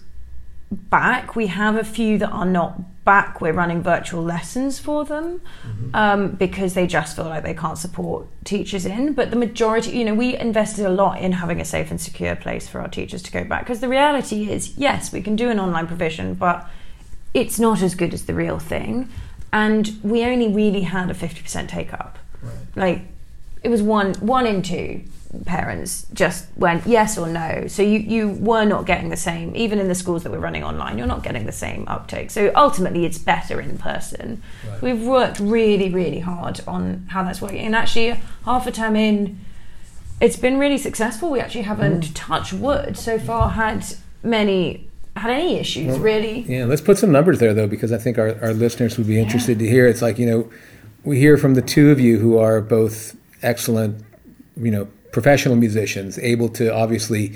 back. 0.71 1.35
We 1.35 1.47
have 1.47 1.75
a 1.75 1.83
few 1.83 2.17
that 2.17 2.29
are 2.29 2.45
not 2.45 3.03
back. 3.05 3.41
We're 3.41 3.53
running 3.53 3.83
virtual 3.83 4.23
lessons 4.23 4.79
for 4.79 5.05
them 5.05 5.41
mm-hmm. 5.65 5.95
um, 5.95 6.31
because 6.31 6.73
they 6.73 6.87
just 6.87 7.15
feel 7.15 7.25
like 7.25 7.43
they 7.43 7.53
can't 7.53 7.77
support 7.77 8.25
teachers 8.43 8.85
in. 8.85 9.13
But 9.13 9.29
the 9.29 9.35
majority, 9.35 9.91
you 9.91 10.05
know, 10.05 10.15
we 10.15 10.35
invested 10.35 10.85
a 10.85 10.89
lot 10.89 11.19
in 11.19 11.33
having 11.33 11.61
a 11.61 11.65
safe 11.65 11.91
and 11.91 12.01
secure 12.01 12.35
place 12.35 12.67
for 12.67 12.81
our 12.81 12.87
teachers 12.87 13.21
to 13.23 13.31
go 13.31 13.43
back 13.43 13.61
because 13.61 13.81
the 13.81 13.89
reality 13.89 14.49
is, 14.51 14.75
yes, 14.77 15.11
we 15.11 15.21
can 15.21 15.35
do 15.35 15.49
an 15.49 15.59
online 15.59 15.85
provision, 15.85 16.33
but 16.33 16.67
it's 17.33 17.59
not 17.59 17.81
as 17.81 17.95
good 17.95 18.13
as 18.13 18.25
the 18.25 18.33
real 18.33 18.59
thing 18.59 19.09
and 19.53 19.97
we 20.03 20.25
only 20.25 20.49
really 20.49 20.81
had 20.81 21.09
a 21.09 21.13
50% 21.13 21.69
take 21.69 21.93
up 21.93 22.19
right. 22.41 22.53
like 22.75 23.01
it 23.61 23.69
was 23.69 23.81
one 23.81 24.13
one 24.15 24.45
in 24.45 24.61
two 24.61 25.01
parents 25.45 26.05
just 26.13 26.45
went 26.57 26.85
yes 26.85 27.17
or 27.17 27.27
no. 27.27 27.65
So 27.67 27.81
you 27.81 27.99
you 27.99 28.29
were 28.29 28.65
not 28.65 28.85
getting 28.85 29.09
the 29.09 29.17
same 29.17 29.55
even 29.55 29.79
in 29.79 29.87
the 29.87 29.95
schools 29.95 30.23
that 30.23 30.31
we're 30.31 30.39
running 30.39 30.63
online 30.63 30.97
you're 30.97 31.07
not 31.07 31.23
getting 31.23 31.45
the 31.45 31.53
same 31.53 31.85
uptake. 31.87 32.29
So 32.29 32.51
ultimately 32.55 33.05
it's 33.05 33.17
better 33.17 33.61
in 33.61 33.77
person. 33.77 34.43
Right. 34.67 34.81
we've 34.81 35.01
worked 35.01 35.39
really 35.39 35.89
really 35.89 36.19
hard 36.19 36.61
on 36.67 37.05
how 37.09 37.23
that's 37.23 37.41
working. 37.41 37.59
And 37.59 37.75
actually 37.75 38.19
half 38.45 38.67
a 38.67 38.71
term 38.71 38.95
in 38.95 39.39
it's 40.19 40.37
been 40.37 40.59
really 40.59 40.77
successful. 40.77 41.31
We 41.31 41.39
actually 41.39 41.63
haven't 41.63 42.05
mm. 42.05 42.11
touched 42.13 42.53
wood. 42.53 42.97
So 42.97 43.17
far 43.17 43.49
had 43.49 43.85
many 44.21 44.87
had 45.15 45.31
any 45.31 45.57
issues 45.57 45.87
well, 45.87 45.99
really. 45.99 46.41
Yeah, 46.41 46.65
let's 46.65 46.81
put 46.81 46.97
some 46.97 47.11
numbers 47.11 47.39
there 47.39 47.53
though, 47.53 47.67
because 47.67 47.91
I 47.91 47.97
think 47.97 48.17
our, 48.17 48.37
our 48.41 48.53
listeners 48.53 48.97
would 48.97 49.07
be 49.07 49.19
interested 49.19 49.59
yeah. 49.59 49.67
to 49.67 49.71
hear. 49.71 49.87
It's 49.87 50.01
like, 50.01 50.17
you 50.17 50.25
know, 50.25 50.51
we 51.03 51.19
hear 51.19 51.37
from 51.37 51.53
the 51.53 51.61
two 51.61 51.91
of 51.91 51.99
you 51.99 52.19
who 52.19 52.37
are 52.37 52.61
both 52.61 53.15
excellent, 53.41 54.03
you 54.57 54.71
know, 54.71 54.87
professional 55.11 55.55
musicians, 55.55 56.17
able 56.19 56.49
to 56.49 56.73
obviously 56.73 57.33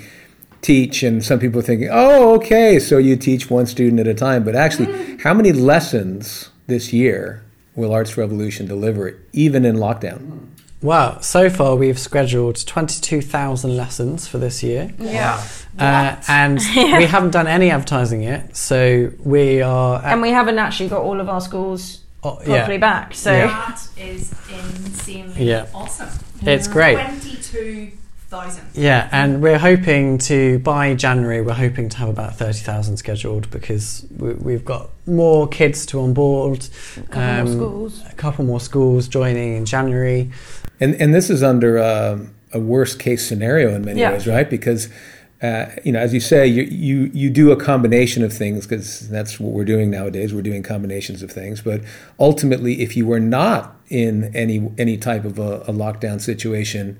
teach 0.60 1.02
and 1.02 1.24
some 1.24 1.38
people 1.38 1.60
are 1.60 1.64
thinking, 1.64 1.88
oh, 1.90 2.34
okay, 2.34 2.78
so 2.78 2.98
you 2.98 3.16
teach 3.16 3.48
one 3.50 3.66
student 3.66 4.00
at 4.00 4.06
a 4.06 4.14
time. 4.14 4.44
But 4.44 4.56
actually, 4.56 4.86
mm. 4.86 5.20
how 5.22 5.34
many 5.34 5.52
lessons 5.52 6.50
this 6.66 6.92
year 6.92 7.44
will 7.76 7.92
Arts 7.92 8.16
Revolution 8.16 8.66
deliver, 8.66 9.18
even 9.32 9.64
in 9.64 9.76
lockdown? 9.76 10.48
Wow, 10.80 11.18
so 11.20 11.50
far 11.50 11.74
we've 11.74 11.98
scheduled 11.98 12.64
22,000 12.64 13.76
lessons 13.76 14.28
for 14.28 14.38
this 14.38 14.62
year. 14.62 14.92
Yeah. 14.98 15.44
Uh, 15.78 16.16
and 16.28 16.58
we 16.76 17.04
haven't 17.04 17.30
done 17.30 17.46
any 17.46 17.70
advertising 17.70 18.22
yet, 18.22 18.56
so 18.56 19.10
we 19.24 19.62
are. 19.62 20.04
and 20.04 20.20
we 20.22 20.30
haven't 20.30 20.58
actually 20.58 20.88
got 20.88 21.02
all 21.02 21.20
of 21.20 21.28
our 21.28 21.40
schools 21.40 22.00
oh, 22.22 22.36
properly 22.36 22.74
yeah. 22.74 22.78
back. 22.78 23.14
So 23.14 23.32
yeah. 23.32 23.46
that 23.46 23.88
is 23.96 24.32
insanely 24.50 25.44
yeah. 25.44 25.66
awesome. 25.74 26.08
It's 26.42 26.68
great. 26.68 26.94
Twenty-two 26.94 27.92
thousand. 28.28 28.64
yeah, 28.74 29.08
and 29.12 29.42
we're 29.42 29.58
hoping 29.58 30.18
to 30.18 30.58
by 30.60 30.94
January 30.94 31.40
we're 31.42 31.54
hoping 31.54 31.88
to 31.88 31.96
have 31.98 32.08
about 32.08 32.36
thirty 32.36 32.60
thousand 32.60 32.96
scheduled 32.96 33.50
because 33.50 34.06
we, 34.16 34.52
have 34.52 34.64
got 34.64 34.90
more 35.06 35.48
kids 35.48 35.86
to 35.86 36.00
onboard, 36.00 36.68
a 36.96 37.00
couple 37.02 37.20
um, 37.20 37.44
more 37.44 37.54
schools, 37.54 38.04
a 38.08 38.14
couple 38.14 38.44
more 38.44 38.60
schools 38.60 39.08
joining 39.08 39.56
in 39.56 39.64
January, 39.64 40.30
and 40.80 40.94
and 40.96 41.14
this 41.14 41.30
is 41.30 41.42
under 41.42 41.78
uh, 41.78 42.18
a 42.52 42.60
worst 42.60 42.98
case 42.98 43.26
scenario 43.26 43.74
in 43.74 43.84
many 43.84 44.00
yeah. 44.00 44.12
ways, 44.12 44.26
right? 44.26 44.48
Because 44.48 44.88
uh, 45.40 45.66
you 45.84 45.92
know, 45.92 46.00
as 46.00 46.12
you 46.12 46.20
say, 46.20 46.46
you 46.46 46.64
you, 46.64 47.10
you 47.14 47.30
do 47.30 47.52
a 47.52 47.56
combination 47.56 48.24
of 48.24 48.32
things 48.32 48.66
because 48.66 49.08
that's 49.08 49.38
what 49.38 49.52
we're 49.52 49.64
doing 49.64 49.90
nowadays. 49.90 50.34
We're 50.34 50.42
doing 50.42 50.62
combinations 50.62 51.22
of 51.22 51.30
things, 51.30 51.60
but 51.60 51.82
ultimately, 52.18 52.82
if 52.82 52.96
you 52.96 53.06
were 53.06 53.20
not 53.20 53.76
in 53.88 54.34
any 54.34 54.70
any 54.78 54.96
type 54.96 55.24
of 55.24 55.38
a, 55.38 55.60
a 55.60 55.72
lockdown 55.72 56.20
situation, 56.20 56.98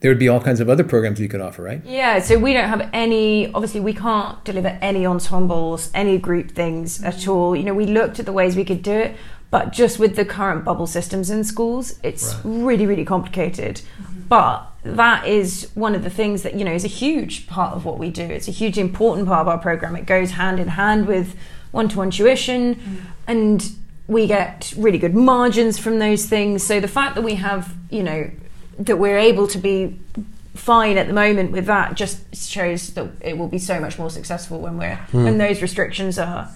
there 0.00 0.10
would 0.10 0.18
be 0.18 0.28
all 0.28 0.40
kinds 0.40 0.60
of 0.60 0.68
other 0.68 0.84
programs 0.84 1.18
you 1.18 1.28
could 1.28 1.40
offer, 1.40 1.62
right? 1.62 1.84
Yeah, 1.84 2.20
so 2.20 2.38
we 2.38 2.52
don't 2.52 2.68
have 2.68 2.88
any, 2.92 3.52
obviously, 3.52 3.80
we 3.80 3.94
can't 3.94 4.42
deliver 4.44 4.78
any 4.80 5.04
ensembles, 5.04 5.90
any 5.92 6.18
group 6.18 6.52
things 6.52 7.02
at 7.02 7.26
all. 7.26 7.56
You 7.56 7.64
know, 7.64 7.74
we 7.74 7.86
looked 7.86 8.20
at 8.20 8.26
the 8.26 8.32
ways 8.32 8.54
we 8.54 8.64
could 8.64 8.82
do 8.82 8.92
it, 8.92 9.16
but 9.50 9.72
just 9.72 9.98
with 9.98 10.16
the 10.16 10.24
current 10.24 10.64
bubble 10.64 10.86
systems 10.86 11.30
in 11.30 11.42
schools, 11.42 11.98
it's 12.02 12.34
right. 12.34 12.42
really, 12.44 12.86
really 12.86 13.04
complicated. 13.04 13.76
Mm-hmm. 13.76 14.20
But 14.28 14.66
that 14.84 15.26
is 15.26 15.70
one 15.74 15.94
of 15.94 16.04
the 16.04 16.10
things 16.10 16.42
that, 16.42 16.54
you 16.54 16.64
know, 16.64 16.72
is 16.72 16.84
a 16.84 16.88
huge 16.88 17.46
part 17.46 17.74
of 17.74 17.84
what 17.84 17.98
we 17.98 18.10
do. 18.10 18.22
It's 18.22 18.48
a 18.48 18.52
huge 18.52 18.76
important 18.76 19.26
part 19.26 19.40
of 19.40 19.48
our 19.48 19.58
program. 19.58 19.96
It 19.96 20.06
goes 20.06 20.32
hand 20.32 20.60
in 20.60 20.68
hand 20.68 21.06
with 21.06 21.34
one 21.70 21.88
to 21.88 21.98
one 21.98 22.10
tuition 22.10 22.74
mm-hmm. 22.74 22.96
and 23.26 23.72
we 24.06 24.26
get 24.26 24.72
really 24.76 24.98
good 24.98 25.14
margins 25.14 25.78
from 25.78 25.98
those 25.98 26.26
things. 26.26 26.62
So 26.62 26.80
the 26.80 26.88
fact 26.88 27.14
that 27.14 27.22
we 27.22 27.36
have, 27.36 27.74
you 27.90 28.02
know, 28.02 28.30
that 28.78 28.98
we're 28.98 29.18
able 29.18 29.46
to 29.48 29.58
be 29.58 29.98
fine 30.54 30.96
at 30.98 31.06
the 31.06 31.12
moment 31.12 31.52
with 31.52 31.66
that 31.66 31.94
just 31.94 32.34
shows 32.34 32.90
that 32.90 33.08
it 33.20 33.38
will 33.38 33.48
be 33.48 33.58
so 33.58 33.78
much 33.80 33.98
more 33.98 34.10
successful 34.10 34.58
when 34.58 34.76
we're 34.76 34.96
mm. 35.12 35.24
when 35.24 35.38
those 35.38 35.62
restrictions 35.62 36.18
are, 36.18 36.48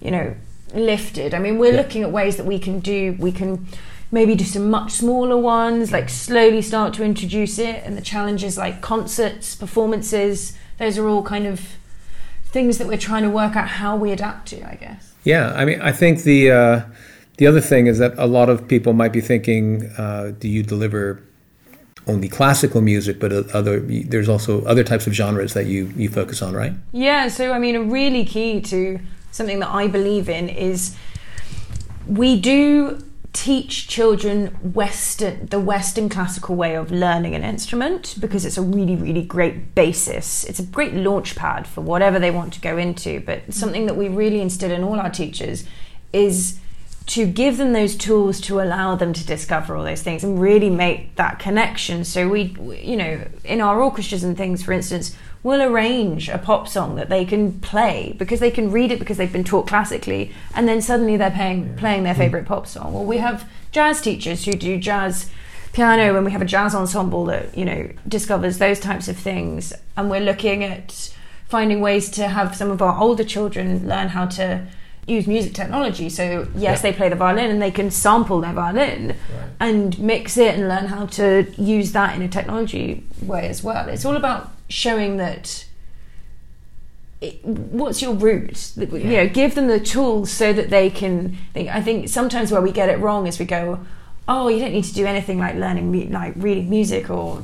you 0.00 0.10
know, 0.10 0.34
lifted. 0.74 1.34
I 1.34 1.38
mean, 1.38 1.58
we're 1.58 1.72
yeah. 1.72 1.80
looking 1.80 2.02
at 2.02 2.10
ways 2.10 2.36
that 2.36 2.46
we 2.46 2.58
can 2.58 2.80
do, 2.80 3.16
we 3.18 3.32
can 3.32 3.66
maybe 4.10 4.34
do 4.34 4.44
some 4.44 4.70
much 4.70 4.92
smaller 4.92 5.36
ones, 5.36 5.92
like 5.92 6.08
slowly 6.08 6.62
start 6.62 6.94
to 6.94 7.04
introduce 7.04 7.58
it. 7.58 7.82
And 7.84 7.96
the 7.96 8.02
challenges 8.02 8.56
like 8.56 8.80
concerts, 8.80 9.54
performances, 9.54 10.56
those 10.78 10.98
are 10.98 11.08
all 11.08 11.22
kind 11.22 11.46
of 11.46 11.60
things 12.46 12.78
that 12.78 12.86
we're 12.86 12.96
trying 12.96 13.22
to 13.22 13.30
work 13.30 13.56
out 13.56 13.68
how 13.68 13.96
we 13.96 14.12
adapt 14.12 14.48
to, 14.48 14.66
I 14.68 14.74
guess. 14.76 15.14
Yeah, 15.24 15.52
I 15.54 15.64
mean, 15.64 15.80
I 15.80 15.92
think 15.92 16.22
the 16.22 16.50
uh, 16.50 16.82
the 17.38 17.46
other 17.46 17.60
thing 17.60 17.86
is 17.86 17.98
that 17.98 18.14
a 18.16 18.26
lot 18.26 18.48
of 18.48 18.68
people 18.68 18.92
might 18.92 19.12
be 19.12 19.20
thinking, 19.20 19.90
uh, 19.98 20.32
do 20.38 20.48
you 20.48 20.62
deliver 20.62 21.22
only 22.06 22.28
classical 22.28 22.80
music, 22.80 23.18
but 23.18 23.32
other 23.32 23.80
there's 23.80 24.28
also 24.28 24.64
other 24.64 24.84
types 24.84 25.06
of 25.06 25.12
genres 25.12 25.54
that 25.54 25.66
you 25.66 25.92
you 25.96 26.08
focus 26.08 26.40
on, 26.42 26.54
right? 26.54 26.72
Yeah. 26.92 27.28
So 27.28 27.52
I 27.52 27.58
mean, 27.58 27.74
a 27.74 27.82
really 27.82 28.24
key 28.24 28.60
to 28.62 29.00
something 29.36 29.60
that 29.60 29.68
I 29.68 29.86
believe 29.86 30.28
in 30.28 30.48
is 30.48 30.96
we 32.06 32.40
do 32.40 33.02
teach 33.32 33.86
children 33.86 34.46
western 34.72 35.44
the 35.46 35.60
western 35.60 36.08
classical 36.08 36.56
way 36.56 36.74
of 36.74 36.90
learning 36.90 37.34
an 37.34 37.44
instrument 37.44 38.14
because 38.18 38.46
it's 38.46 38.56
a 38.56 38.62
really 38.62 38.96
really 38.96 39.22
great 39.22 39.74
basis. 39.74 40.42
It's 40.44 40.58
a 40.58 40.62
great 40.62 40.94
launch 40.94 41.36
pad 41.36 41.66
for 41.66 41.82
whatever 41.82 42.18
they 42.18 42.30
want 42.30 42.54
to 42.54 42.60
go 42.60 42.78
into 42.78 43.20
but 43.20 43.52
something 43.52 43.84
that 43.86 43.94
we 43.94 44.08
really 44.08 44.40
instill 44.40 44.70
in 44.70 44.82
all 44.82 44.98
our 44.98 45.10
teachers 45.10 45.66
is 46.14 46.58
to 47.08 47.26
give 47.26 47.58
them 47.58 47.72
those 47.74 47.94
tools 47.94 48.40
to 48.40 48.60
allow 48.60 48.96
them 48.96 49.12
to 49.12 49.24
discover 49.24 49.76
all 49.76 49.84
those 49.84 50.02
things 50.02 50.24
and 50.24 50.40
really 50.40 50.70
make 50.70 51.14
that 51.16 51.38
connection. 51.38 52.04
So 52.04 52.28
we 52.28 52.56
you 52.82 52.96
know 52.96 53.22
in 53.44 53.60
our 53.60 53.82
orchestras 53.82 54.24
and 54.24 54.34
things 54.34 54.62
for 54.62 54.72
instance 54.72 55.14
will 55.46 55.62
arrange 55.62 56.28
a 56.28 56.38
pop 56.38 56.66
song 56.66 56.96
that 56.96 57.08
they 57.08 57.24
can 57.24 57.52
play 57.60 58.12
because 58.18 58.40
they 58.40 58.50
can 58.50 58.72
read 58.72 58.90
it 58.90 58.98
because 58.98 59.16
they've 59.16 59.32
been 59.32 59.44
taught 59.44 59.64
classically, 59.68 60.32
and 60.56 60.66
then 60.68 60.82
suddenly 60.82 61.16
they're 61.16 61.30
playing, 61.30 61.72
playing 61.76 62.02
their 62.02 62.16
favorite 62.16 62.44
pop 62.44 62.66
song. 62.66 62.92
Well, 62.92 63.04
we 63.04 63.18
have 63.18 63.48
jazz 63.70 64.02
teachers 64.02 64.44
who 64.44 64.54
do 64.54 64.76
jazz 64.76 65.30
piano 65.72 66.12
when 66.14 66.24
we 66.24 66.32
have 66.32 66.42
a 66.42 66.46
jazz 66.46 66.74
ensemble 66.74 67.26
that 67.26 67.56
you 67.56 67.64
know 67.64 67.88
discovers 68.08 68.58
those 68.58 68.80
types 68.80 69.08
of 69.08 69.16
things 69.16 69.74
and 69.96 70.10
we're 70.10 70.20
looking 70.20 70.64
at 70.64 71.14
finding 71.48 71.80
ways 71.80 72.10
to 72.10 72.26
have 72.26 72.56
some 72.56 72.70
of 72.70 72.80
our 72.80 72.98
older 72.98 73.22
children 73.22 73.86
learn 73.86 74.08
how 74.08 74.24
to 74.24 74.66
use 75.06 75.26
music 75.26 75.52
technology 75.52 76.08
so 76.08 76.48
yes 76.54 76.78
yeah. 76.78 76.82
they 76.82 76.92
play 76.96 77.10
the 77.10 77.14
violin 77.14 77.50
and 77.50 77.60
they 77.60 77.70
can 77.70 77.90
sample 77.90 78.40
their 78.40 78.54
violin 78.54 79.08
right. 79.08 79.50
and 79.60 79.98
mix 79.98 80.38
it 80.38 80.54
and 80.54 80.66
learn 80.66 80.86
how 80.86 81.04
to 81.04 81.46
use 81.58 81.92
that 81.92 82.16
in 82.16 82.22
a 82.22 82.28
technology 82.28 83.04
way 83.20 83.46
as 83.46 83.62
well 83.62 83.86
it's 83.86 84.06
all 84.06 84.16
about 84.16 84.55
showing 84.68 85.16
that 85.16 85.66
it, 87.20 87.44
what's 87.44 88.02
your 88.02 88.14
route 88.14 88.72
yeah. 88.76 88.96
you 88.96 89.16
know 89.16 89.28
give 89.28 89.54
them 89.54 89.68
the 89.68 89.80
tools 89.80 90.30
so 90.30 90.52
that 90.52 90.68
they 90.70 90.90
can 90.90 91.36
they, 91.54 91.68
i 91.68 91.80
think 91.80 92.08
sometimes 92.08 92.52
where 92.52 92.60
we 92.60 92.70
get 92.70 92.88
it 92.88 92.98
wrong 92.98 93.26
is 93.26 93.38
we 93.38 93.44
go 93.44 93.84
oh 94.28 94.48
you 94.48 94.58
don't 94.58 94.72
need 94.72 94.84
to 94.84 94.94
do 94.94 95.06
anything 95.06 95.38
like 95.38 95.54
learning 95.54 96.10
like 96.10 96.34
reading 96.36 96.68
music 96.68 97.08
or 97.08 97.40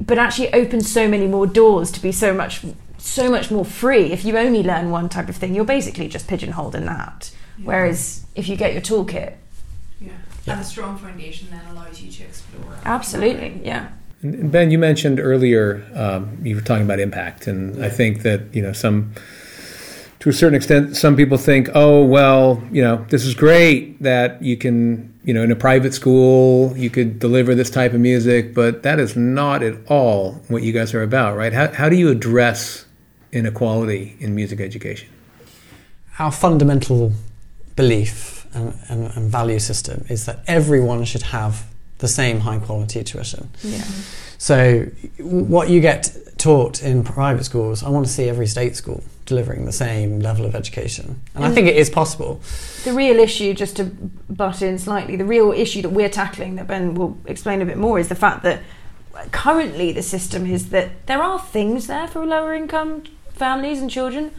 but 0.00 0.18
actually 0.18 0.52
opens 0.52 0.90
so 0.90 1.06
many 1.06 1.26
more 1.26 1.46
doors 1.46 1.92
to 1.92 2.00
be 2.00 2.10
so 2.10 2.34
much 2.34 2.62
so 2.98 3.30
much 3.30 3.50
more 3.50 3.64
free 3.64 4.12
if 4.12 4.24
you 4.24 4.36
only 4.36 4.62
learn 4.62 4.90
one 4.90 5.08
type 5.08 5.28
of 5.28 5.36
thing 5.36 5.54
you're 5.54 5.64
basically 5.64 6.08
just 6.08 6.26
pigeonholed 6.26 6.74
in 6.74 6.86
that 6.86 7.30
yeah. 7.58 7.66
whereas 7.66 8.26
if 8.34 8.48
you 8.48 8.56
get 8.56 8.72
your 8.72 8.82
toolkit 8.82 9.34
yeah. 10.00 10.10
yeah 10.44 10.52
and 10.54 10.60
a 10.60 10.64
strong 10.64 10.98
foundation 10.98 11.48
then 11.50 11.60
allows 11.70 12.00
you 12.00 12.10
to 12.10 12.24
explore 12.24 12.76
absolutely 12.84 13.60
yeah 13.62 13.90
Ben, 14.24 14.70
you 14.70 14.78
mentioned 14.78 15.20
earlier 15.20 15.84
um, 15.94 16.38
you 16.42 16.54
were 16.54 16.62
talking 16.62 16.84
about 16.84 16.98
impact, 16.98 17.46
and 17.46 17.76
yeah. 17.76 17.84
I 17.84 17.88
think 17.90 18.22
that 18.22 18.54
you 18.54 18.62
know 18.62 18.72
some, 18.72 19.12
to 20.20 20.30
a 20.30 20.32
certain 20.32 20.54
extent, 20.54 20.96
some 20.96 21.14
people 21.14 21.36
think, 21.36 21.68
oh 21.74 22.02
well, 22.02 22.62
you 22.72 22.80
know, 22.80 23.04
this 23.10 23.26
is 23.26 23.34
great 23.34 24.02
that 24.02 24.42
you 24.42 24.56
can, 24.56 25.12
you 25.24 25.34
know, 25.34 25.42
in 25.42 25.50
a 25.52 25.56
private 25.56 25.92
school 25.92 26.74
you 26.74 26.88
could 26.88 27.18
deliver 27.18 27.54
this 27.54 27.68
type 27.68 27.92
of 27.92 28.00
music, 28.00 28.54
but 28.54 28.82
that 28.82 28.98
is 28.98 29.14
not 29.14 29.62
at 29.62 29.74
all 29.90 30.32
what 30.48 30.62
you 30.62 30.72
guys 30.72 30.94
are 30.94 31.02
about, 31.02 31.36
right? 31.36 31.52
How 31.52 31.70
how 31.70 31.90
do 31.90 31.96
you 31.96 32.08
address 32.08 32.86
inequality 33.30 34.16
in 34.20 34.34
music 34.34 34.58
education? 34.58 35.10
Our 36.18 36.32
fundamental 36.32 37.12
belief 37.76 38.46
and, 38.54 38.74
and, 38.88 39.14
and 39.16 39.30
value 39.30 39.58
system 39.58 40.06
is 40.08 40.24
that 40.24 40.38
everyone 40.46 41.04
should 41.04 41.24
have 41.24 41.66
the 41.98 42.08
same 42.08 42.40
high 42.40 42.58
quality 42.58 43.04
tuition. 43.04 43.48
Yeah. 43.62 43.84
So 44.38 44.86
what 45.18 45.70
you 45.70 45.80
get 45.80 46.16
taught 46.38 46.82
in 46.82 47.04
private 47.04 47.44
schools, 47.44 47.82
I 47.82 47.88
want 47.88 48.06
to 48.06 48.12
see 48.12 48.28
every 48.28 48.46
state 48.46 48.76
school 48.76 49.02
delivering 49.26 49.64
the 49.64 49.72
same 49.72 50.20
level 50.20 50.44
of 50.44 50.54
education. 50.54 51.20
And, 51.34 51.44
I 51.44 51.50
think 51.50 51.66
it 51.66 51.76
is 51.76 51.88
possible. 51.88 52.40
The 52.84 52.92
real 52.92 53.18
issue, 53.18 53.54
just 53.54 53.76
to 53.76 53.84
butt 53.84 54.60
in 54.60 54.78
slightly, 54.78 55.16
the 55.16 55.24
real 55.24 55.52
issue 55.52 55.80
that 55.82 55.88
we're 55.90 56.10
tackling, 56.10 56.56
that 56.56 56.66
Ben 56.66 56.94
will 56.94 57.16
explain 57.24 57.62
a 57.62 57.64
bit 57.64 57.78
more, 57.78 57.98
is 57.98 58.08
the 58.08 58.14
fact 58.14 58.42
that 58.42 58.60
currently 59.30 59.92
the 59.92 60.02
system 60.02 60.44
is 60.44 60.70
that 60.70 61.06
there 61.06 61.22
are 61.22 61.38
things 61.38 61.86
there 61.86 62.08
for 62.08 62.26
lower 62.26 62.52
income 62.52 63.04
families 63.30 63.80
and 63.80 63.90
children, 63.90 64.30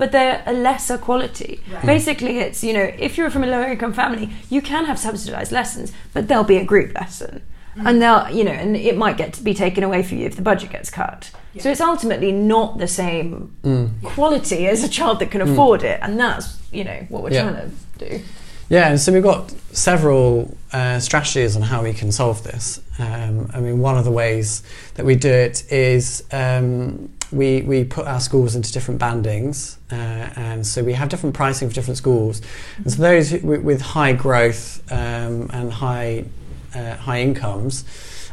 but 0.00 0.10
they're 0.10 0.42
a 0.46 0.52
lesser 0.52 0.98
quality. 0.98 1.60
Right. 1.70 1.86
Basically, 1.86 2.38
it's, 2.38 2.64
you 2.64 2.72
know, 2.72 2.90
if 2.98 3.16
you're 3.16 3.30
from 3.30 3.44
a 3.44 3.46
lower 3.46 3.66
income 3.66 3.92
family, 3.92 4.30
you 4.48 4.62
can 4.62 4.86
have 4.86 4.98
subsidized 4.98 5.52
lessons, 5.52 5.92
but 6.14 6.26
there'll 6.26 6.42
be 6.42 6.56
a 6.56 6.64
group 6.64 6.94
lesson. 6.94 7.42
Mm. 7.76 7.86
And 7.88 8.02
they'll, 8.02 8.30
you 8.30 8.42
know, 8.42 8.50
and 8.50 8.76
it 8.76 8.96
might 8.96 9.16
get 9.16 9.34
to 9.34 9.42
be 9.42 9.54
taken 9.54 9.84
away 9.84 10.02
from 10.02 10.18
you 10.18 10.26
if 10.26 10.36
the 10.36 10.42
budget 10.42 10.72
gets 10.72 10.90
cut. 10.90 11.30
Yeah. 11.52 11.62
So 11.62 11.70
it's 11.70 11.80
ultimately 11.82 12.32
not 12.32 12.78
the 12.78 12.88
same 12.88 13.54
mm. 13.62 14.02
quality 14.02 14.66
as 14.66 14.82
a 14.82 14.88
child 14.88 15.18
that 15.20 15.30
can 15.30 15.42
mm. 15.42 15.52
afford 15.52 15.82
it, 15.82 16.00
and 16.02 16.18
that's, 16.18 16.58
you 16.72 16.82
know, 16.82 17.06
what 17.10 17.22
we're 17.22 17.32
yeah. 17.32 17.42
trying 17.42 17.70
to 17.98 18.08
do. 18.08 18.24
Yeah, 18.70 18.88
and 18.88 19.00
so 19.00 19.12
we've 19.12 19.22
got 19.22 19.52
several 19.72 20.56
uh, 20.72 20.98
strategies 21.00 21.56
on 21.56 21.62
how 21.62 21.82
we 21.82 21.92
can 21.92 22.10
solve 22.10 22.42
this. 22.44 22.80
Um, 22.98 23.50
I 23.52 23.60
mean, 23.60 23.80
one 23.80 23.98
of 23.98 24.04
the 24.04 24.12
ways 24.12 24.62
that 24.94 25.04
we 25.04 25.14
do 25.16 25.28
it 25.28 25.70
is 25.70 26.24
um, 26.32 27.10
we, 27.32 27.62
we 27.62 27.84
put 27.84 28.06
our 28.06 28.20
schools 28.20 28.56
into 28.56 28.72
different 28.72 29.00
bandings, 29.00 29.78
uh, 29.92 29.94
and 29.94 30.66
so 30.66 30.82
we 30.82 30.92
have 30.94 31.08
different 31.08 31.34
pricing 31.34 31.68
for 31.68 31.74
different 31.74 31.98
schools. 31.98 32.42
And 32.78 32.92
so 32.92 33.02
those 33.02 33.32
with 33.42 33.80
high 33.80 34.12
growth 34.12 34.82
um, 34.90 35.48
and 35.52 35.72
high 35.72 36.24
uh, 36.74 36.96
high 36.96 37.20
incomes 37.20 37.84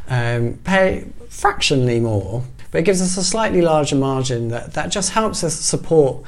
um, 0.07 0.59
pay 0.63 1.07
fractionally 1.29 1.99
more, 1.99 2.43
but 2.71 2.79
it 2.79 2.83
gives 2.83 3.01
us 3.01 3.17
a 3.17 3.23
slightly 3.23 3.61
larger 3.61 3.95
margin 3.95 4.49
that, 4.49 4.73
that 4.73 4.89
just 4.89 5.11
helps 5.11 5.43
us 5.43 5.55
support 5.55 6.23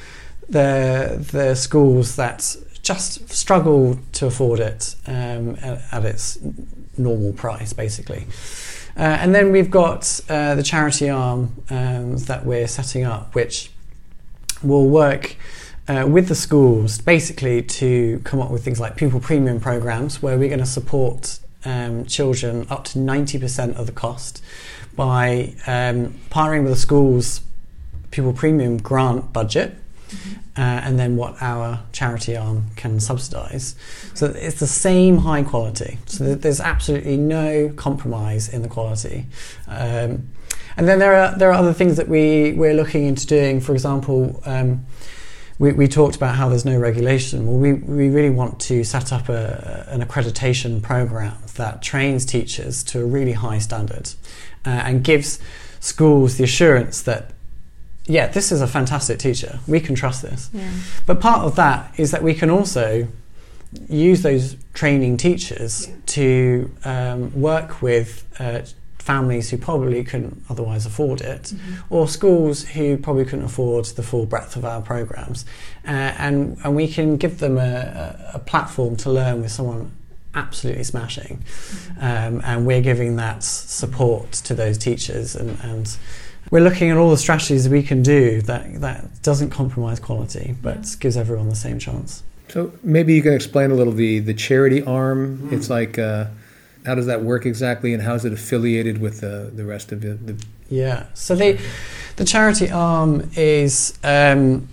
the 0.48 1.26
the 1.32 1.56
schools 1.56 2.16
that 2.16 2.56
just 2.82 3.30
struggle 3.30 4.00
to 4.14 4.26
afford 4.26 4.60
it 4.60 4.96
um, 5.06 5.56
at, 5.62 5.82
at 5.92 6.06
its 6.06 6.40
normal 6.98 7.34
price, 7.34 7.74
basically. 7.74 8.26
Uh, 9.00 9.18
and 9.22 9.34
then 9.34 9.54
we've 9.54 9.72
got 9.72 10.20
uh, 10.28 10.56
the 10.56 10.64
charity 10.64 11.10
arm 11.10 11.56
um, 11.70 12.18
that 12.18 12.46
we're 12.46 12.68
setting 12.68 13.06
up, 13.06 13.34
which 13.34 13.72
will 14.62 14.90
work 14.90 15.38
uh, 15.88 16.06
with 16.06 16.28
the 16.28 16.36
schools 16.36 17.00
basically 17.00 17.62
to 17.62 18.20
come 18.26 18.42
up 18.42 18.52
with 18.52 18.62
things 18.62 18.78
like 18.78 18.98
pupil 18.98 19.22
premium 19.22 19.58
programs 19.58 20.22
where 20.22 20.38
we're 20.38 20.50
going 20.50 20.60
to 20.60 20.66
support 20.66 21.40
um, 21.64 22.06
children 22.08 22.68
up 22.70 22.84
to 22.84 23.00
90% 23.00 23.78
of 23.78 23.86
the 23.86 23.94
cost 23.94 24.44
by 24.98 25.54
um, 25.66 26.14
partnering 26.30 26.64
with 26.64 26.74
the 26.74 26.80
school's 26.80 27.40
pupil 28.12 28.34
premium 28.34 28.78
grant 28.78 29.32
budget 29.32 29.76
uh, 30.58 30.62
and 30.62 31.00
then 31.00 31.16
what 31.16 31.42
our 31.42 31.82
charity 31.92 32.36
arm 32.36 32.66
can 32.76 33.00
subsidise. 33.00 33.76
So 34.14 34.28
it's 34.28 34.60
the 34.60 34.68
same 34.68 35.20
high 35.20 35.44
quality. 35.44 35.98
So 36.06 36.36
there's 36.36 36.60
absolutely 36.60 37.18
no 37.18 37.70
compromise 37.76 38.50
in 38.50 38.62
the 38.62 38.68
quality. 38.68 39.26
Um, 39.68 40.30
and 40.78 40.88
then 40.88 41.00
there 41.00 41.14
are 41.14 41.38
there 41.38 41.50
are 41.50 41.54
other 41.54 41.74
things 41.74 41.98
that 41.98 42.08
we 42.08 42.54
we're 42.54 42.74
looking 42.74 43.06
into 43.06 43.26
doing. 43.28 43.60
For 43.62 43.74
example. 43.74 44.42
Um, 44.46 44.86
we, 45.60 45.74
we, 45.74 45.90
talked 45.90 46.16
about 46.16 46.36
how 46.36 46.48
there's 46.48 46.64
no 46.64 46.80
regulation. 46.80 47.46
Well, 47.46 47.58
we, 47.58 47.74
we 47.74 48.08
really 48.08 48.30
want 48.30 48.62
to 48.62 48.86
set 48.86 49.12
up 49.12 49.28
a, 49.28 49.86
an 49.90 50.02
accreditation 50.02 50.82
program 50.82 51.36
that 51.56 51.82
trains 51.82 52.26
teachers 52.26 52.82
to 52.86 53.02
a 53.02 53.06
really 53.06 53.34
high 53.34 53.60
standard 53.60 54.12
uh, 54.66 54.70
and 54.70 55.04
gives 55.04 55.38
schools 55.82 56.38
the 56.38 56.46
assurance 56.46 57.02
that 57.02 57.32
yeah, 58.10 58.28
this 58.28 58.52
is 58.52 58.60
a 58.60 58.68
fantastic 58.68 59.20
teacher. 59.20 59.60
We 59.68 59.80
can 59.80 59.94
trust 59.94 60.24
this. 60.24 60.50
Yeah. 60.52 60.68
But 61.06 61.22
part 61.22 61.46
of 61.46 61.56
that 61.58 61.94
is 61.98 62.10
that 62.10 62.24
we 62.24 62.34
can 62.34 62.50
also 62.50 63.08
use 63.88 64.24
those 64.24 64.58
training 64.74 65.18
teachers 65.18 65.88
yeah. 65.88 65.96
to 66.08 66.72
um, 66.86 67.40
work 67.40 67.84
with 67.84 68.26
uh, 68.40 68.62
families 68.98 69.52
who 69.52 69.58
probably 69.58 70.04
couldn't 70.04 70.44
otherwise 70.50 70.88
afford 70.88 71.22
it, 71.22 71.44
mm-hmm. 71.44 71.94
or 71.94 72.08
schools 72.08 72.64
who 72.70 72.98
probably 72.98 73.26
couldn't 73.26 73.46
afford 73.46 73.86
the 73.86 74.02
full 74.02 74.26
breadth 74.26 74.56
of 74.56 74.66
our 74.66 74.82
programs, 74.82 75.46
uh, 75.86 75.92
and 76.18 76.58
and 76.64 76.76
we 76.76 76.88
can 76.88 77.16
give 77.16 77.38
them 77.38 77.60
a, 77.60 78.32
a, 78.34 78.40
platform 78.40 78.96
to 78.96 79.12
learn 79.12 79.42
with 79.42 79.52
someone 79.52 79.92
absolutely 80.34 80.84
smashing, 80.84 81.38
mm-hmm. 81.38 82.00
um, 82.00 82.42
and 82.44 82.66
we're 82.66 82.82
giving 82.82 83.18
that 83.18 83.44
support 83.44 84.32
to 84.32 84.56
those 84.56 84.80
teachers 84.80 85.36
and 85.36 85.60
and 85.62 85.98
we're 86.52 86.64
looking 86.64 86.90
at 86.90 86.98
all 86.98 87.10
the 87.10 87.18
strategies 87.18 87.70
we 87.70 87.84
can 87.84 88.02
do 88.02 88.42
that, 88.42 88.82
that 88.82 89.22
doesn't 89.22 89.52
compromise 89.52 90.00
quality 90.00 90.56
but 90.62 90.96
gives 91.00 91.16
everyone 91.16 91.50
the 91.50 91.56
same 91.56 91.80
chance. 91.80 92.24
So 92.48 92.74
maybe 92.82 93.14
you 93.14 93.22
can 93.22 93.34
explain 93.34 93.72
a 93.72 93.76
little 93.76 93.94
the, 93.94 94.20
the 94.20 94.34
charity 94.34 94.82
arm. 94.82 95.38
Mm. 95.38 95.54
It's 95.54 95.70
like, 95.70 96.00
uh, 96.00 96.26
how 96.86 96.96
does 96.96 97.06
that 97.06 97.22
work 97.22 97.46
exactly 97.46 97.94
and 97.94 98.02
how 98.02 98.16
is 98.16 98.26
it 98.26 98.34
affiliated 98.34 99.00
with 99.00 99.22
the, 99.22 99.52
the 99.54 99.66
rest 99.66 99.92
of 99.92 100.02
the, 100.02 100.14
the 100.14 100.46
Yeah, 100.70 101.06
so 101.14 101.36
the, 101.36 101.60
the 102.16 102.26
charity 102.26 102.72
arm 102.72 103.30
is, 103.36 103.98
um, 104.04 104.68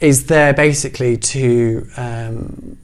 is 0.00 0.26
there 0.26 0.52
basically 0.52 1.16
to 1.16 1.88
um, 1.96 2.76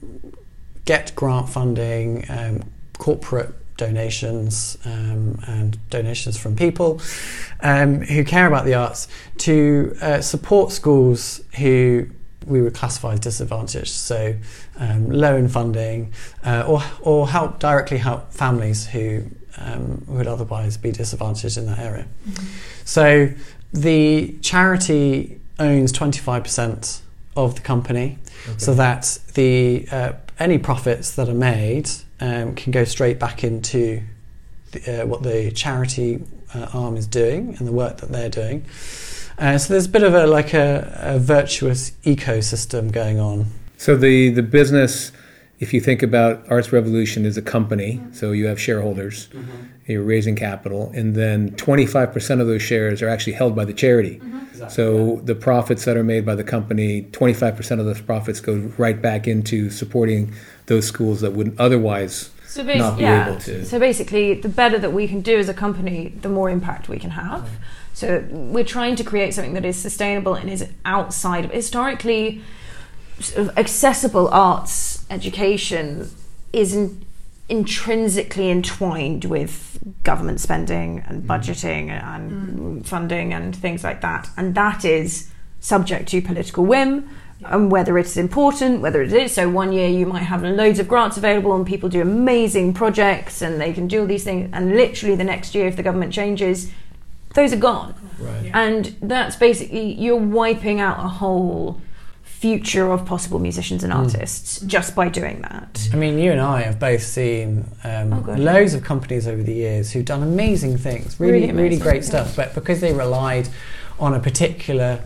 get 0.84 1.14
grant 1.14 1.48
funding, 1.48 2.24
um, 2.28 2.62
corporate 2.98 3.54
donations 3.78 4.76
um, 4.84 5.40
and 5.46 5.78
donations 5.88 6.36
from 6.36 6.54
people 6.54 7.00
um, 7.60 8.02
who 8.02 8.22
care 8.22 8.46
about 8.46 8.66
the 8.66 8.74
arts 8.74 9.08
to 9.38 9.96
uh, 10.02 10.20
support 10.20 10.70
schools 10.70 11.40
who 11.56 12.06
we 12.46 12.60
would 12.60 12.74
classify 12.74 13.12
as 13.12 13.20
disadvantaged, 13.20 13.90
so 13.90 14.34
um, 14.78 15.10
low 15.10 15.36
in 15.36 15.48
funding, 15.48 16.12
uh, 16.44 16.64
or, 16.66 16.82
or 17.02 17.28
help 17.28 17.58
directly 17.58 17.98
help 17.98 18.32
families 18.32 18.86
who 18.86 19.22
um, 19.58 20.02
would 20.06 20.26
otherwise 20.26 20.76
be 20.76 20.90
disadvantaged 20.90 21.56
in 21.56 21.66
that 21.66 21.78
area. 21.78 22.06
Mm-hmm. 22.28 22.46
So 22.84 23.30
the 23.72 24.36
charity 24.40 25.40
owns 25.58 25.92
25% 25.92 27.00
of 27.36 27.54
the 27.54 27.60
company, 27.60 28.18
okay. 28.48 28.58
so 28.58 28.74
that 28.74 29.18
the 29.34 29.86
uh, 29.90 30.12
any 30.38 30.58
profits 30.58 31.14
that 31.16 31.28
are 31.28 31.34
made 31.34 31.90
um, 32.20 32.54
can 32.54 32.72
go 32.72 32.84
straight 32.84 33.18
back 33.18 33.44
into 33.44 34.02
the, 34.72 35.02
uh, 35.02 35.06
what 35.06 35.22
the 35.22 35.50
charity 35.50 36.22
uh, 36.54 36.68
arm 36.72 36.96
is 36.96 37.06
doing 37.06 37.56
and 37.58 37.66
the 37.66 37.72
work 37.72 37.98
that 37.98 38.10
they're 38.10 38.28
doing. 38.28 38.64
Uh, 39.38 39.56
so 39.56 39.74
there's 39.74 39.86
a 39.86 39.90
bit 39.90 40.02
of 40.02 40.14
a 40.14 40.26
like 40.26 40.52
a, 40.52 40.92
a, 41.00 41.18
virtuous 41.18 41.92
ecosystem 42.04 42.90
going 42.90 43.20
on. 43.20 43.46
So 43.76 43.96
the 43.96 44.30
the 44.30 44.42
business 44.42 45.12
if 45.60 45.74
you 45.74 45.80
think 45.80 46.02
about 46.02 46.48
Arts 46.50 46.72
Revolution 46.72 47.26
as 47.26 47.36
a 47.36 47.42
company, 47.42 47.94
mm-hmm. 47.94 48.12
so 48.12 48.32
you 48.32 48.46
have 48.46 48.60
shareholders, 48.60 49.28
mm-hmm. 49.28 49.66
you're 49.86 50.02
raising 50.02 50.36
capital, 50.36 50.92
and 50.94 51.14
then 51.14 51.50
25% 51.52 52.40
of 52.40 52.46
those 52.46 52.62
shares 52.62 53.02
are 53.02 53.08
actually 53.08 53.32
held 53.32 53.56
by 53.56 53.64
the 53.64 53.72
charity. 53.72 54.18
Mm-hmm. 54.18 54.68
So 54.68 55.16
the 55.24 55.34
profits 55.34 55.84
that 55.84 55.96
are 55.96 56.04
made 56.04 56.26
by 56.26 56.34
the 56.34 56.44
company, 56.44 57.02
25% 57.12 57.78
of 57.78 57.86
those 57.86 58.00
profits 58.00 58.40
go 58.40 58.56
right 58.76 59.00
back 59.00 59.28
into 59.28 59.70
supporting 59.70 60.34
those 60.66 60.86
schools 60.86 61.20
that 61.20 61.32
wouldn't 61.32 61.58
otherwise 61.60 62.30
So 62.46 62.62
not 62.62 62.66
basically, 62.66 62.96
be 62.96 63.02
yeah. 63.02 63.28
able 63.28 63.40
to. 63.40 63.64
So 63.64 63.78
basically, 63.78 64.34
the 64.34 64.48
better 64.48 64.78
that 64.78 64.92
we 64.92 65.06
can 65.06 65.20
do 65.20 65.38
as 65.38 65.48
a 65.48 65.54
company, 65.54 66.14
the 66.22 66.28
more 66.28 66.50
impact 66.50 66.88
we 66.88 66.98
can 66.98 67.10
have. 67.10 67.48
So 67.94 68.24
we're 68.30 68.64
trying 68.64 68.96
to 68.96 69.04
create 69.04 69.34
something 69.34 69.54
that 69.54 69.64
is 69.64 69.76
sustainable 69.76 70.34
and 70.34 70.50
is 70.50 70.68
outside 70.84 71.44
of 71.44 71.50
historically 71.52 72.42
sort 73.20 73.48
of 73.48 73.58
accessible 73.58 74.28
arts 74.28 74.97
education 75.10 76.10
isn't 76.52 77.04
intrinsically 77.48 78.50
entwined 78.50 79.24
with 79.24 79.78
government 80.04 80.40
spending 80.40 81.02
and 81.06 81.22
mm. 81.22 81.26
budgeting 81.26 81.88
and 81.90 82.58
mm. 82.58 82.86
funding 82.86 83.32
and 83.32 83.56
things 83.56 83.82
like 83.82 84.00
that. 84.02 84.28
And 84.36 84.54
that 84.54 84.84
is 84.84 85.30
subject 85.60 86.08
to 86.08 86.22
political 86.22 86.64
whim 86.64 87.08
and 87.44 87.70
whether 87.70 87.96
it's 87.98 88.16
important 88.16 88.80
whether 88.80 89.00
it 89.00 89.12
is. 89.12 89.32
So 89.32 89.48
one 89.48 89.72
year 89.72 89.88
you 89.88 90.06
might 90.06 90.24
have 90.24 90.42
loads 90.42 90.78
of 90.78 90.88
grants 90.88 91.16
available 91.16 91.54
and 91.54 91.66
people 91.66 91.88
do 91.88 92.02
amazing 92.02 92.74
projects 92.74 93.40
and 93.40 93.60
they 93.60 93.72
can 93.72 93.86
do 93.86 94.00
all 94.00 94.06
these 94.06 94.24
things. 94.24 94.50
And 94.52 94.76
literally 94.76 95.16
the 95.16 95.24
next 95.24 95.54
year 95.54 95.66
if 95.66 95.76
the 95.76 95.82
government 95.82 96.12
changes 96.12 96.70
those 97.34 97.52
are 97.52 97.58
gone. 97.58 97.94
Right. 98.18 98.50
and 98.52 98.96
that's 99.00 99.36
basically 99.36 99.92
you're 99.92 100.16
wiping 100.16 100.80
out 100.80 100.98
a 100.98 101.08
whole 101.08 101.80
future 102.40 102.92
of 102.92 103.04
possible 103.04 103.38
musicians 103.40 103.82
and 103.82 103.92
artists 103.92 104.60
just 104.60 104.94
by 104.94 105.08
doing 105.08 105.40
that 105.42 105.88
I 105.92 105.96
mean, 105.96 106.18
you 106.18 106.30
and 106.30 106.40
I 106.40 106.62
have 106.62 106.78
both 106.78 107.02
seen 107.02 107.64
um, 107.82 108.12
Oh, 108.12 108.20
God, 108.20 108.38
loads 108.38 108.74
of 108.74 108.84
companies 108.84 109.26
over 109.26 109.42
the 109.42 109.54
years 109.54 109.90
who've 109.92 110.04
done 110.04 110.22
amazing 110.22 110.78
things, 110.78 111.18
really, 111.18 111.40
Really 111.40 111.52
really, 111.52 111.76
great 111.78 112.02
yeah. 112.02 112.08
stuff. 112.12 112.36
But 112.36 112.54
because 112.54 112.80
they 112.80 112.92
relied 112.92 113.48
on 113.98 114.14
a 114.14 114.20
particular 114.20 115.02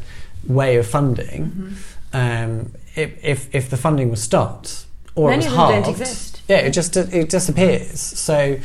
way 0.46 0.76
of 0.76 0.86
funding, 0.86 1.40
Mm-hmm. 1.42 1.72
um, 2.12 2.72
if, 2.94 3.24
if 3.24 3.54
if 3.54 3.70
the 3.70 3.76
funding 3.78 4.10
was 4.10 4.22
stopped 4.22 4.84
or 5.14 5.30
Many 5.30 5.44
it 5.44 5.48
was 5.48 5.56
halved, 5.56 5.88
exist. 5.88 6.42
yeah, 6.48 6.58
it 6.58 6.72
just 6.72 6.96
it 6.96 7.30
disappears. 7.30 7.98
So 8.00 8.58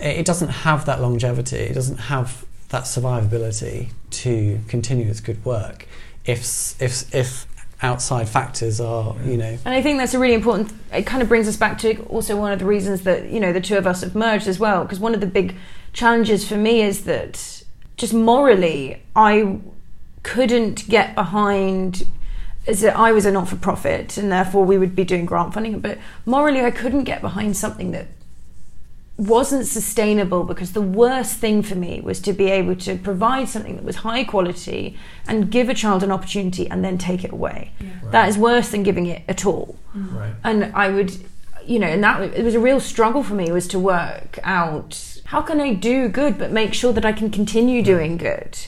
it 0.00 0.24
doesn't 0.24 0.52
have 0.66 0.86
that 0.86 1.00
longevity. 1.02 1.56
It 1.70 1.74
doesn't 1.74 1.98
have 2.12 2.46
that 2.70 2.84
survivability 2.84 3.90
to 4.22 4.60
continue 4.68 5.06
its 5.10 5.20
good 5.20 5.44
work. 5.44 5.86
If 6.24 6.40
if 6.80 7.14
if 7.14 7.46
outside 7.82 8.28
factors 8.28 8.80
are, 8.80 9.14
you 9.24 9.36
know, 9.36 9.58
And 9.64 9.74
I 9.74 9.82
think 9.82 9.98
that's 9.98 10.14
a 10.14 10.18
really 10.18 10.34
important. 10.34 10.72
It 10.92 11.06
kind 11.06 11.22
of 11.22 11.28
brings 11.28 11.46
us 11.46 11.56
back 11.56 11.78
to 11.78 12.02
also 12.04 12.36
one 12.36 12.52
of 12.52 12.58
the 12.58 12.64
reasons 12.64 13.02
that 13.02 13.30
you 13.30 13.40
know 13.40 13.52
the 13.52 13.60
two 13.60 13.76
of 13.76 13.86
us 13.86 14.00
have 14.00 14.14
merged 14.14 14.48
as 14.48 14.58
well. 14.58 14.82
Because 14.82 15.00
one 15.00 15.14
of 15.14 15.20
the 15.20 15.26
big 15.26 15.56
challenges 15.92 16.46
for 16.48 16.56
me 16.56 16.82
is 16.82 17.04
that 17.04 17.64
just 17.96 18.14
morally, 18.14 19.02
I 19.14 19.58
couldn't 20.22 20.88
get 20.88 21.14
behind. 21.14 22.06
Is 22.66 22.80
that 22.80 22.96
I 22.96 23.12
was 23.12 23.24
a 23.26 23.30
not 23.30 23.48
for 23.48 23.56
profit, 23.56 24.16
and 24.16 24.32
therefore 24.32 24.64
we 24.64 24.76
would 24.76 24.96
be 24.96 25.04
doing 25.04 25.24
grant 25.24 25.54
funding. 25.54 25.78
But 25.78 25.98
morally, 26.24 26.62
I 26.62 26.72
couldn't 26.72 27.04
get 27.04 27.20
behind 27.20 27.56
something 27.56 27.92
that 27.92 28.08
wasn't 29.18 29.66
sustainable 29.66 30.44
because 30.44 30.72
the 30.72 30.82
worst 30.82 31.36
thing 31.38 31.62
for 31.62 31.74
me 31.74 32.00
was 32.02 32.20
to 32.20 32.32
be 32.34 32.50
able 32.50 32.76
to 32.76 32.96
provide 32.98 33.48
something 33.48 33.76
that 33.76 33.84
was 33.84 33.96
high 33.96 34.24
quality 34.24 34.96
and 35.26 35.50
give 35.50 35.70
a 35.70 35.74
child 35.74 36.02
an 36.02 36.12
opportunity 36.12 36.68
and 36.68 36.84
then 36.84 36.98
take 36.98 37.24
it 37.24 37.32
away. 37.32 37.72
That 38.10 38.28
is 38.28 38.36
worse 38.36 38.68
than 38.70 38.82
giving 38.82 39.06
it 39.06 39.22
at 39.26 39.46
all. 39.46 39.76
Mm. 39.96 40.14
Right. 40.14 40.34
And 40.44 40.64
I 40.74 40.90
would, 40.90 41.16
you 41.64 41.78
know, 41.78 41.86
and 41.86 42.04
that 42.04 42.22
it 42.22 42.44
was 42.44 42.54
a 42.54 42.60
real 42.60 42.78
struggle 42.78 43.22
for 43.22 43.34
me 43.34 43.50
was 43.50 43.66
to 43.68 43.78
work 43.78 44.38
out 44.44 45.20
how 45.26 45.40
can 45.40 45.60
I 45.60 45.72
do 45.72 46.08
good 46.08 46.38
but 46.38 46.52
make 46.52 46.74
sure 46.74 46.92
that 46.92 47.04
I 47.04 47.12
can 47.12 47.30
continue 47.30 47.82
doing 47.82 48.18
good. 48.18 48.58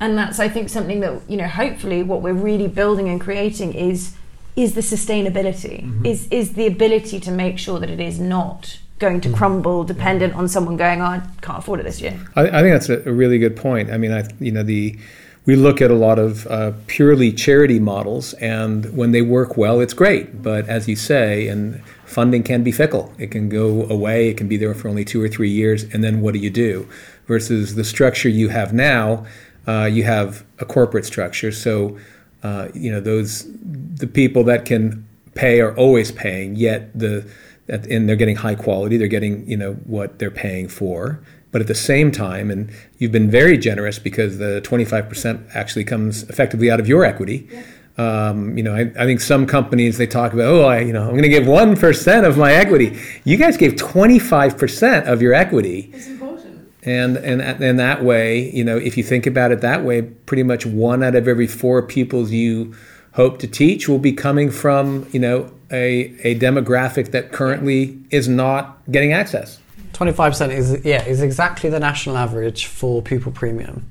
And 0.00 0.18
that's 0.18 0.40
I 0.40 0.48
think 0.48 0.70
something 0.70 1.00
that 1.00 1.22
you 1.28 1.36
know 1.36 1.46
hopefully 1.46 2.02
what 2.02 2.20
we're 2.20 2.32
really 2.32 2.66
building 2.66 3.08
and 3.08 3.20
creating 3.20 3.74
is 3.74 4.16
is 4.56 4.74
the 4.74 4.80
sustainability 4.80 5.84
mm-hmm. 5.84 6.04
is 6.04 6.26
is 6.28 6.54
the 6.54 6.66
ability 6.66 7.20
to 7.20 7.30
make 7.30 7.58
sure 7.58 7.78
that 7.78 7.88
it 7.88 8.00
is 8.00 8.18
not 8.18 8.78
going 8.98 9.20
to 9.20 9.32
crumble 9.32 9.84
dependent 9.84 10.34
on 10.34 10.48
someone 10.48 10.76
going 10.76 11.00
oh, 11.00 11.04
I 11.04 11.22
can't 11.42 11.58
afford 11.58 11.80
it 11.80 11.82
this 11.84 12.00
year. 12.00 12.18
I, 12.36 12.42
I 12.42 12.62
think 12.62 12.74
that's 12.74 12.88
a, 12.88 13.08
a 13.08 13.12
really 13.12 13.38
good 13.38 13.56
point. 13.56 13.90
I 13.90 13.98
mean, 13.98 14.12
I 14.12 14.28
you 14.40 14.52
know 14.52 14.62
the 14.62 14.98
we 15.46 15.56
look 15.56 15.82
at 15.82 15.90
a 15.90 15.94
lot 15.94 16.18
of 16.18 16.46
uh, 16.46 16.72
purely 16.86 17.30
charity 17.30 17.78
models, 17.78 18.32
and 18.34 18.96
when 18.96 19.12
they 19.12 19.20
work 19.20 19.56
well, 19.58 19.80
it's 19.80 19.92
great. 19.92 20.42
But 20.42 20.66
as 20.68 20.88
you 20.88 20.96
say, 20.96 21.48
and 21.48 21.82
funding 22.06 22.42
can 22.42 22.62
be 22.62 22.72
fickle. 22.72 23.12
It 23.18 23.30
can 23.30 23.50
go 23.50 23.84
away. 23.88 24.30
It 24.30 24.38
can 24.38 24.48
be 24.48 24.56
there 24.56 24.74
for 24.74 24.88
only 24.88 25.04
two 25.04 25.22
or 25.22 25.28
three 25.28 25.50
years, 25.50 25.84
and 25.84 26.02
then 26.02 26.22
what 26.22 26.32
do 26.32 26.40
you 26.40 26.50
do? 26.50 26.88
Versus 27.26 27.74
the 27.74 27.84
structure 27.84 28.28
you 28.28 28.48
have 28.48 28.72
now, 28.72 29.26
uh, 29.66 29.84
you 29.84 30.04
have 30.04 30.44
a 30.60 30.64
corporate 30.64 31.04
structure. 31.04 31.52
So 31.52 31.98
uh, 32.42 32.68
you 32.74 32.90
know 32.90 33.00
those 33.00 33.46
the 33.62 34.06
people 34.06 34.44
that 34.44 34.64
can 34.64 35.06
pay 35.34 35.60
are 35.60 35.76
always 35.76 36.10
paying. 36.12 36.56
Yet 36.56 36.98
the 36.98 37.28
that- 37.66 37.86
and 37.86 38.08
they're 38.08 38.16
getting 38.16 38.36
high 38.36 38.54
quality. 38.54 38.96
They're 38.96 39.08
getting 39.08 39.48
you 39.48 39.56
know 39.56 39.74
what 39.84 40.18
they're 40.18 40.30
paying 40.30 40.68
for. 40.68 41.20
But 41.52 41.60
at 41.60 41.68
the 41.68 41.74
same 41.74 42.10
time, 42.10 42.50
and 42.50 42.68
you've 42.98 43.12
been 43.12 43.30
very 43.30 43.56
generous 43.56 44.00
because 44.00 44.38
the 44.38 44.60
25% 44.64 45.44
actually 45.54 45.84
comes 45.84 46.24
effectively 46.24 46.68
out 46.68 46.80
of 46.80 46.88
your 46.88 47.04
equity. 47.04 47.48
Um, 47.96 48.56
you 48.58 48.64
know, 48.64 48.74
I, 48.74 48.90
I 48.98 49.04
think 49.04 49.20
some 49.20 49.46
companies 49.46 49.96
they 49.98 50.06
talk 50.08 50.32
about, 50.32 50.46
oh, 50.46 50.64
I, 50.64 50.80
you 50.80 50.92
know, 50.92 51.02
I'm 51.04 51.10
going 51.10 51.22
to 51.22 51.28
give 51.28 51.46
one 51.46 51.76
percent 51.76 52.26
of 52.26 52.36
my 52.36 52.52
equity. 52.52 52.98
You 53.22 53.36
guys 53.36 53.56
gave 53.56 53.74
25% 53.74 55.06
of 55.06 55.22
your 55.22 55.32
equity. 55.32 55.90
It's 55.92 56.08
important. 56.08 56.68
And 56.82 57.16
and 57.18 57.40
and 57.40 57.78
that 57.78 58.02
way, 58.04 58.50
you 58.50 58.64
know, 58.64 58.76
if 58.76 58.96
you 58.98 59.04
think 59.04 59.26
about 59.26 59.52
it 59.52 59.60
that 59.62 59.84
way, 59.84 60.02
pretty 60.02 60.42
much 60.42 60.66
one 60.66 61.02
out 61.02 61.14
of 61.14 61.26
every 61.28 61.46
four 61.46 61.80
pupils 61.82 62.30
you 62.30 62.74
hope 63.14 63.38
to 63.38 63.46
teach 63.46 63.88
will 63.88 63.98
be 63.98 64.12
coming 64.12 64.50
from, 64.50 65.06
you 65.12 65.20
know, 65.20 65.50
a, 65.70 66.14
a 66.22 66.38
demographic 66.38 67.10
that 67.12 67.32
currently 67.32 67.98
is 68.10 68.28
not 68.28 68.78
getting 68.90 69.12
access. 69.12 69.60
25% 69.92 70.50
is 70.50 70.84
yeah 70.84 71.04
is 71.04 71.22
exactly 71.22 71.70
the 71.70 71.78
national 71.78 72.16
average 72.16 72.66
for 72.66 73.00
pupil 73.00 73.32
premium. 73.32 73.86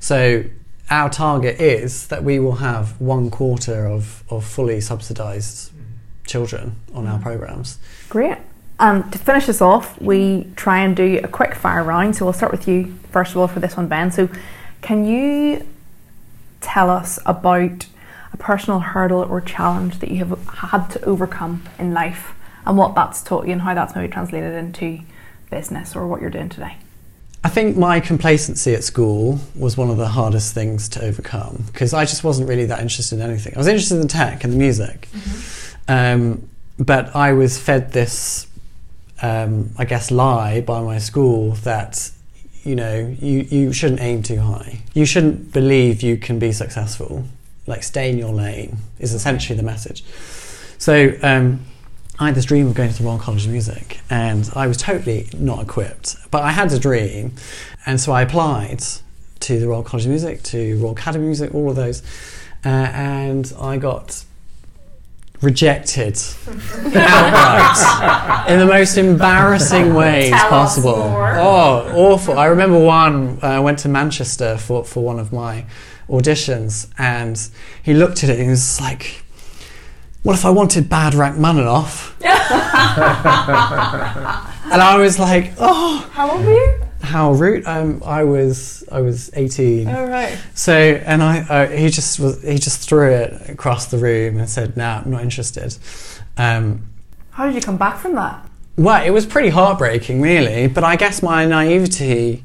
So 0.00 0.44
our 0.90 1.08
target 1.08 1.60
is 1.60 2.08
that 2.08 2.24
we 2.24 2.38
will 2.38 2.56
have 2.56 3.00
one 3.00 3.30
quarter 3.30 3.86
of, 3.86 4.24
of 4.30 4.44
fully 4.44 4.80
subsidised 4.80 5.70
children 6.26 6.76
on 6.94 7.06
our 7.06 7.18
mm. 7.18 7.22
programs. 7.22 7.78
Great. 8.08 8.38
And 8.80 9.12
to 9.12 9.18
finish 9.18 9.46
this 9.46 9.60
off, 9.60 10.00
we 10.00 10.50
try 10.56 10.80
and 10.80 10.96
do 10.96 11.20
a 11.22 11.28
quick 11.28 11.54
fire 11.54 11.84
round. 11.84 12.16
So 12.16 12.24
we'll 12.24 12.32
start 12.32 12.50
with 12.50 12.66
you 12.66 12.94
first 13.10 13.32
of 13.32 13.36
all 13.36 13.48
for 13.48 13.60
this 13.60 13.76
one, 13.76 13.86
Ben. 13.86 14.10
So 14.10 14.28
can 14.80 15.04
you 15.04 15.66
tell 16.60 16.90
us 16.90 17.18
about 17.26 17.86
a 18.32 18.36
personal 18.36 18.80
hurdle 18.80 19.22
or 19.22 19.40
challenge 19.40 19.98
that 20.00 20.10
you 20.10 20.24
have 20.24 20.46
had 20.48 20.88
to 20.88 21.04
overcome 21.04 21.62
in 21.78 21.92
life 21.92 22.34
and 22.66 22.76
what 22.76 22.94
that's 22.94 23.22
taught 23.22 23.46
you 23.46 23.52
and 23.52 23.62
how 23.62 23.74
that's 23.74 23.94
maybe 23.94 24.12
translated 24.12 24.54
into 24.54 25.00
business 25.50 25.94
or 25.94 26.06
what 26.06 26.20
you're 26.20 26.30
doing 26.30 26.48
today? 26.48 26.76
I 27.44 27.48
think 27.48 27.76
my 27.76 27.98
complacency 27.98 28.72
at 28.72 28.84
school 28.84 29.40
was 29.56 29.76
one 29.76 29.90
of 29.90 29.96
the 29.96 30.08
hardest 30.08 30.54
things 30.54 30.88
to 30.90 31.02
overcome 31.02 31.64
because 31.66 31.92
I 31.92 32.04
just 32.04 32.22
wasn't 32.22 32.48
really 32.48 32.66
that 32.66 32.80
interested 32.80 33.16
in 33.16 33.22
anything. 33.22 33.54
I 33.54 33.58
was 33.58 33.66
interested 33.66 34.00
in 34.00 34.06
tech 34.06 34.44
and 34.44 34.52
the 34.52 34.56
music, 34.56 35.08
um, 35.88 36.48
but 36.78 37.14
I 37.16 37.32
was 37.32 37.58
fed 37.58 37.92
this, 37.92 38.46
um, 39.22 39.70
I 39.76 39.84
guess, 39.84 40.12
lie 40.12 40.60
by 40.60 40.82
my 40.82 40.98
school 40.98 41.52
that 41.64 42.12
you 42.62 42.76
know 42.76 43.16
you, 43.20 43.40
you 43.40 43.72
shouldn't 43.72 44.00
aim 44.00 44.22
too 44.22 44.40
high. 44.40 44.80
You 44.94 45.04
shouldn't 45.04 45.52
believe 45.52 46.00
you 46.00 46.16
can 46.16 46.38
be 46.38 46.52
successful. 46.52 47.24
Like 47.72 47.82
stay 47.82 48.10
in 48.10 48.18
your 48.18 48.34
lane 48.34 48.76
is 48.98 49.14
essentially 49.14 49.56
the 49.56 49.62
message. 49.62 50.04
So 50.76 51.14
um, 51.22 51.64
I 52.18 52.26
had 52.26 52.34
this 52.34 52.44
dream 52.44 52.66
of 52.66 52.74
going 52.74 52.90
to 52.92 52.98
the 52.98 53.04
Royal 53.08 53.18
College 53.18 53.46
of 53.46 53.50
Music, 53.50 54.00
and 54.10 54.50
I 54.54 54.66
was 54.66 54.76
totally 54.76 55.28
not 55.32 55.62
equipped. 55.62 56.16
But 56.30 56.42
I 56.42 56.50
had 56.52 56.70
a 56.70 56.78
dream, 56.78 57.32
and 57.86 57.98
so 57.98 58.12
I 58.12 58.20
applied 58.20 58.82
to 59.40 59.58
the 59.58 59.66
Royal 59.68 59.82
College 59.82 60.04
of 60.04 60.10
Music, 60.10 60.42
to 60.42 60.76
Royal 60.82 60.92
Academy 60.92 61.24
of 61.24 61.28
Music, 61.28 61.54
all 61.54 61.70
of 61.70 61.76
those, 61.76 62.02
uh, 62.62 62.68
and 62.68 63.50
I 63.58 63.78
got 63.78 64.22
rejected 65.40 66.20
outright 66.94 68.48
in 68.50 68.58
the 68.58 68.66
most 68.66 68.98
embarrassing 68.98 69.94
ways 69.94 70.30
Tell 70.30 70.48
possible. 70.50 70.92
Oh, 70.92 71.90
awful! 71.94 72.38
I 72.38 72.46
remember 72.46 72.78
one. 72.78 73.38
uh, 73.42 73.46
I 73.46 73.60
went 73.60 73.78
to 73.80 73.88
Manchester 73.88 74.58
for 74.58 74.84
for 74.84 75.02
one 75.02 75.18
of 75.18 75.32
my 75.32 75.64
auditions, 76.08 76.88
and 76.98 77.48
he 77.82 77.94
looked 77.94 78.22
at 78.24 78.30
it 78.30 78.34
and 78.34 78.42
he 78.44 78.48
was 78.50 78.80
like. 78.80 79.18
What 80.24 80.36
if 80.36 80.44
I 80.44 80.50
wanted 80.50 80.88
bad 80.88 81.14
Rachmaninoff? 81.14 82.14
and 82.22 82.30
I 84.80 84.96
was 84.96 85.18
like, 85.18 85.52
oh, 85.58 86.08
How 86.12 86.30
old 86.30 86.44
were 86.44 86.52
you? 86.52 86.78
how 87.02 87.32
rude. 87.32 87.66
Um, 87.66 88.02
I 88.04 88.24
was 88.24 88.84
I 88.90 89.00
was 89.00 89.30
eighteen. 89.34 89.88
Oh 89.88 90.06
right. 90.06 90.38
So 90.54 90.72
and 90.72 91.22
I 91.22 91.40
uh, 91.40 91.66
he 91.68 91.90
just 91.90 92.18
was 92.18 92.42
he 92.42 92.58
just 92.58 92.88
threw 92.88 93.10
it 93.10 93.50
across 93.50 93.86
the 93.86 93.98
room 93.98 94.38
and 94.38 94.48
said, 94.48 94.76
"No, 94.76 95.02
I'm 95.04 95.10
not 95.10 95.22
interested." 95.22 95.76
Um, 96.36 96.86
How 97.30 97.42
How 97.42 97.46
did 97.46 97.54
you 97.54 97.60
come 97.60 97.76
back 97.76 97.98
from 97.98 98.14
that? 98.14 98.48
Well, 98.78 99.04
it 99.04 99.10
was 99.10 99.26
pretty 99.26 99.50
heartbreaking, 99.50 100.22
really. 100.22 100.68
But 100.68 100.84
I 100.84 100.96
guess 100.96 101.22
my 101.22 101.44
naivety 101.44 102.44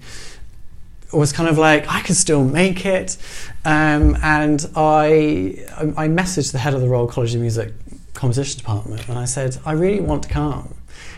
was 1.14 1.32
kind 1.32 1.50
of 1.50 1.58
like 1.58 1.88
I 1.88 2.02
could 2.02 2.16
still 2.16 2.44
make 2.44 2.86
it, 2.86 3.18
um, 3.66 4.18
and 4.22 4.70
I 4.76 5.66
I 5.80 6.08
messaged 6.08 6.52
the 6.52 6.60
head 6.60 6.74
of 6.74 6.82
the 6.82 6.90
Royal 6.90 7.08
College 7.08 7.34
of 7.36 7.42
Music 7.42 7.74
composition 8.14 8.58
department 8.58 9.08
and 9.08 9.18
I 9.18 9.26
said 9.26 9.58
I 9.64 9.74
really 9.74 10.00
want 10.00 10.24
to 10.24 10.30
come, 10.30 10.76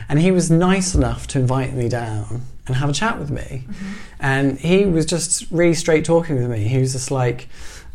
and 0.08 0.20
he 0.20 0.32
was 0.32 0.52
nice 0.52 0.94
enough 0.94 1.28
to 1.28 1.40
invite 1.40 1.74
me 1.74 1.90
down 1.90 2.42
and 2.68 2.76
have 2.76 2.90
a 2.90 2.94
chat 2.94 3.18
with 3.18 3.32
me, 3.32 3.64
mm-hmm. 3.66 3.94
and 4.20 4.60
he 4.60 4.86
was 4.86 5.06
just 5.06 5.50
really 5.50 5.74
straight 5.74 6.06
talking 6.06 6.36
with 6.36 6.50
me. 6.50 6.60
He 6.66 6.78
was 6.78 6.94
just 6.94 7.10
like, 7.10 7.48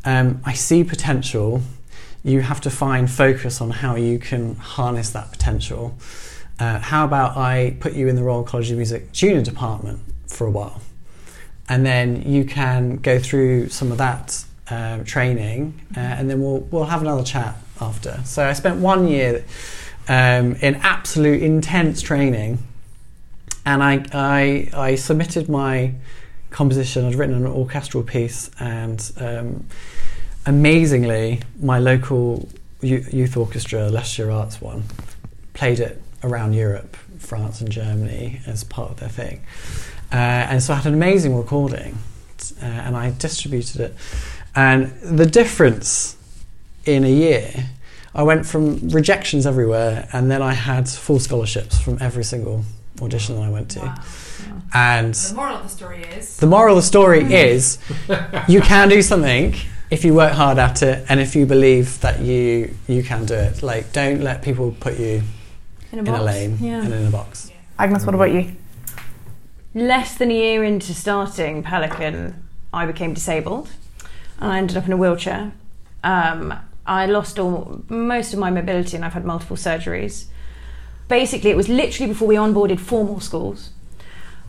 um, 0.05 0.41
I 0.45 0.55
see 0.55 0.83
potential. 0.83 1.63
You 2.25 2.41
have 2.41 2.61
to 2.63 2.71
find 2.71 3.11
focus 3.11 3.61
on 3.61 3.71
how 3.71 3.97
you 3.97 4.19
can 4.19 4.57
harness 4.57 5.11
that 5.11 5.31
potential. 5.31 5.95
Uh, 6.59 6.79
how 6.79 7.05
about 7.05 7.37
I 7.37 7.77
put 7.81 7.93
you 7.93 8.09
in 8.09 8.17
the 8.17 8.23
Royal 8.23 8.45
College 8.45 8.71
of 8.71 8.79
Music 8.79 9.13
junior 9.13 9.43
department 9.43 10.01
for 10.27 10.47
a 10.47 10.51
while? 10.51 10.81
And 11.69 11.85
then 11.85 12.23
you 12.23 12.45
can 12.45 12.97
go 12.97 13.19
through 13.19 13.69
some 13.69 13.93
of 13.93 13.99
that 13.99 14.45
uh, 14.69 14.99
training, 15.05 15.81
uh, 15.97 16.01
and 16.01 16.29
then 16.31 16.43
we'll 16.43 16.61
we'll 16.71 16.85
have 16.85 17.03
another 17.03 17.25
chat 17.25 17.57
after. 17.81 18.21
So 18.25 18.47
I 18.47 18.53
spent 18.53 18.81
one 18.81 19.09
year 19.09 19.45
um, 20.09 20.55
in 20.57 20.77
absolute 20.77 21.43
intense 21.43 22.03
training, 22.03 22.59
and 23.65 23.83
I, 23.83 24.05
I 24.13 24.69
I 24.75 24.95
submitted 24.95 25.49
my 25.49 25.95
composition. 26.51 27.05
I'd 27.05 27.15
written 27.15 27.35
an 27.35 27.47
orchestral 27.47 28.03
piece, 28.03 28.51
and 28.61 29.13
um, 29.19 29.67
amazingly, 30.47 31.41
my 31.61 31.79
local 31.79 32.49
youth 32.81 33.37
orchestra, 33.37 33.89
Leicestershire 33.89 34.31
Arts 34.31 34.61
one, 34.61 34.85
played 35.55 35.81
it 35.81 36.03
around 36.23 36.53
Europe, 36.55 36.97
France 37.19 37.61
and 37.61 37.71
Germany 37.71 38.41
as 38.47 38.65
part 38.65 38.91
of 38.91 39.01
their 39.01 39.09
thing. 39.09 39.43
Uh, 40.15 40.47
and 40.49 40.63
so 40.63 40.73
I 40.73 40.77
had 40.77 40.87
an 40.87 40.95
amazing 40.95 41.37
recording 41.37 41.99
uh, 42.63 42.67
and 42.67 42.97
I 42.97 43.11
distributed 43.19 43.81
it. 43.81 43.95
And 44.55 44.93
the 45.01 45.27
difference 45.27 46.17
in 46.85 47.03
a 47.03 47.11
year, 47.11 47.53
I 48.15 48.23
went 48.23 48.47
from 48.47 48.91
rejections 48.91 49.45
everywhere 49.45 50.09
and 50.13 50.31
then 50.31 50.41
I 50.41 50.53
had 50.53 50.89
full 50.89 51.19
scholarships 51.19 51.81
from 51.81 51.99
every 52.01 52.23
single 52.23 52.65
audition 53.03 53.35
that 53.35 53.43
I 53.43 53.51
went 53.51 53.73
to. 53.73 53.81
Wow. 53.81 53.95
And 54.73 55.15
the 55.15 55.35
moral 55.35 55.57
of 55.57 55.63
the 55.65 55.69
story 55.69 56.03
is 56.05 56.37
the 56.37 56.47
moral 56.47 56.77
of 56.77 56.83
the 56.85 56.87
story 56.87 57.25
is 57.35 57.79
you 58.49 58.61
can 58.61 58.89
do 58.89 59.03
something 59.03 59.57
if 59.91 60.05
you 60.05 60.15
work 60.15 60.33
hard 60.33 60.59
at 60.59 60.83
it 60.83 61.07
and 61.09 61.19
if 61.19 61.35
you 61.35 61.45
believe 61.45 62.01
that 62.03 62.21
you 62.21 62.73
you 62.87 63.03
can 63.03 63.25
do 63.25 63.35
it. 63.35 63.65
Like 63.65 63.93
don't 63.93 64.21
let 64.21 64.43
people 64.43 64.77
put 64.79 64.97
you 64.97 65.23
in 65.91 65.99
a, 65.99 66.03
in 66.03 66.09
a 66.09 66.23
lane 66.23 66.59
yeah. 66.61 66.85
and 66.85 66.95
in 66.95 67.07
a 67.07 67.11
box. 67.11 67.51
Agnes, 67.81 68.07
what 68.07 68.15
about 68.15 68.31
you? 68.31 68.53
Less 69.75 70.17
than 70.17 70.31
a 70.31 70.35
year 70.35 70.65
into 70.65 70.95
starting 70.95 71.63
Pelican, 71.63 72.45
I 72.73 72.87
became 72.87 73.13
disabled 73.15 73.69
and 74.39 74.51
I 74.53 74.59
ended 74.59 74.77
up 74.77 74.87
in 74.87 74.93
a 74.93 74.97
wheelchair. 74.97 75.53
Um, 76.03 76.55
I 76.87 77.07
lost 77.07 77.39
all 77.39 77.83
most 77.89 78.33
of 78.33 78.39
my 78.39 78.51
mobility 78.51 78.97
and 78.97 79.05
I've 79.05 79.15
had 79.15 79.25
multiple 79.25 79.57
surgeries. 79.57 80.27
Basically, 81.09 81.51
it 81.51 81.57
was 81.57 81.69
literally 81.69 82.13
before 82.13 82.29
we 82.29 82.37
onboarded 82.37 82.81
formal 82.81 83.21
schools. 83.21 83.71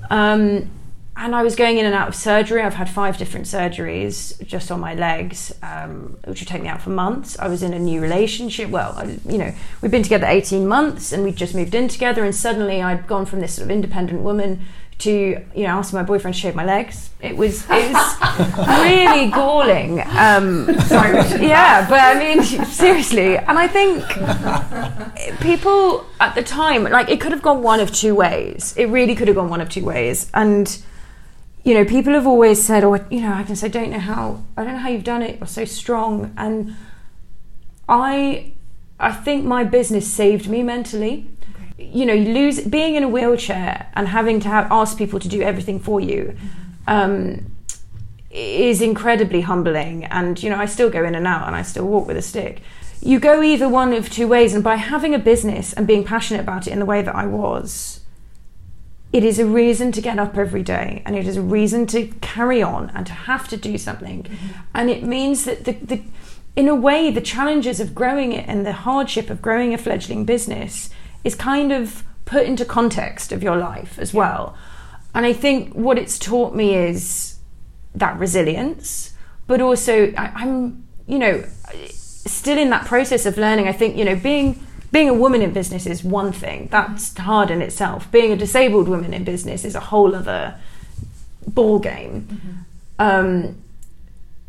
Um, 0.10 0.70
and 1.18 1.34
I 1.34 1.44
was 1.44 1.56
going 1.56 1.78
in 1.78 1.86
and 1.86 1.96
out 1.96 2.10
of 2.10 2.16
surgery. 2.16 2.62
I've 2.62 2.74
had 2.74 2.90
five 2.90 3.18
different 3.18 3.46
surgeries 3.46 4.46
just 4.46 4.70
on 4.70 4.82
my 4.82 4.94
legs, 4.94 5.54
um, 5.64 6.18
which 6.26 6.42
would 6.42 6.48
take 6.50 6.62
me 6.62 6.68
out 6.68 6.82
for 6.82 6.90
months. 6.90 7.40
I 7.40 7.48
was 7.48 7.64
in 7.64 7.74
a 7.74 7.80
new 7.80 8.02
relationship. 8.02 8.70
Well, 8.70 8.94
I, 8.98 9.18
you 9.26 9.38
know, 9.38 9.54
we'd 9.82 9.92
been 9.92 10.04
together 10.04 10.26
18 10.28 10.68
months 10.68 11.14
and 11.14 11.24
we'd 11.24 11.38
just 11.38 11.56
moved 11.56 11.74
in 11.74 11.88
together. 11.88 12.26
And 12.26 12.36
suddenly 12.36 12.82
I'd 12.82 13.08
gone 13.08 13.26
from 13.26 13.40
this 13.40 13.56
sort 13.56 13.66
of 13.66 13.72
independent 13.72 14.24
woman 14.24 14.66
to 14.98 15.12
you 15.12 15.64
know 15.64 15.78
asking 15.80 15.98
my 16.00 16.04
boyfriend 16.04 16.36
to 16.36 16.40
shave 16.42 16.56
my 16.56 16.66
legs. 16.66 17.10
It 17.22 17.36
was 17.36 17.66
it 17.70 17.92
was 17.92 18.58
really 18.84 19.30
galling. 19.30 20.02
Um, 20.02 20.80
Sorry, 20.82 21.18
yeah, 21.46 21.88
but 21.90 22.00
I 22.00 22.18
mean 22.18 22.44
seriously, 22.44 23.38
and 23.38 23.60
I 23.60 23.68
think 23.68 24.04
people 25.42 26.06
at 26.20 26.36
the 26.36 26.44
time 26.44 26.84
like 26.84 27.10
it 27.10 27.20
could 27.20 27.32
have 27.32 27.42
gone 27.42 27.62
one 27.62 27.80
of 27.80 27.92
two 27.92 28.16
ways. 28.16 28.74
It 28.78 28.86
really 28.86 29.16
could 29.16 29.28
have 29.28 29.36
gone 29.36 29.50
one 29.50 29.62
of 29.62 29.70
two 29.70 29.84
ways, 29.84 30.30
and 30.34 30.78
you 31.64 31.74
know 31.74 31.84
people 31.84 32.14
have 32.14 32.28
always 32.28 32.64
said, 32.64 32.84
"Oh, 32.84 32.96
you 33.10 33.22
know, 33.22 33.34
Agnes, 33.34 33.64
I 33.64 33.68
don't 33.68 33.92
know 33.92 34.00
how 34.00 34.44
I 34.56 34.64
don't 34.64 34.74
know 34.74 34.80
how 34.80 34.90
you've 34.90 35.04
done 35.04 35.22
it. 35.22 35.40
You're 35.40 35.48
so 35.48 35.66
strong," 35.66 36.34
and 36.38 36.76
I 37.90 38.54
I 39.00 39.12
think 39.12 39.44
my 39.46 39.64
business 39.66 40.08
saved 40.08 40.48
me 40.48 40.64
mentally 40.64 41.28
you 41.78 42.06
know, 42.06 42.14
you 42.14 42.34
lose 42.34 42.62
being 42.62 42.96
in 42.96 43.04
a 43.04 43.10
wheelchair 43.10 43.92
and 43.94 44.08
having 44.08 44.40
to 44.42 44.48
have, 44.48 44.72
ask 44.72 44.98
people 44.98 45.20
to 45.20 45.28
do 45.28 45.42
everything 45.42 45.80
for 45.80 46.00
you. 46.00 46.36
Um, 46.88 47.56
is 48.36 48.82
incredibly 48.82 49.42
humbling 49.42 50.04
and 50.06 50.44
you 50.44 50.50
know 50.50 50.58
I 50.58 50.66
still 50.66 50.90
go 50.90 51.06
in 51.06 51.16
and 51.16 51.26
out 51.26 51.48
and 51.48 51.56
I 51.56 51.62
still 51.62 51.86
walk 51.86 52.06
with 52.06 52.18
a 52.18 52.22
stick 52.22 52.62
you 53.02 53.18
go 53.18 53.42
either 53.42 53.70
one 53.70 53.94
of 53.94 54.10
two 54.10 54.28
ways 54.28 54.54
and 54.54 54.62
by 54.62 54.76
having 54.76 55.16
a 55.16 55.20
business 55.20 55.72
and 55.72 55.88
being 55.88 56.04
passionate 56.04 56.42
about 56.42 56.68
it 56.68 56.72
in 56.72 56.80
the 56.80 56.86
way 56.86 57.02
that 57.02 57.16
I 57.16 57.26
was 57.26 58.02
it 59.14 59.24
is 59.24 59.40
a 59.40 59.46
reason 59.46 59.94
to 59.94 60.02
get 60.02 60.20
up 60.20 60.38
every 60.38 60.64
day 60.64 61.02
and 61.06 61.16
it 61.16 61.26
is 61.26 61.38
a 61.38 61.42
reason 61.42 61.88
to 61.88 62.08
carry 62.20 62.62
on 62.62 62.92
and 62.94 63.08
to 63.08 63.14
have 63.14 63.48
to 63.48 63.56
do 63.56 63.78
something 63.78 64.24
mm-hmm. 64.24 64.60
and 64.74 64.90
it 64.90 65.04
means 65.04 65.46
that 65.46 65.64
the, 65.64 65.72
the 65.72 66.02
in 66.58 66.68
a 66.68 66.76
way 66.76 67.12
the 67.12 67.22
challenges 67.22 67.80
of 67.80 67.96
growing 67.96 68.34
it 68.34 68.46
and 68.50 68.66
the 68.66 68.74
hardship 68.74 69.30
of 69.30 69.42
growing 69.42 69.74
a 69.74 69.78
fledgling 69.78 70.26
business 70.26 70.90
is 71.26 71.36
kind 71.36 71.74
of 71.74 72.04
put 72.24 72.46
into 72.46 72.64
context 72.64 73.34
of 73.34 73.44
your 73.44 73.58
life 73.58 74.00
as 74.00 74.14
well. 74.14 74.56
And 75.14 75.26
I 75.26 75.34
think 75.34 75.74
what 75.74 75.98
it's 75.98 76.18
taught 76.18 76.56
me 76.56 76.76
is 76.76 77.38
that 77.94 78.18
resilience, 78.18 79.14
but 79.48 79.60
also 79.60 80.14
I, 80.18 80.44
am 80.44 80.86
you 81.08 81.20
know, 81.20 81.44
still 81.88 82.58
in 82.58 82.70
that 82.70 82.86
process 82.86 83.26
of 83.26 83.38
learning. 83.38 83.68
I 83.68 83.74
think, 83.74 83.98
you 83.98 84.06
know, 84.06 84.16
being 84.16 84.62
being 84.92 85.10
a 85.10 85.14
woman 85.14 85.42
in 85.42 85.52
business 85.52 85.86
is 85.86 86.04
one 86.04 86.32
thing. 86.32 86.70
That's 86.72 87.18
hard 87.18 87.52
in 87.52 87.62
itself. 87.62 88.10
Being 88.12 88.32
a 88.32 88.38
disabled 88.38 88.88
woman 88.88 89.14
in 89.14 89.26
business 89.26 89.66
is 89.66 89.76
a 89.76 89.80
whole 89.80 90.16
other 90.16 90.58
ball 91.48 91.80
game. 91.80 92.28
Mm-hmm. 92.32 92.52
Um, 93.00 93.62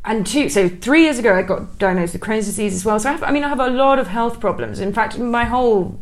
and 0.05 0.25
two, 0.25 0.49
so 0.49 0.69
three 0.69 1.03
years 1.03 1.19
ago, 1.19 1.37
I 1.37 1.43
got 1.43 1.79
diagnosed 1.79 2.13
with 2.13 2.23
Crohn's 2.23 2.47
disease 2.47 2.75
as 2.75 2.85
well. 2.85 3.01
So 3.01 3.09
I, 3.09 3.13
have, 3.13 3.25
I 3.25 3.33
mean, 3.33 3.43
I 3.43 3.49
have 3.49 3.59
a 3.59 3.69
lot 3.69 3.99
of 3.99 4.07
health 4.07 4.39
problems. 4.39 4.79
In 4.79 4.93
fact, 4.93 5.19
my 5.19 5.45
whole 5.45 5.99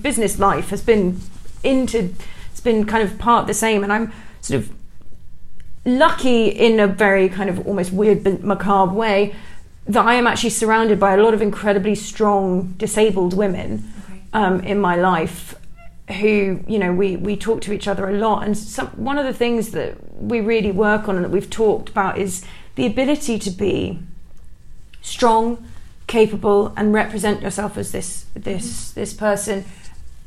business 0.00 0.38
life 0.38 0.70
has 0.70 0.82
been 0.82 1.20
into 1.62 2.14
it's 2.50 2.60
been 2.60 2.84
kind 2.84 3.02
of 3.02 3.18
part 3.18 3.46
the 3.46 3.54
same 3.54 3.82
and 3.82 3.92
i'm 3.92 4.12
sort 4.40 4.60
of 4.60 4.70
lucky 5.84 6.46
in 6.48 6.80
a 6.80 6.86
very 6.86 7.28
kind 7.28 7.50
of 7.50 7.66
almost 7.66 7.92
weird 7.92 8.42
macabre 8.42 8.94
way 8.94 9.34
that 9.86 10.06
i 10.06 10.14
am 10.14 10.26
actually 10.26 10.50
surrounded 10.50 10.98
by 10.98 11.14
a 11.14 11.22
lot 11.22 11.34
of 11.34 11.42
incredibly 11.42 11.94
strong 11.94 12.74
disabled 12.78 13.34
women 13.34 13.84
okay. 14.04 14.20
um, 14.32 14.60
in 14.60 14.78
my 14.78 14.96
life 14.96 15.54
who 16.20 16.62
you 16.68 16.78
know 16.78 16.92
we 16.92 17.16
we 17.16 17.36
talk 17.36 17.62
to 17.62 17.72
each 17.72 17.88
other 17.88 18.08
a 18.08 18.12
lot 18.12 18.44
and 18.44 18.56
some, 18.58 18.88
one 18.88 19.18
of 19.18 19.24
the 19.24 19.32
things 19.32 19.70
that 19.70 19.96
we 20.20 20.40
really 20.40 20.70
work 20.70 21.08
on 21.08 21.16
and 21.16 21.24
that 21.24 21.30
we've 21.30 21.50
talked 21.50 21.88
about 21.88 22.18
is 22.18 22.44
the 22.74 22.86
ability 22.86 23.38
to 23.38 23.50
be 23.50 23.98
strong 25.00 25.66
capable 26.06 26.72
and 26.76 26.92
represent 26.92 27.40
yourself 27.40 27.78
as 27.78 27.92
this 27.92 28.26
this 28.34 28.90
mm-hmm. 28.90 29.00
this 29.00 29.14
person 29.14 29.64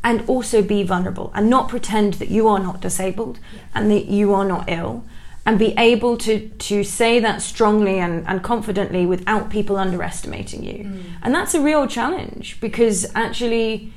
and 0.08 0.24
also 0.30 0.62
be 0.62 0.84
vulnerable 0.84 1.34
and 1.36 1.50
not 1.50 1.68
pretend 1.68 2.14
that 2.14 2.30
you 2.30 2.48
are 2.48 2.60
not 2.60 2.80
disabled 2.80 3.40
and 3.76 3.92
that 3.92 4.06
you 4.06 4.34
are 4.34 4.46
not 4.46 4.64
ill 4.70 5.04
and 5.46 5.60
be 5.60 5.74
able 5.78 6.16
to 6.16 6.48
to 6.70 6.82
say 6.82 7.20
that 7.20 7.42
strongly 7.42 8.00
and, 8.00 8.26
and 8.26 8.42
confidently 8.42 9.06
without 9.06 9.50
people 9.50 9.76
underestimating 9.76 10.64
you. 10.64 10.86
Mm. 10.86 11.04
and 11.24 11.36
that's 11.36 11.54
a 11.54 11.60
real 11.62 11.86
challenge 11.88 12.58
because 12.62 13.06
actually 13.16 13.92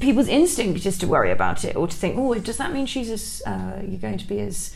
people's 0.00 0.28
instinct 0.28 0.86
is 0.86 0.96
to 0.96 1.06
worry 1.06 1.30
about 1.30 1.66
it 1.66 1.76
or 1.76 1.86
to 1.86 1.94
think 1.94 2.16
oh 2.16 2.32
does 2.36 2.56
that 2.56 2.72
mean 2.72 2.86
she's 2.86 3.10
as 3.10 3.42
uh, 3.44 3.78
you're 3.86 4.00
going 4.00 4.16
to 4.16 4.26
be 4.26 4.40
as 4.40 4.74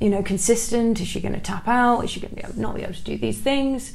you 0.00 0.08
know 0.08 0.22
consistent? 0.22 1.02
Is 1.02 1.06
she 1.06 1.20
going 1.20 1.34
to 1.34 1.40
tap 1.52 1.68
out? 1.68 2.00
Is 2.00 2.10
she 2.10 2.20
going 2.20 2.34
to 2.34 2.36
be 2.36 2.42
able, 2.42 2.58
not 2.58 2.74
be 2.76 2.82
able 2.82 2.94
to 2.94 3.04
do 3.12 3.18
these 3.18 3.40
things 3.40 3.92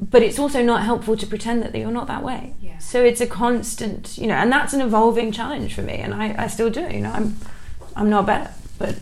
but 0.00 0.22
it's 0.22 0.38
also 0.38 0.62
not 0.62 0.82
helpful 0.82 1.16
to 1.16 1.26
pretend 1.26 1.62
that 1.62 1.74
you're 1.74 1.90
not 1.90 2.06
that 2.06 2.22
way. 2.22 2.54
Yeah. 2.60 2.78
So 2.78 3.02
it's 3.02 3.20
a 3.20 3.26
constant, 3.26 4.16
you 4.18 4.26
know, 4.26 4.34
and 4.34 4.50
that's 4.50 4.72
an 4.72 4.80
evolving 4.80 5.30
challenge 5.30 5.74
for 5.74 5.82
me, 5.82 5.94
and 5.94 6.14
I, 6.14 6.44
I 6.44 6.46
still 6.46 6.70
do. 6.70 6.80
You 6.80 7.00
know, 7.00 7.12
I'm 7.12 7.36
I'm 7.94 8.08
not 8.08 8.26
better, 8.26 8.50
but 8.78 8.96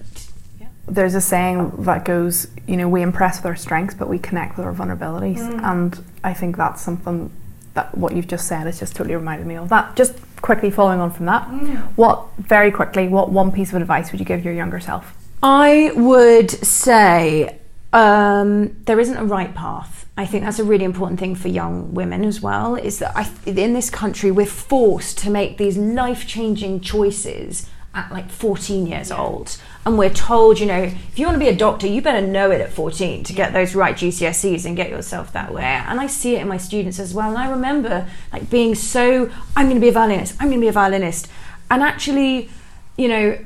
yeah. 0.61 0.69
There's 0.87 1.15
a 1.15 1.21
saying 1.21 1.71
that 1.85 2.05
goes, 2.05 2.49
you 2.67 2.77
know, 2.77 2.89
we 2.89 3.03
impress 3.03 3.39
with 3.39 3.47
our 3.47 3.57
strengths, 3.57 3.95
but 3.95 4.09
we 4.09 4.19
connect 4.19 4.57
with 4.57 4.67
our 4.67 4.75
vulnerabilities, 4.75 5.39
mm. 5.39 5.63
and 5.63 6.05
I 6.25 6.35
think 6.35 6.57
that's 6.57 6.83
something 6.83 7.31
that 7.75 7.97
what 7.97 8.15
you've 8.17 8.27
just 8.27 8.49
said 8.49 8.65
has 8.65 8.81
just 8.81 8.97
totally 8.97 9.15
reminded 9.15 9.47
me 9.47 9.57
of 9.57 9.69
that. 9.69 9.95
Just 9.95 10.15
quickly 10.43 10.71
following 10.71 11.01
on 11.01 11.13
from 11.13 11.27
that, 11.27 11.49
mm. 11.49 11.81
what 11.97 12.27
very 12.39 12.71
quickly, 12.73 13.09
what 13.09 13.31
one 13.31 13.53
piece 13.53 13.71
of 13.71 13.81
advice 13.81 14.11
would 14.11 14.21
you 14.21 14.27
give 14.27 14.45
your 14.45 14.55
younger 14.55 14.81
self? 14.81 15.15
I 15.43 15.93
would 15.95 16.51
say 16.51 17.59
um, 17.93 18.77
there 18.85 18.99
isn't 18.99 19.17
a 19.17 19.25
right 19.25 19.55
path 19.55 19.98
I 20.19 20.27
think 20.27 20.45
that's 20.45 20.59
a 20.59 20.65
really 20.65 20.85
important 20.85 21.21
thing 21.21 21.37
for 21.37 21.47
young 21.47 21.95
women 21.95 22.25
as 22.25 22.41
well. 22.41 22.75
Is 22.75 22.99
that 22.99 23.17
I, 23.17 23.31
in 23.47 23.73
this 23.73 23.89
country 23.89 24.33
we're 24.33 24.47
forced 24.47 25.17
to 25.19 25.31
make 25.31 25.59
these 25.59 25.79
life 25.79 26.27
changing 26.27 26.81
choices 26.81 27.71
at 27.95 28.11
like 28.11 28.29
14 28.29 28.89
years 28.89 29.13
old, 29.13 29.57
and 29.87 29.97
we're 29.97 30.11
told, 30.11 30.59
you 30.59 30.67
know, 30.67 30.83
if 30.83 31.19
you 31.19 31.25
want 31.25 31.37
to 31.37 31.39
be 31.39 31.49
a 31.49 31.57
doctor, 31.57 31.87
you 31.87 32.03
better 32.03 32.27
know 32.27 32.51
it 32.51 32.61
at 32.61 32.73
14 32.73 33.23
to 33.25 33.33
get 33.33 33.53
those 33.53 33.77
right 33.77 33.95
GCSEs 33.95 34.67
and 34.67 34.77
get 34.77 34.91
yourself 34.91 35.33
that 35.33 35.55
way. 35.55 35.63
And 35.63 36.01
I 36.01 36.09
see 36.09 36.35
it 36.35 36.43
in 36.43 36.49
my 36.49 36.59
students 36.59 36.99
as 36.99 37.15
well. 37.15 37.29
And 37.29 37.39
I 37.39 37.49
remember 37.49 38.09
like 38.33 38.51
being 38.51 38.75
so, 38.75 39.31
I'm 39.57 39.67
going 39.67 39.77
to 39.77 39.81
be 39.81 39.89
a 39.89 39.93
violinist. 39.93 40.35
I'm 40.41 40.49
going 40.49 40.61
to 40.61 40.65
be 40.65 40.69
a 40.69 40.73
violinist, 40.73 41.29
and 41.71 41.81
actually, 41.81 42.51
you 42.97 43.07
know, 43.07 43.39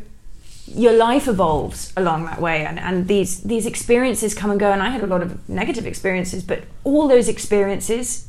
your 0.75 0.93
life 0.93 1.29
evolves 1.29 1.93
along 1.97 2.25
that 2.25 2.41
way 2.41 2.65
and, 2.65 2.79
and 2.79 3.09
these 3.09 3.41
these 3.43 3.67
experiences 3.67 4.35
come 4.35 4.51
and 4.51 4.59
go 4.61 4.73
and 4.73 4.83
I 4.83 4.89
had 4.91 5.03
a 5.03 5.07
lot 5.07 5.23
of 5.23 5.49
negative 5.49 5.87
experiences 5.87 6.43
but 6.43 6.65
all 6.85 7.09
those 7.09 7.29
experiences 7.29 8.27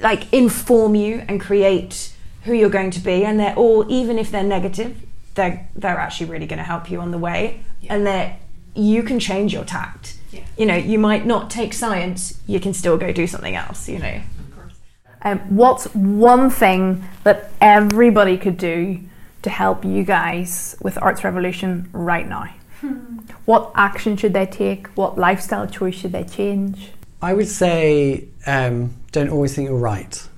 like 0.00 0.32
inform 0.32 0.94
you 0.94 1.24
and 1.28 1.40
create 1.40 2.12
who 2.44 2.52
you're 2.52 2.70
going 2.70 2.90
to 2.92 3.00
be 3.00 3.24
and 3.24 3.38
they're 3.40 3.54
all 3.56 3.90
even 3.90 4.18
if 4.18 4.30
they're 4.30 4.42
negative 4.42 4.96
they're 5.34 5.68
they're 5.74 5.98
actually 5.98 6.30
really 6.30 6.46
going 6.46 6.58
to 6.58 6.64
help 6.64 6.90
you 6.90 7.00
on 7.00 7.10
the 7.10 7.18
way 7.18 7.60
Yeah. 7.80 7.94
and 7.94 8.06
that 8.06 8.40
you 8.74 9.02
can 9.02 9.18
change 9.18 9.52
your 9.52 9.64
tact 9.64 10.16
Yeah. 10.30 10.42
you 10.56 10.66
know 10.66 10.76
you 10.76 10.98
might 10.98 11.26
not 11.26 11.50
take 11.50 11.72
science 11.72 12.38
you 12.46 12.60
can 12.60 12.74
still 12.74 12.96
go 12.96 13.12
do 13.12 13.26
something 13.26 13.56
else 13.56 13.88
you 13.88 13.98
know 13.98 14.20
Of 14.48 14.56
course. 14.56 14.74
Um, 15.22 15.38
what's 15.56 15.84
one 15.94 16.50
thing 16.50 17.04
that 17.24 17.50
everybody 17.60 18.36
could 18.38 18.56
do 18.56 19.00
to 19.48 19.54
help 19.54 19.84
you 19.84 20.04
guys 20.04 20.76
with 20.80 21.00
Arts 21.02 21.24
Revolution 21.24 21.88
right 21.92 22.28
now? 22.28 22.52
Hmm. 22.80 23.18
What 23.46 23.72
action 23.74 24.16
should 24.16 24.34
they 24.34 24.46
take? 24.46 24.86
What 24.88 25.18
lifestyle 25.18 25.66
choice 25.66 25.96
should 25.96 26.12
they 26.12 26.24
change? 26.24 26.90
I 27.20 27.34
would 27.34 27.48
say 27.48 28.28
um, 28.46 28.94
don't 29.10 29.30
always 29.30 29.54
think 29.54 29.68
you're 29.68 29.78
right. 29.78 30.28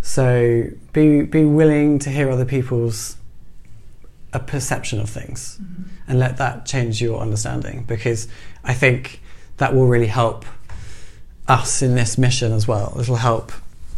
So 0.00 0.70
be 0.92 1.22
be 1.22 1.44
willing 1.44 1.98
to 2.00 2.10
hear 2.10 2.30
other 2.30 2.46
people's 2.46 3.16
a 4.32 4.40
perception 4.40 5.00
of 5.00 5.08
things, 5.08 5.58
mm-hmm. 5.62 5.82
and 6.08 6.18
let 6.18 6.38
that 6.38 6.66
change 6.66 7.00
your 7.00 7.20
understanding. 7.20 7.84
Because 7.86 8.26
I 8.64 8.74
think 8.74 9.20
that 9.58 9.74
will 9.74 9.86
really 9.86 10.06
help 10.06 10.46
us 11.46 11.82
in 11.82 11.94
this 11.94 12.16
mission 12.16 12.52
as 12.52 12.66
well. 12.66 12.96
It'll 12.98 13.16
help 13.16 13.52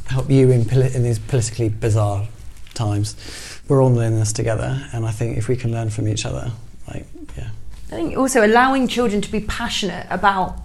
help 0.06 0.28
you 0.28 0.50
in 0.50 0.64
poli- 0.64 0.94
in 0.94 1.04
these 1.04 1.20
politically 1.20 1.68
bizarre 1.68 2.26
times. 2.80 3.16
We're 3.68 3.82
all 3.82 4.00
in 4.00 4.18
this 4.18 4.32
together, 4.32 4.70
and 4.92 5.06
I 5.06 5.10
think 5.10 5.38
if 5.38 5.48
we 5.48 5.56
can 5.56 5.70
learn 5.70 5.90
from 5.90 6.08
each 6.08 6.24
other, 6.26 6.50
like 6.88 7.06
yeah. 7.36 7.50
I 7.92 7.94
think 7.96 8.16
also 8.16 8.44
allowing 8.44 8.88
children 8.88 9.20
to 9.20 9.30
be 9.30 9.40
passionate 9.40 10.06
about 10.10 10.58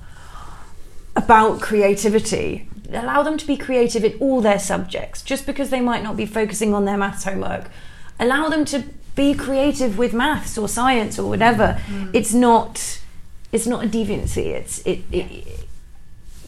about 1.16 1.62
creativity. 1.62 2.70
Allow 2.92 3.24
them 3.24 3.38
to 3.38 3.48
be 3.48 3.58
creative 3.58 4.04
in 4.04 4.14
all 4.20 4.42
their 4.42 4.60
subjects, 4.60 5.24
just 5.24 5.46
because 5.46 5.70
they 5.70 5.82
might 5.82 6.04
not 6.04 6.16
be 6.16 6.26
focusing 6.26 6.74
on 6.74 6.86
their 6.86 6.98
maths 6.98 7.24
homework. 7.24 7.70
Allow 8.20 8.50
them 8.50 8.64
to 8.66 8.84
be 9.16 9.34
creative 9.34 9.98
with 9.98 10.14
maths 10.14 10.58
or 10.58 10.68
science 10.68 11.18
or 11.18 11.28
whatever. 11.28 11.82
Mm. 11.88 12.12
It's 12.14 12.34
not 12.34 13.00
it's 13.52 13.68
not 13.68 13.86
a 13.86 13.88
deviancy. 13.88 14.48
It's 14.48 14.80
it. 14.86 15.00
it 15.12 15.48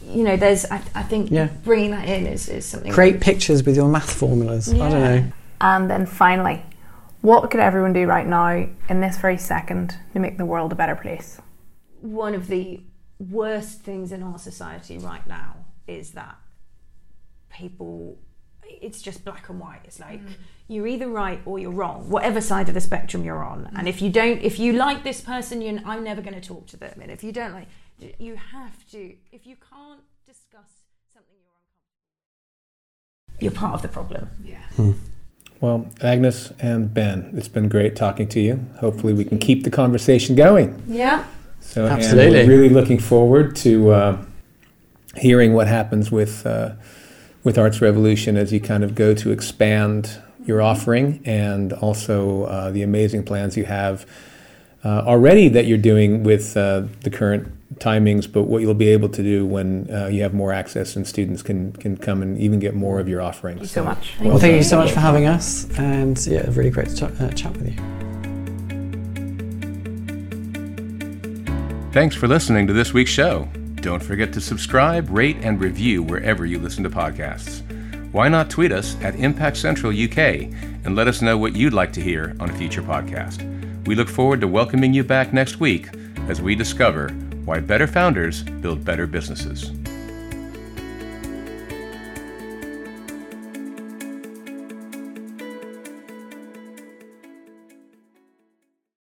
you 0.10 0.24
know, 0.24 0.38
there's. 0.38 0.66
I, 0.66 0.82
I 0.96 1.04
think 1.04 1.32
Yeah. 1.32 1.50
bringing 1.66 1.92
that 1.92 2.08
in 2.08 2.28
is, 2.28 2.48
is 2.48 2.66
something. 2.66 2.92
Create 2.92 3.20
pictures 3.20 3.64
with 3.66 3.76
your 3.76 3.90
math 3.90 4.14
formulas. 4.14 4.74
I 4.74 4.78
don't 4.78 4.92
know. 4.92 5.32
And 5.60 5.90
then 5.90 6.06
finally, 6.06 6.64
what 7.22 7.50
could 7.50 7.60
everyone 7.60 7.94
do 7.94 8.06
right 8.06 8.28
now 8.28 8.68
in 8.90 9.02
this 9.02 9.18
very 9.18 9.38
second 9.38 9.98
to 10.14 10.20
make 10.20 10.38
the 10.38 10.46
world 10.46 10.72
a 10.72 10.76
better 10.76 10.96
place? 10.96 11.42
one 12.02 12.34
of 12.34 12.48
the 12.48 12.82
worst 13.20 13.82
things 13.82 14.12
in 14.12 14.22
our 14.22 14.38
society 14.38 14.98
right 14.98 15.26
now 15.28 15.56
is 15.88 16.12
that 16.12 16.36
people 17.50 18.20
it's 18.70 19.02
just 19.02 19.24
black 19.24 19.48
and 19.50 19.60
white. 19.60 19.80
It's 19.86 20.00
like 20.00 20.22
mm. 20.22 20.34
you're 20.68 20.86
either 20.88 21.08
right 21.08 21.42
or 21.46 21.58
you're 21.58 21.72
wrong 21.72 22.10
whatever 22.10 22.42
side 22.42 22.68
of 22.68 22.76
the 22.76 22.82
spectrum 22.82 23.24
you're 23.24 23.44
on. 23.44 23.70
And 23.76 23.88
if 23.88 24.02
you 24.02 24.12
don't 24.12 24.42
if 24.42 24.60
you 24.60 24.74
like 24.74 25.04
this 25.04 25.22
person 25.22 25.62
you 25.62 25.80
i'm 25.86 26.04
never 26.04 26.22
going 26.22 26.40
to 26.40 26.48
talk 26.48 26.68
to 26.68 26.78
them. 26.78 27.00
And 27.02 27.10
if 27.10 27.24
you 27.24 27.32
don't 27.32 27.54
like 27.54 27.68
you 28.20 28.36
have 28.36 28.88
to 28.92 29.16
if 29.32 29.48
you 29.48 29.56
can't 29.56 30.02
discuss 30.26 30.70
something 31.12 31.36
you're 31.42 31.56
uncomfortable 33.34 33.40
you're 33.40 33.52
part 33.52 33.74
of 33.74 33.82
the 33.82 33.88
problem. 33.88 34.30
Yeah. 34.44 34.64
Hmm. 34.76 34.92
Well, 35.60 35.88
Agnes 36.02 36.52
and 36.60 36.94
Ben, 36.94 37.32
it's 37.36 37.48
been 37.48 37.68
great 37.68 37.96
talking 37.96 38.28
to 38.30 38.40
you. 38.40 38.66
Hopefully, 38.80 39.14
we 39.14 39.26
can 39.26 39.40
keep 39.40 39.64
the 39.64 39.72
conversation 39.72 40.36
going. 40.36 40.82
yeah 40.88 41.26
So, 41.60 41.88
Absolutely. 41.88 42.40
And 42.40 42.48
we're 42.48 42.62
really 42.62 42.74
looking 42.74 43.00
forward 43.00 43.56
to 43.58 43.92
uh, 43.92 44.26
hearing 45.16 45.54
what 45.54 45.68
happens 45.68 46.12
with 46.12 46.46
uh, 46.46 46.74
with 47.44 47.58
Arts 47.58 47.82
Revolution 47.82 48.38
as 48.38 48.52
you 48.54 48.60
kind 48.60 48.84
of 48.84 48.94
go 48.94 49.14
to 49.16 49.32
expand 49.32 50.22
your 50.46 50.62
offering, 50.62 51.22
and 51.26 51.74
also 51.74 52.44
uh, 52.44 52.72
the 52.72 52.84
amazing 52.84 53.24
plans 53.24 53.58
you 53.58 53.66
have 53.66 54.06
uh, 54.86 55.04
already 55.06 55.50
that 55.50 55.66
you're 55.66 55.78
doing 55.78 56.24
with 56.24 56.56
uh, 56.56 56.84
the 57.02 57.10
current 57.10 57.52
timings, 57.76 58.32
but 58.32 58.44
what 58.44 58.62
you'll 58.62 58.74
be 58.74 58.88
able 58.90 59.10
to 59.10 59.22
do 59.22 59.46
when 59.46 59.90
uh, 59.92 60.08
you 60.08 60.22
have 60.24 60.34
more 60.34 60.54
access 60.54 60.96
and 60.96 61.08
students 61.08 61.42
can 61.42 61.74
can 61.74 61.98
come 61.98 62.22
and 62.22 62.38
even 62.38 62.60
get 62.60 62.74
more 62.74 63.00
of 63.00 63.08
your 63.08 63.22
offerings. 63.22 63.60
Thank 63.60 63.62
you 63.62 63.68
so 63.68 63.84
much. 63.84 64.14
Well, 64.22 64.40
thank 64.40 64.56
you 64.56 64.64
so 64.64 64.78
much 64.78 64.92
for 64.92 65.00
having 65.00 65.26
us, 65.26 65.68
and 65.78 66.18
yeah, 66.26 66.46
really 66.50 66.70
great 66.70 66.90
to 66.90 66.96
ch- 66.96 67.22
uh, 67.22 67.30
chat 67.30 67.56
with 67.58 67.68
you. 67.68 67.98
Thanks 71.92 72.16
for 72.16 72.28
listening 72.28 72.68
to 72.68 72.74
this 72.74 72.94
week's 72.94 73.12
show. 73.12 73.50
Don't 73.76 74.04
forget 74.04 74.34
to 74.34 74.42
subscribe, 74.42 75.10
rate, 75.10 75.38
and 75.42 75.60
review 75.60 76.04
wherever 76.04 76.46
you 76.46 76.60
listen 76.60 76.84
to 76.84 76.90
podcasts. 76.90 77.64
Why 78.12 78.30
not 78.30 78.50
tweet 78.50 78.72
us 78.72 78.96
at 79.02 79.16
Impact 79.16 79.58
Central 79.58 79.92
UK 79.92 80.18
and 80.84 80.96
let 80.96 81.08
us 81.08 81.22
know 81.22 81.38
what 81.38 81.56
you'd 81.56 81.74
like 81.74 81.92
to 81.94 82.02
hear 82.02 82.36
on 82.40 82.50
a 82.50 82.54
future 82.54 82.82
podcast? 82.82 83.46
We 83.86 83.96
look 83.96 84.10
forward 84.10 84.42
to 84.42 84.48
welcoming 84.48 84.94
you 84.94 85.04
back 85.04 85.34
next 85.34 85.60
week 85.60 85.90
as 86.28 86.42
we 86.42 86.56
discover 86.56 87.10
why 87.48 87.62
better 87.62 87.88
founders 87.88 88.44
build 88.44 88.84
better 88.84 89.08
businesses. 89.08 89.72